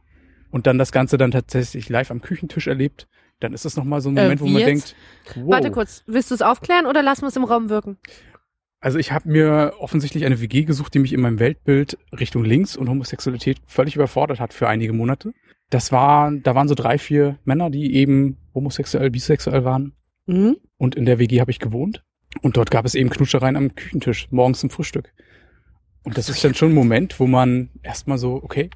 [0.50, 3.08] und dann das Ganze dann tatsächlich live am Küchentisch erlebt,
[3.40, 4.68] dann ist das nochmal so ein Äh, Moment, wo wie man jetzt?
[4.68, 4.96] denkt,
[5.36, 5.54] wow.
[5.54, 7.96] Warte kurz, willst du es aufklären oder lassen wir es im Raum wirken?
[8.80, 12.76] Also ich habe mir offensichtlich eine WG gesucht, die mich in meinem Weltbild Richtung links
[12.76, 15.34] und Homosexualität völlig überfordert hat für einige Monate.
[15.68, 19.92] Das war, da waren so drei, vier Männer, die eben homosexuell, bisexuell waren.
[20.26, 20.56] Mhm.
[20.78, 22.02] Und in der WG habe ich gewohnt.
[22.42, 25.12] Und dort gab es eben Knuschereien am Küchentisch, morgens zum Frühstück.
[26.02, 28.70] Und das ist dann schon ein Moment, wo man erstmal so, okay.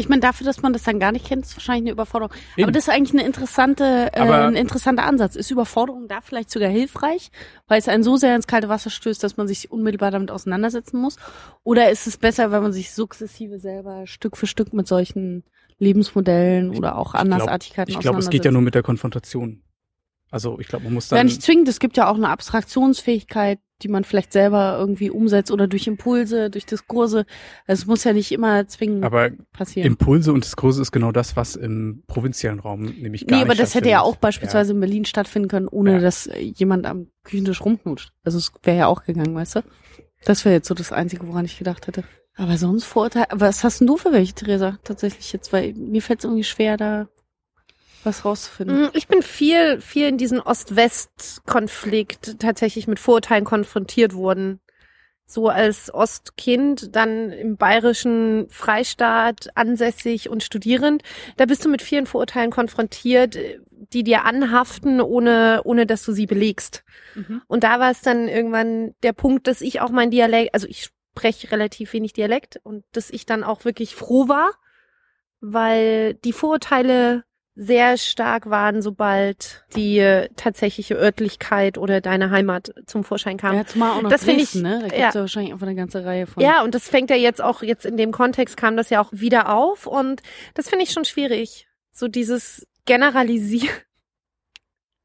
[0.00, 2.34] Ich meine, dafür, dass man das dann gar nicht kennt, ist wahrscheinlich eine Überforderung.
[2.56, 2.64] Eben.
[2.64, 5.36] Aber das ist eigentlich eine interessante, äh, Aber- ein interessanter Ansatz.
[5.36, 7.30] Ist Überforderung da vielleicht sogar hilfreich,
[7.68, 11.00] weil es einen so sehr ins kalte Wasser stößt, dass man sich unmittelbar damit auseinandersetzen
[11.00, 11.16] muss?
[11.62, 15.44] Oder ist es besser, wenn man sich sukzessive selber Stück für Stück mit solchen
[15.78, 18.52] Lebensmodellen oder auch Andersartigkeiten Ich glaube, es geht ja auseinandersetzt?
[18.52, 19.62] nur mit der Konfrontation.
[20.34, 21.26] Also ich glaube, man muss Ja, dann.
[21.26, 21.68] nicht zwingend.
[21.68, 26.50] Es gibt ja auch eine Abstraktionsfähigkeit, die man vielleicht selber irgendwie umsetzt oder durch Impulse,
[26.50, 27.24] durch Diskurse.
[27.66, 29.86] Es muss ja nicht immer zwingend aber passieren.
[29.86, 33.54] Impulse und Diskurse ist genau das, was im provinziellen Raum nämlich gar Nee, nicht aber
[33.60, 35.98] das hätte ja auch beispielsweise in Berlin stattfinden können, ohne Ja.
[36.00, 38.12] dass jemand am Küchentisch rumknutscht.
[38.24, 39.60] Also es wäre ja auch gegangen, weißt du?
[40.24, 42.02] Das wäre jetzt so das Einzige, woran ich gedacht hätte.
[42.36, 43.26] Aber sonst Vorurteile.
[43.30, 44.78] Was hast denn du für welche, Theresa?
[44.82, 47.06] Tatsächlich jetzt, weil mir fällt es irgendwie schwer, da
[48.04, 48.82] was rauszufinden.
[48.82, 54.60] Mm, Ich bin viel, viel in diesen Ost-West-Konflikt tatsächlich mit Vorurteilen konfrontiert worden.
[55.26, 61.02] So als Ostkind, dann im bayerischen Freistaat ansässig und studierend.
[61.38, 63.38] Da bist du mit vielen Vorurteilen konfrontiert,
[63.70, 66.84] die dir anhaften, ohne, ohne dass du sie belegst.
[67.14, 67.40] Mhm.
[67.46, 70.90] Und da war es dann irgendwann der Punkt, dass ich auch mein Dialekt, also ich
[71.16, 74.50] spreche relativ wenig Dialekt und dass ich dann auch wirklich froh war,
[75.40, 77.24] weil die Vorurteile
[77.56, 83.54] sehr stark waren, sobald die tatsächliche Örtlichkeit oder deine Heimat zum Vorschein kam.
[83.56, 84.74] Ja, zumal auch noch Das finde Dresden, ich- ne?
[84.80, 85.08] Da gibt's ja.
[85.10, 85.14] ja.
[85.14, 86.42] wahrscheinlich einfach eine ganze Reihe von.
[86.42, 89.10] Ja, und das fängt ja jetzt auch, jetzt in dem Kontext kam das ja auch
[89.12, 90.22] wieder auf und
[90.54, 91.68] das finde ich schon schwierig.
[91.92, 93.68] So dieses Generalisieren.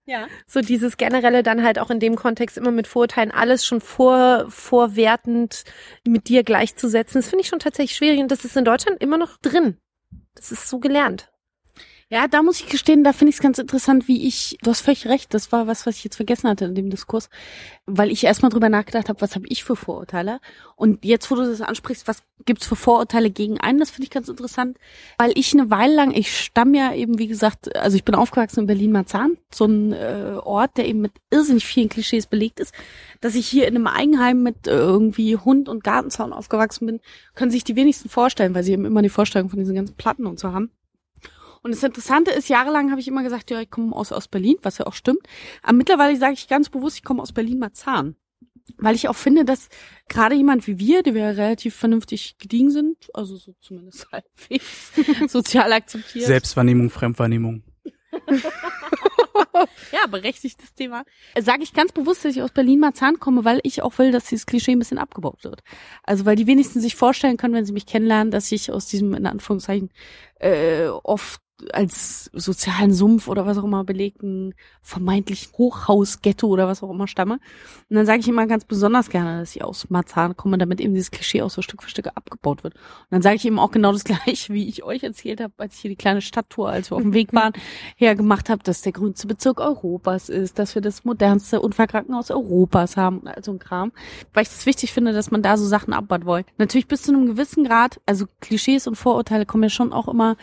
[0.06, 0.26] Ja.
[0.48, 4.46] So dieses generelle dann halt auch in dem Kontext immer mit Vorurteilen alles schon vor,
[4.50, 5.66] vorwertend
[6.04, 7.22] mit dir gleichzusetzen.
[7.22, 9.78] Das finde ich schon tatsächlich schwierig und das ist in Deutschland immer noch drin.
[10.34, 11.30] Das ist so gelernt.
[12.12, 14.82] Ja, da muss ich gestehen, da finde ich es ganz interessant, wie ich, du hast
[14.82, 17.30] völlig recht, das war was, was ich jetzt vergessen hatte in dem Diskurs,
[17.86, 20.40] weil ich erstmal drüber nachgedacht habe, was habe ich für Vorurteile?
[20.76, 24.10] Und jetzt, wo du das ansprichst, was gibt's für Vorurteile gegen einen, das finde ich
[24.10, 24.80] ganz interessant,
[25.20, 28.62] weil ich eine Weile lang, ich stamme ja eben, wie gesagt, also ich bin aufgewachsen
[28.62, 32.74] in Berlin-Marzahn, so ein äh, Ort, der eben mit irrsinnig vielen Klischees belegt ist,
[33.22, 37.02] dass ich hier in einem Eigenheim mit äh, irgendwie Hund und Gartenzaun aufgewachsen bin,
[37.36, 40.26] können sich die wenigsten vorstellen, weil sie eben immer die Vorstellung von diesen ganzen Platten
[40.26, 40.72] und so haben.
[41.62, 44.58] Und das Interessante ist, jahrelang habe ich immer gesagt, ja, ich komme aus, aus Berlin,
[44.62, 45.22] was ja auch stimmt.
[45.62, 48.16] Aber mittlerweile sage ich ganz bewusst, ich komme aus Berlin-Marzahn.
[48.78, 49.68] Weil ich auch finde, dass
[50.08, 54.92] gerade jemand wie wir, die wir ja relativ vernünftig gediegen sind, also so zumindest halbwegs
[55.28, 56.26] sozial akzeptiert.
[56.26, 57.64] Selbstwahrnehmung, Fremdwahrnehmung.
[59.92, 61.04] Ja, berechtigtes Thema.
[61.40, 64.46] Sage ich ganz bewusst, dass ich aus Berlin-Marzahn komme, weil ich auch will, dass dieses
[64.46, 65.64] Klischee ein bisschen abgebaut wird.
[66.04, 69.14] Also weil die wenigsten sich vorstellen können, wenn sie mich kennenlernen, dass ich aus diesem,
[69.14, 69.90] in Anführungszeichen,
[70.40, 71.42] äh, oft
[71.74, 77.40] als sozialen Sumpf oder was auch immer belegten vermeintlich Hochhausghetto oder was auch immer stamme.
[77.90, 80.94] Und dann sage ich immer ganz besonders gerne, dass ich aus Marzahn komme, damit eben
[80.94, 82.76] dieses Klischee auch so Stück für Stück abgebaut wird.
[82.76, 85.76] Und dann sage ich eben auch genau das gleiche, wie ich euch erzählt habe, als
[85.76, 87.54] ich hier die kleine Stadttour, als wir auf dem Weg waren,
[87.96, 93.28] hergemacht habe, dass der grünste Bezirk Europas ist, dass wir das modernste Unfallkrankenhaus Europas haben,
[93.28, 93.92] also ein Kram.
[94.34, 96.46] Weil ich es wichtig finde, dass man da so Sachen abbaut wollen.
[96.58, 100.36] Natürlich bis zu einem gewissen Grad, also Klischees und Vorurteile kommen ja schon auch immer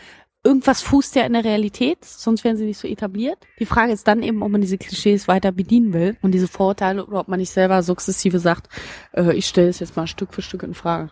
[0.47, 3.37] irgendwas fußt ja in der Realität, sonst wären sie nicht so etabliert.
[3.59, 7.05] Die Frage ist dann eben, ob man diese Klischees weiter bedienen will und diese Vorurteile
[7.05, 8.69] oder ob man nicht selber sukzessive sagt,
[9.11, 11.11] äh, ich stelle es jetzt mal Stück für Stück in Frage.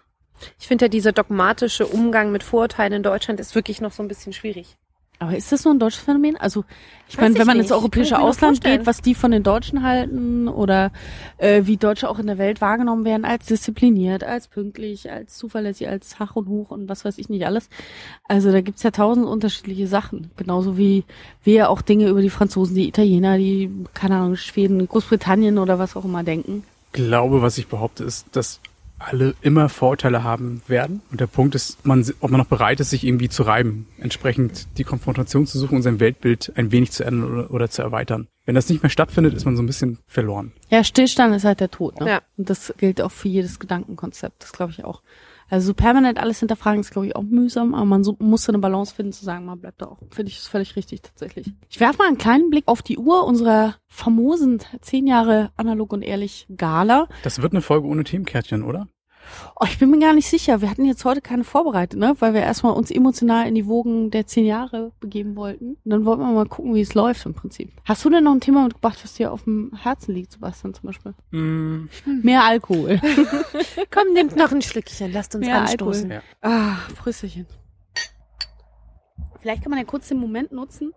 [0.59, 4.07] Ich finde ja, dieser dogmatische Umgang mit Vorurteilen in Deutschland ist wirklich noch so ein
[4.07, 4.77] bisschen schwierig.
[5.19, 6.35] Aber ist das nur ein deutsches Phänomen?
[6.35, 6.65] Also
[7.07, 7.65] ich meine, ich wenn man nicht.
[7.65, 10.91] ins europäische ich Ausland geht, was die von den Deutschen halten oder
[11.37, 15.87] äh, wie Deutsche auch in der Welt wahrgenommen werden, als diszipliniert, als pünktlich, als zuverlässig,
[15.87, 17.69] als Hach und Hoch und was weiß ich nicht alles.
[18.27, 20.31] Also da gibt's ja tausend unterschiedliche Sachen.
[20.35, 21.03] Genauso wie
[21.43, 25.95] wir auch Dinge über die Franzosen, die Italiener, die, keine Ahnung, Schweden, Großbritannien oder was
[25.95, 26.63] auch immer denken.
[26.91, 28.59] glaube, was ich behaupte, ist, dass
[28.97, 31.01] alle immer Vorurteile haben werden.
[31.11, 34.67] Und der Punkt ist, man, ob man noch bereit ist, sich irgendwie zu reiben, entsprechend
[34.77, 38.27] die Konfrontation zu suchen und sein Weltbild ein wenig zu ändern oder, oder zu erweitern.
[38.45, 40.53] Wenn das nicht mehr stattfindet, ist man so ein bisschen verloren.
[40.69, 41.99] Ja, Stillstand ist halt der Tod.
[41.99, 42.09] Ne?
[42.09, 42.21] Ja.
[42.37, 44.43] Und das gilt auch für jedes Gedankenkonzept.
[44.43, 45.01] Das glaube ich auch.
[45.49, 48.51] Also so permanent alles hinterfragen ist, glaube ich, auch mühsam, aber man so, muss so
[48.51, 49.99] eine Balance finden, zu sagen, man bleibt da auch.
[50.09, 51.53] Finde ich ist völlig richtig tatsächlich.
[51.69, 56.01] Ich werfe mal einen kleinen Blick auf die Uhr unserer famosen zehn Jahre analog und
[56.01, 57.07] ehrlich Gala.
[57.23, 58.87] Das wird eine Folge ohne Themenkärtchen, oder?
[59.59, 60.61] Oh, ich bin mir gar nicht sicher.
[60.61, 62.15] Wir hatten jetzt heute keine vorbereitet, ne?
[62.19, 65.77] Weil wir erstmal uns emotional in die Wogen der zehn Jahre begeben wollten.
[65.83, 67.71] Und dann wollten wir mal gucken, wie es läuft im Prinzip.
[67.85, 70.87] Hast du denn noch ein Thema mitgebracht, was dir auf dem Herzen liegt, Sebastian zum
[70.87, 71.13] Beispiel?
[71.31, 71.89] Mm,
[72.21, 72.99] Mehr Alkohol.
[73.91, 76.11] Komm, nehmt noch ein Schlückchen, lasst uns Ja, anstoßen.
[76.11, 76.21] Ja.
[76.41, 77.45] Ah, Prösterchen.
[79.41, 80.91] Vielleicht kann man ja kurz den Moment nutzen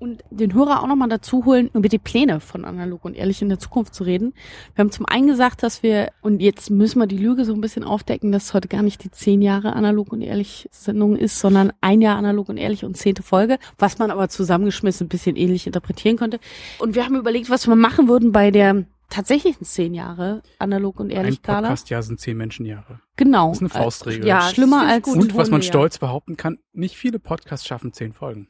[0.00, 3.50] und den Hörer auch nochmal dazu holen, über die Pläne von Analog und Ehrlich in
[3.50, 4.32] der Zukunft zu reden.
[4.74, 7.60] Wir haben zum einen gesagt, dass wir, und jetzt müssen wir die Lüge so ein
[7.60, 11.72] bisschen aufdecken, dass heute gar nicht die zehn Jahre Analog und Ehrlich Sendung ist, sondern
[11.82, 15.66] ein Jahr Analog und Ehrlich und zehnte Folge, was man aber zusammengeschmissen ein bisschen ähnlich
[15.66, 16.40] interpretieren könnte.
[16.78, 21.08] Und wir haben überlegt, was wir machen würden bei der tatsächlichen zehn Jahre Analog und
[21.08, 21.60] ein Ehrlich Gala.
[21.60, 23.00] Podcastjahr sind zehn Menschenjahre.
[23.20, 23.48] Genau.
[23.48, 24.26] Das ist eine Faustregel.
[24.26, 25.18] Ja, schlimmer als gut.
[25.18, 28.48] Und was man stolz behaupten kann, nicht viele Podcasts schaffen zehn Folgen.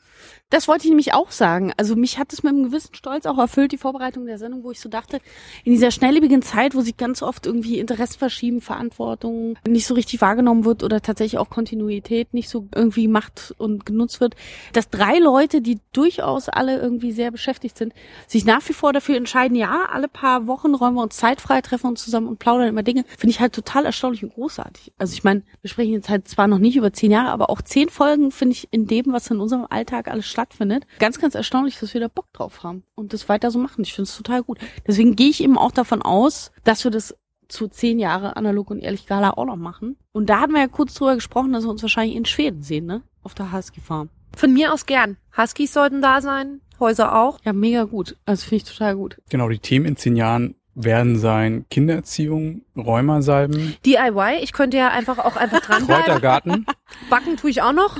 [0.48, 1.72] Das wollte ich nämlich auch sagen.
[1.76, 4.70] Also mich hat es mit einem gewissen Stolz auch erfüllt, die Vorbereitung der Sendung, wo
[4.70, 5.18] ich so dachte,
[5.64, 10.20] in dieser schnelllebigen Zeit, wo sich ganz oft irgendwie Interessen verschieben, Verantwortung nicht so richtig
[10.20, 14.36] wahrgenommen wird oder tatsächlich auch Kontinuität nicht so irgendwie macht und genutzt wird,
[14.72, 17.92] dass drei Leute, die durchaus alle irgendwie sehr beschäftigt sind,
[18.28, 21.60] sich nach wie vor dafür entscheiden, ja, alle paar Wochen räumen wir uns Zeit frei,
[21.60, 24.59] treffen uns zusammen und plaudern über Dinge, finde ich halt total erstaunlich und großartig.
[24.98, 27.62] Also ich meine, wir sprechen jetzt halt zwar noch nicht über zehn Jahre, aber auch
[27.62, 31.78] zehn Folgen finde ich in dem, was in unserem Alltag alles stattfindet, ganz, ganz erstaunlich,
[31.78, 33.82] dass wir da Bock drauf haben und das weiter so machen.
[33.82, 34.58] Ich finde es total gut.
[34.86, 37.16] Deswegen gehe ich eben auch davon aus, dass wir das
[37.48, 39.96] zu zehn Jahre analog und ehrlich Gala auch noch machen.
[40.12, 42.86] Und da hatten wir ja kurz drüber gesprochen, dass wir uns wahrscheinlich in Schweden sehen,
[42.86, 43.02] ne?
[43.22, 44.08] Auf der Husky Farm.
[44.36, 45.16] Von mir aus gern.
[45.36, 47.38] Huskies sollten da sein, Häuser auch.
[47.44, 48.16] Ja, mega gut.
[48.24, 49.18] Also finde ich total gut.
[49.28, 50.54] Genau, die Themen in zehn Jahren
[50.84, 56.04] werden sein Kindererziehung, Rheumasalben, DIY, ich könnte ja einfach auch einfach dranbleiben.
[56.04, 56.66] Kräutergarten.
[57.10, 57.98] Backen tue ich auch noch.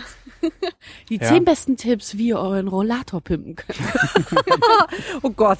[1.10, 1.22] Die Ja.
[1.28, 3.78] zehn besten Tipps, wie ihr euren Rollator pimpen könnt.
[5.22, 5.58] Oh Gott.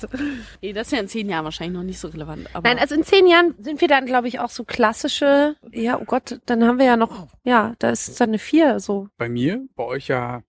[0.62, 2.48] nee, das ist ja in zehn Jahren wahrscheinlich noch nicht so relevant.
[2.54, 5.98] Aber Nein, also in zehn Jahren sind wir dann, glaube ich, auch so klassische, ja,
[6.00, 9.28] oh Gott, dann haben wir ja noch, ja, da ist dann eine vier, so Bei
[9.28, 10.42] mir, bei euch ja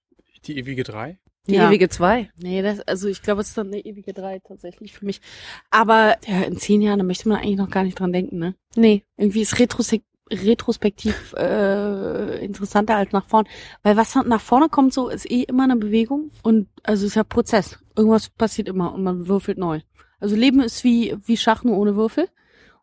[0.46, 1.18] die ewige drei.
[1.48, 1.68] Die Ja.
[1.70, 2.30] ewige zwei.
[2.38, 5.22] Nee, das, also ich glaube, es ist dann eine ewige drei tatsächlich für mich.
[5.70, 8.56] Aber ja, in zehn Jahren, da möchte man eigentlich noch gar nicht dran denken, ne?
[8.76, 9.04] Nee.
[9.18, 13.48] Irgendwie ist Retrosek retrospektiv äh, interessanter als nach vorn.
[13.84, 17.24] Weil was nach vorne kommt, so ist eh immer eine Bewegung und also ist ja
[17.24, 17.80] Prozess.
[17.98, 19.82] Irgendwas passiert immer und man würfelt neu.
[20.20, 22.30] Also Leben ist wie wie Schach nur ohne Würfel.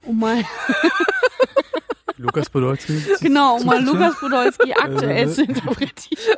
[0.04, 0.42] Um mal
[2.18, 3.00] Lukas Podolski.
[3.20, 6.36] genau, um mal Lukas Podolski aktuell zu interpretieren.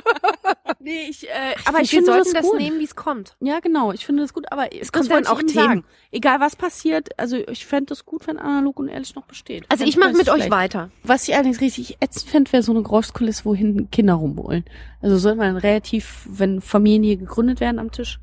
[0.80, 2.58] nee, ich äh, aber ich wir finde sollten das das gut.
[2.60, 3.36] nehmen, wie es kommt.
[3.40, 3.92] Ja, genau.
[3.92, 5.84] Ich finde das gut, aber es kommt dann auch Themen.
[6.10, 9.64] Egal was passiert, also ich fände es gut, wenn analog und ehrlich noch besteht.
[9.68, 10.50] Also Fänd ich mache mit euch schlecht.
[10.50, 10.90] weiter.
[11.02, 14.64] Was ich allerdings richtig ätzend fände, wäre so eine Geräuschkulisse, wo hinten Kinder rumholen.
[15.02, 18.20] Also sollte man relativ, wenn Familien hier gegründet werden am Tisch,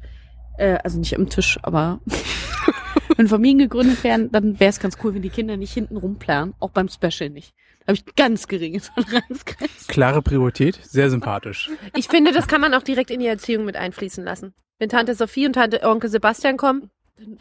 [0.57, 1.99] äh, also nicht am Tisch, aber
[3.17, 6.53] wenn Familien gegründet werden, dann wäre es ganz cool, wenn die Kinder nicht hinten rumplanen,
[6.59, 7.53] auch beim Special nicht.
[7.81, 9.87] Da habe ich ganz geringe Toleranzgrenzen.
[9.87, 11.69] Klare Priorität, sehr sympathisch.
[11.95, 14.53] Ich finde, das kann man auch direkt in die Erziehung mit einfließen lassen.
[14.79, 16.91] Wenn Tante Sophie und Tante Onkel Sebastian kommen,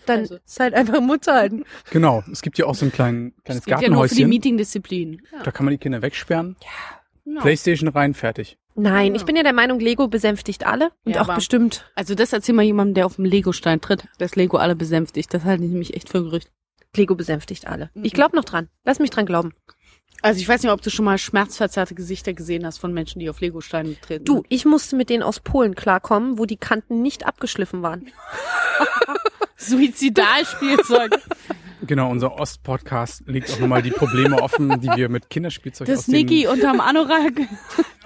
[0.07, 1.65] dann Also, ist halt einfach Mutter halten.
[1.91, 4.23] Genau, es gibt ja auch so ein klein, kleines das geht ja nur für die
[4.23, 4.29] Gartenhäuschen.
[4.31, 5.23] Meeting-Disziplin.
[5.33, 6.57] Ja, da kann man die Kinder wegsperren,
[7.25, 7.43] genau.
[7.43, 8.57] Playstation rein, fertig.
[8.77, 9.17] Nein, Ja.
[9.21, 12.55] ich bin ja der Meinung, Lego besänftigt alle und Ja, auch bestimmt Also das erzähl
[12.55, 15.33] mal jemandem, der auf dem Lego-Stein tritt, dass Lego alle besänftigt.
[15.33, 16.51] Das halte ich nämlich echt für ein Gerücht.
[16.95, 17.91] Lego besänftigt alle.
[17.95, 18.05] Mhm.
[18.05, 18.69] Ich glaube noch dran.
[18.85, 19.53] Lass mich dran glauben.
[20.23, 23.29] Also ich weiß nicht, ob du schon mal schmerzverzerrte Gesichter gesehen hast von Menschen, die
[23.29, 24.25] auf Lego-Steinen treten.
[24.25, 28.07] Du, ich musste mit denen aus Polen klarkommen, wo die Kanten nicht abgeschliffen waren.
[29.57, 31.19] Suizidalspielzeug.
[31.87, 36.09] Genau, unser Ost-Podcast legt auch nochmal die Probleme offen, die wir mit Kinderspielzeug aus Das
[36.09, 37.33] Niki unterm Anorak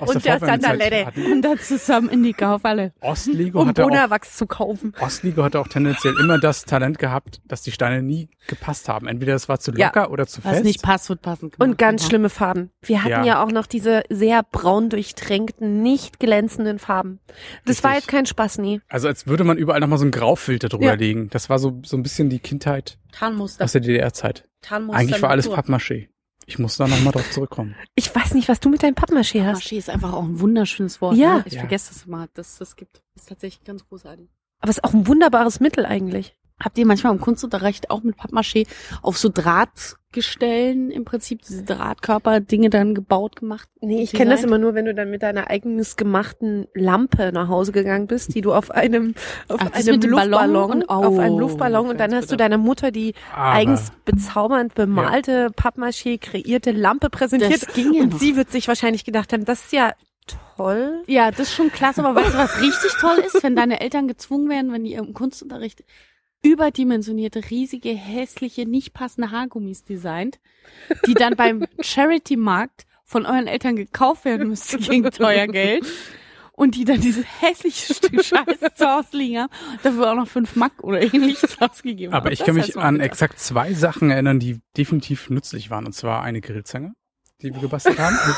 [0.00, 1.12] und der der Sandalette.
[1.30, 2.92] und dann zusammen in die Kaufhalle.
[3.00, 4.92] Ostlego Um hatte auch Bonawachs zu kaufen.
[5.00, 9.06] Ostliga hatte auch tendenziell immer das Talent gehabt, dass die Steine nie gepasst haben.
[9.06, 9.86] Entweder es war zu Ja.
[9.86, 10.64] locker oder zu Was fest.
[10.64, 11.68] nicht passt, wird passend gemacht.
[11.70, 12.08] Und ganz Genau.
[12.08, 12.70] schlimme Farben.
[12.82, 13.24] Wir hatten Ja.
[13.24, 17.20] ja, auch noch diese sehr braun durchtränkten, nicht glänzenden Farben.
[17.66, 18.06] Das war Richtig.
[18.06, 18.80] jetzt kein Spaß, nie.
[18.88, 20.94] Also als würde man überall nochmal so einen Graufilter drüber Ja.
[20.94, 21.28] legen.
[21.30, 23.59] Das war so, so ein bisschen die Kindheit Tarnmuster.
[23.60, 24.48] Aus der DDR-Zeit.
[24.62, 25.48] Tarnmuster Eigentlich war alles.
[25.48, 26.08] Pappmaché.
[26.46, 27.76] Ich muss da nochmal drauf zurückkommen.
[27.94, 29.62] Ich weiß nicht, was du mit deinem Pappmaché hast.
[29.62, 31.16] Pappmaché ist einfach auch ein wunderschönes Wort.
[31.16, 31.36] Ja.
[31.38, 31.44] Ne?
[31.46, 31.60] Ich Ja.
[31.60, 33.02] vergesse das immer, dass es das gibt.
[33.14, 34.28] Ist tatsächlich ganz großartig.
[34.60, 36.36] Aber es ist auch ein wunderbares Mittel eigentlich.
[36.62, 38.66] Habt ihr manchmal im Kunstunterricht auch mit Pappmaché
[39.02, 43.68] auf so Drahtgestellen im Prinzip diese Drahtkörper-Dinge dann gebaut gemacht?
[43.80, 47.48] Nee, ich kenne das immer nur, wenn du dann mit deiner eigens gemachten Lampe nach
[47.48, 49.14] Hause gegangen bist, die du auf einem
[49.48, 52.34] auf Ach, einem dem Ballon Luftballon, und- auf einem oh, Luftballon und dann hast du
[52.34, 52.44] bitter.
[52.44, 58.12] deiner Mutter die Aber eigens bezaubernd bemalte Pappmaché kreierte Lampe präsentiert Das ging ja und
[58.12, 58.18] noch.
[58.18, 59.92] sie wird sich wahrscheinlich gedacht haben, das ist ja
[60.56, 61.02] toll.
[61.06, 64.06] Ja, das ist schon klasse, aber weißt du, was richtig toll ist, wenn deine Eltern
[64.06, 65.82] gezwungen werden, wenn die im Kunstunterricht
[66.42, 70.40] überdimensionierte, riesige, hässliche, nicht passende Haargummis designt,
[71.06, 75.84] die dann beim Charity-Markt von euren Eltern gekauft werden müssten gegen teuer Geld
[76.52, 79.52] und die dann dieses hässliche Stück Scheiße zu Hause liegen haben,
[79.82, 82.32] dafür auch noch fünf Mack oder ähnliches ausgegeben Aber haben.
[82.32, 85.86] ich Das kann mich an exakt zwei Sachen erinnern, die definitiv nützlich waren.
[85.86, 86.92] Und zwar eine Grillzange,
[87.40, 88.16] die wir gebastelt haben.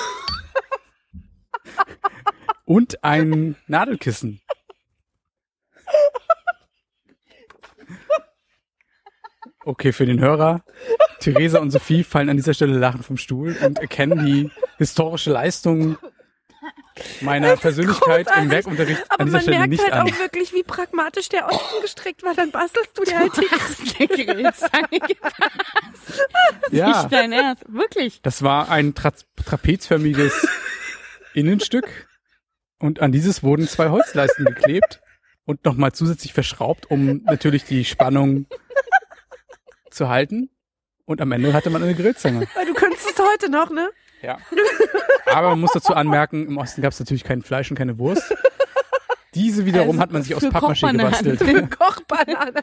[2.64, 4.40] Und ein Nadelkissen.
[9.64, 10.64] Okay, für den Hörer.
[11.20, 15.96] Theresa und Sophie fallen an dieser Stelle lachend vom Stuhl und erkennen die historische Leistung
[17.20, 20.00] meiner Persönlichkeit im Werkunterricht Aber an dieser man Stelle merkt nicht halt an.
[20.02, 22.34] auch wirklich, wie pragmatisch der Osten gestrickt war.
[22.34, 23.46] Dann bastelst du dir halt die
[24.26, 25.40] gepasst.
[26.70, 26.88] Ja.
[26.88, 27.64] Nicht dein Ernst.
[27.68, 28.20] Wirklich.
[28.22, 29.12] Das war ein tra
[29.44, 30.46] trapezförmiges
[31.34, 32.08] Innenstück
[32.78, 35.00] und an dieses wurden zwei Holzleisten geklebt
[35.44, 38.46] und nochmal zusätzlich verschraubt, um natürlich die Spannung
[39.92, 40.50] zu halten.
[41.04, 42.46] Und am Ende hatte man eine Grillzange.
[42.54, 43.90] Weil du könntest es heute noch, ne?
[44.22, 44.38] Ja.
[45.26, 48.32] Aber man muss dazu anmerken, im Osten gab es natürlich kein Fleisch und keine Wurst.
[49.34, 51.40] Diese wiederum Also, hat man sich aus für Pappmaché gebastelt.
[51.78, 52.60] Kochbanane.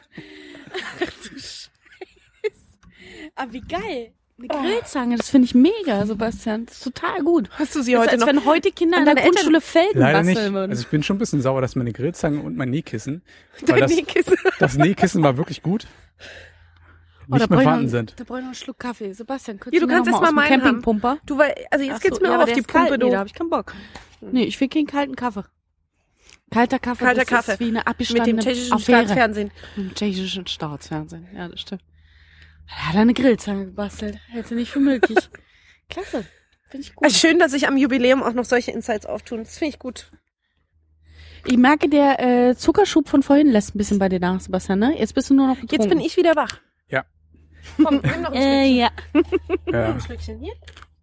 [3.34, 4.12] Aber wie geil.
[4.38, 6.64] Eine Grillzange, das finde ich mega, Sebastian.
[6.64, 7.50] Das ist total gut.
[7.58, 8.28] Hast du sie Das ist, heute als noch?
[8.28, 10.38] wenn heute Kinder an in der deine Eltern- Grundschule Felden Leider nicht.
[10.40, 10.70] würden.
[10.70, 13.22] Also ich bin schon ein bisschen sauer, dass meine Grillzange und mein Nähkissen,
[13.66, 14.36] weil das, Nähkissen.
[14.58, 15.86] das Nähkissen war wirklich gut,
[17.32, 18.14] Oh, da nicht brauch mehr ich noch- vorhanden sind.
[18.18, 19.12] Da brauche ich noch einen Schluck Kaffee.
[19.12, 20.60] Sebastian, könntest Ja, du kannst jetzt mal meinen haben.
[20.62, 21.18] Campingpumper?
[21.26, 22.96] Du, weil, also jetzt Ach geht's so, mir ja, auch aber auf die Pumpe, nee,
[22.98, 23.10] du.
[23.10, 23.74] da habe ich keinen Bock.
[24.20, 25.44] Nee, ich will keinen kalten Kaffee.
[26.50, 27.52] Kalter Kaffee, Kalter das Kaffee.
[27.52, 29.04] ist wie eine Mit abgestandene dem tschechischen Affäre.
[29.04, 29.50] Staatsfernsehen.
[29.76, 31.82] Mit dem tschechischen Staatsfernsehen, ja, das stimmt.
[32.68, 34.18] Da hat er eine Grillzange gebastelt.
[34.28, 35.18] Hätte nicht für möglich.
[35.88, 36.24] Klasse.
[36.68, 37.04] Finde ich gut.
[37.04, 39.40] Also schön, dass sich am Jubiläum auch noch solche Insights auftun.
[39.44, 40.10] Das finde ich gut.
[41.46, 42.20] Ich merke, der
[42.50, 44.98] äh, Zuckerschub von vorhin lässt ein bisschen bei dir nach, Sebastian, ne?
[44.98, 45.80] Jetzt bist du nur noch betrunken.
[45.80, 46.60] Jetzt bin ich wieder wach.
[46.88, 47.04] Ja.
[47.82, 48.76] Komm, nimm noch ein Äh, Schlückchen.
[48.76, 48.90] ja.
[49.72, 49.86] Ja.
[49.94, 50.52] Ein Schlückchen hier.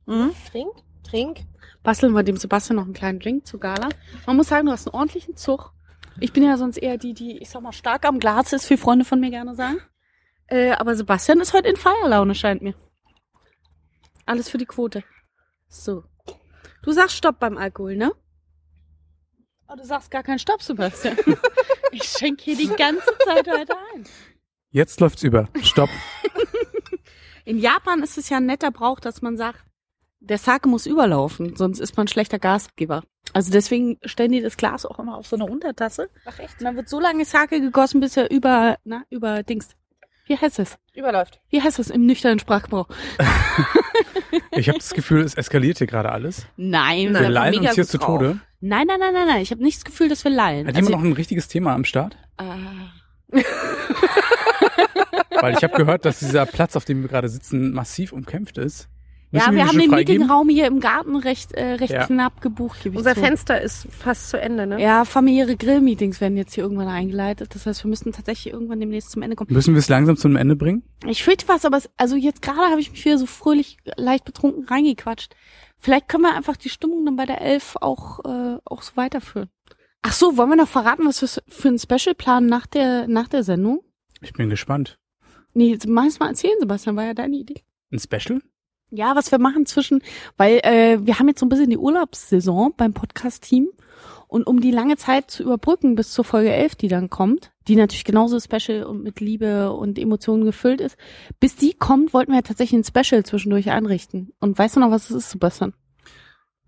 [0.05, 0.31] Mhm.
[0.51, 0.73] Trink,
[1.03, 1.39] trink.
[1.83, 3.89] Basteln wir dem Sebastian noch einen kleinen Drink zu Gala.
[4.25, 5.73] Man muss sagen, du hast einen ordentlichen Zug.
[6.19, 8.77] Ich bin ja sonst eher die, die, ich sag mal, stark am Glas ist, wie
[8.77, 9.79] Freunde von mir gerne sagen.
[10.47, 12.73] Äh, aber Sebastian ist heute in Feierlaune, scheint mir.
[14.25, 15.03] Alles für die Quote.
[15.69, 16.03] So.
[16.83, 18.11] Du sagst Stopp beim Alkohol, ne?
[19.69, 21.17] Oh, du sagst gar keinen Stopp, Sebastian.
[21.91, 24.05] ich schenke hier die ganze Zeit heute ein.
[24.71, 25.47] Jetzt läuft's über.
[25.61, 25.89] Stopp.
[27.47, 29.63] In Japan ist es ja ein netter Brauch, dass man sagt,
[30.19, 33.03] der Sake muss überlaufen, sonst ist man ein schlechter Gastgeber.
[33.31, 36.09] Also deswegen stellen die das Glas auch immer auf so eine Untertasse.
[36.25, 36.59] Ach echt?
[36.59, 39.69] Und dann wird so lange Sake gegossen, bis er über, na, über Dings.
[40.25, 40.77] Wie heißt es?
[40.93, 41.39] Überläuft.
[41.49, 42.89] Wie heißt es im nüchternen Sprachgebrauch?
[44.51, 46.47] Ich habe das Gefühl, es eskaliert hier gerade alles.
[46.57, 47.97] Nein, Wir wir leihen uns hier zu.
[47.97, 48.39] Tode.
[48.59, 49.41] Nein, nein, nein, nein, nein.
[49.41, 50.67] Ich habe nicht das Gefühl, dass wir lallen.
[50.67, 52.17] Hat Also, jemand noch ein richtiges Thema am Start?
[52.37, 53.41] äh,
[55.41, 58.87] Weil ich habe gehört, dass dieser Platz, auf dem wir gerade sitzen, massiv umkämpft ist.
[59.31, 60.17] ja, Müssen wir die haben den freigeben?
[60.19, 62.05] Meetingraum hier im Garten recht, äh, recht Ja.
[62.05, 62.85] knapp gebucht.
[62.85, 63.21] Unser zu.
[63.21, 64.81] Fenster ist fast zu Ende, ne?
[64.81, 67.53] Ja, familiäre Grillmeetings werden jetzt hier irgendwann eingeleitet.
[67.53, 69.51] Das heißt, wir müssten tatsächlich irgendwann demnächst zum Ende kommen.
[69.53, 70.83] Müssen wir es langsam zum Ende bringen?
[71.05, 74.25] Ich fürchte was, aber es, also jetzt gerade habe ich mich wieder so fröhlich, leicht
[74.25, 75.35] betrunken reingequatscht.
[75.79, 79.49] Vielleicht können wir einfach die Stimmung dann bei der Elf auch, äh, auch so weiterführen.
[80.01, 83.27] Ach so, wollen wir noch verraten, was wir für ein Special planen nach der, nach
[83.27, 83.81] der Sendung?
[84.21, 84.97] Ich bin gespannt.
[85.57, 87.63] Nee, mach es mal erzählen, Sebastian, war ja deine Idee.
[87.91, 88.43] Ein Special?
[88.91, 90.03] Ja, was wir machen zwischen,
[90.37, 93.67] weil äh, wir haben jetzt so ein bisschen die Urlaubssaison beim Podcast-Team
[94.27, 97.75] und um die lange Zeit zu überbrücken bis zur Folge 11, die dann kommt, die
[97.75, 100.95] natürlich genauso special und mit Liebe und Emotionen gefüllt ist,
[101.39, 104.33] bis die kommt, wollten wir tatsächlich ein Special zwischendurch einrichten.
[104.39, 105.73] Und weißt du noch, was es ist, Sebastian?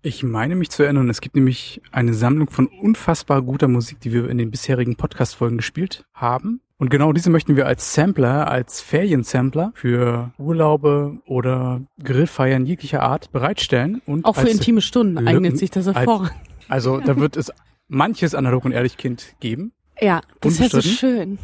[0.02, 4.12] Ich meine mich zu erinnern, es gibt nämlich eine Sammlung von unfassbar guter Musik, die
[4.12, 6.60] wir in den bisherigen Podcast-Folgen gespielt haben.
[6.80, 13.30] Und genau diese möchten wir als Sampler, als Feriensampler für Urlaube oder Grillfeiern jeglicher Art
[13.32, 14.00] bereitstellen.
[14.06, 16.30] Und Auch für intime Stunden Lücken- eignet sich das als- hervor.
[16.68, 17.52] Also da wird es
[17.88, 19.72] manches analog und ehrlich Kind geben.
[20.00, 21.38] Ja, das wäre so schön.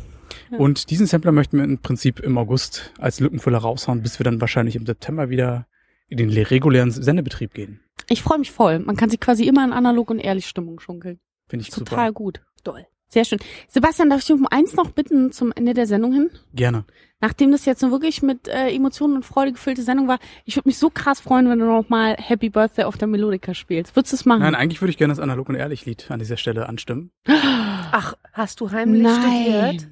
[0.50, 0.56] Ja.
[0.58, 4.40] Und diesen Sampler möchten wir im Prinzip im August als Lückenfüller raushauen, bis wir dann
[4.40, 5.66] wahrscheinlich im September wieder
[6.08, 7.80] in den regulären Sendebetrieb gehen.
[8.08, 8.78] Ich freue mich voll.
[8.78, 11.18] Man kann sich quasi immer in analog und ehrlich Stimmung schunkeln.
[11.48, 12.12] Finde ich Total super.
[12.12, 12.40] gut.
[12.64, 12.86] Doll.
[13.08, 13.38] Sehr schön.
[13.68, 16.30] Sebastian, darf ich dich um eins noch bitten zum Ende der Sendung hin?
[16.54, 16.84] Gerne.
[17.20, 20.68] Nachdem das jetzt so wirklich mit äh, Emotionen und Freude gefüllte Sendung war, ich würde
[20.68, 23.96] mich so krass freuen, wenn du noch mal Happy Birthday auf der Melodika spielst.
[23.96, 24.42] Würdest du es machen?
[24.42, 27.10] Nein, eigentlich würde ich gerne das analog und ehrlich Lied an dieser Stelle anstimmen.
[27.26, 29.80] Ach, hast du heimlich Nein.
[29.80, 29.88] studiert?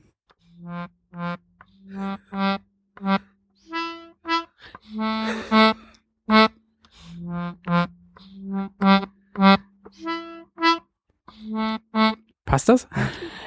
[12.54, 12.86] Passt das?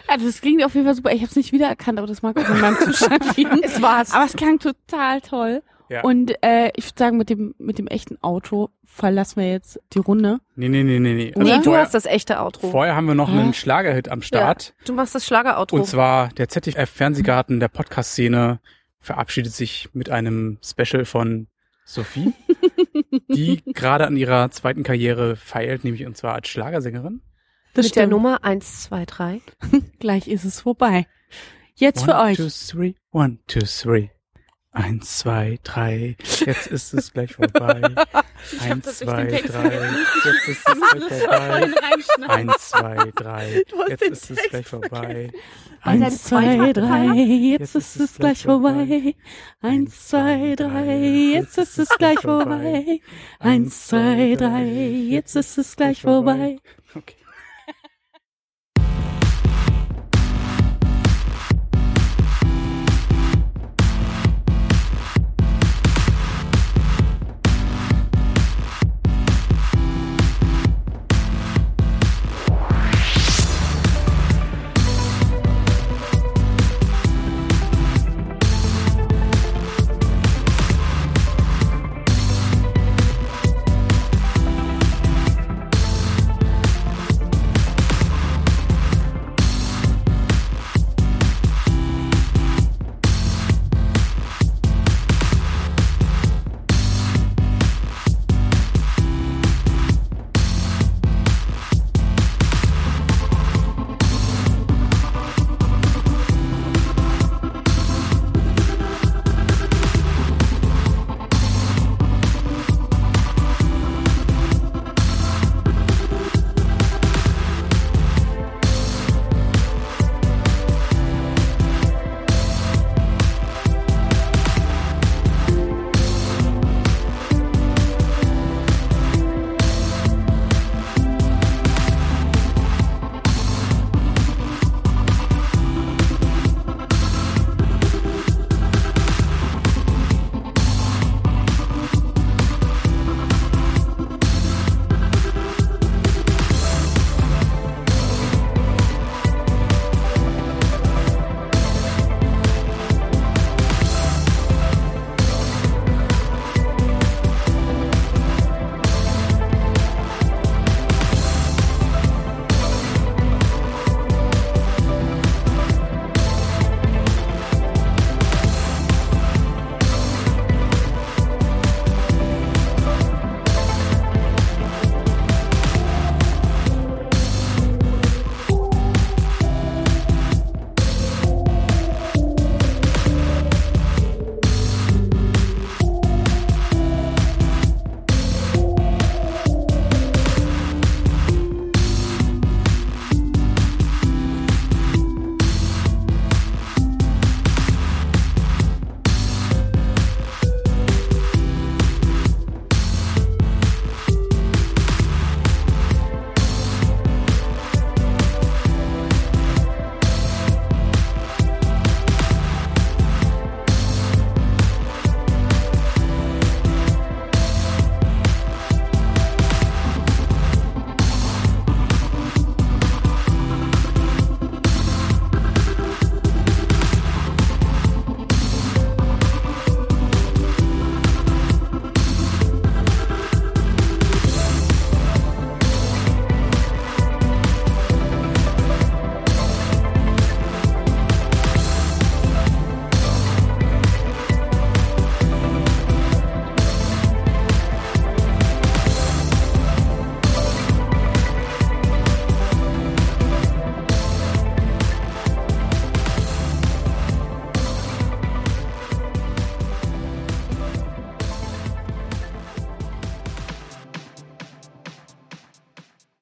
[0.09, 1.13] Also das klingt auf jeden Fall super.
[1.13, 3.63] Ich habe es nicht wiedererkannt, aber das mag auch in meinem Zustand liegen.
[3.63, 4.11] Es war's.
[4.11, 5.63] Aber es klang total toll.
[5.87, 6.01] Ja.
[6.01, 9.99] Und äh, ich würde sagen, mit dem mit dem echten Outro verlassen wir jetzt die
[9.99, 10.39] Runde.
[10.57, 11.33] Nee, nee, nee, nee, nee.
[11.37, 11.45] Oder?
[11.45, 12.69] Nee, du vorher, hast das echte Outro.
[12.69, 13.39] vorher haben wir noch Hä?
[13.39, 14.73] einen Schlagerhit am Start.
[14.85, 15.77] Du machst das Schlager-Outro.
[15.77, 18.59] Und zwar der ZDF-Fernsehgarten der Podcast-Szene
[18.99, 21.47] verabschiedet sich mit einem Special von
[21.85, 22.33] Sophie,
[23.29, 27.21] die gerade an ihrer zweiten Karriere feilt, nämlich und zwar als Schlagersängerin.
[27.77, 28.11] Das Mit der stimmt.
[28.11, 29.41] Nummer 1, 2, 3.
[29.99, 31.05] Gleich ist es vorbei.
[31.75, 32.37] Jetzt für one, euch.
[32.37, 34.09] two, three, one, two, three.
[34.71, 37.81] Eins, zwei, drei, jetzt ist es gleich vorbei.
[38.61, 39.91] Eins, zwei, drei,
[40.25, 41.71] jetzt ist es gleich vorbei.
[42.19, 43.47] Eins, zwei, drei,
[43.85, 45.31] jetzt ist es gleich vorbei.
[45.81, 49.15] Eins, zwei, drei, jetzt Jetzt ist es gleich vorbei.
[49.61, 50.95] Eins, zwei, drei,
[51.33, 53.01] jetzt ist es gleich vorbei.
[53.39, 56.57] Eins, zwei, drei, jetzt ist es gleich vorbei.
[56.95, 57.15] Okay.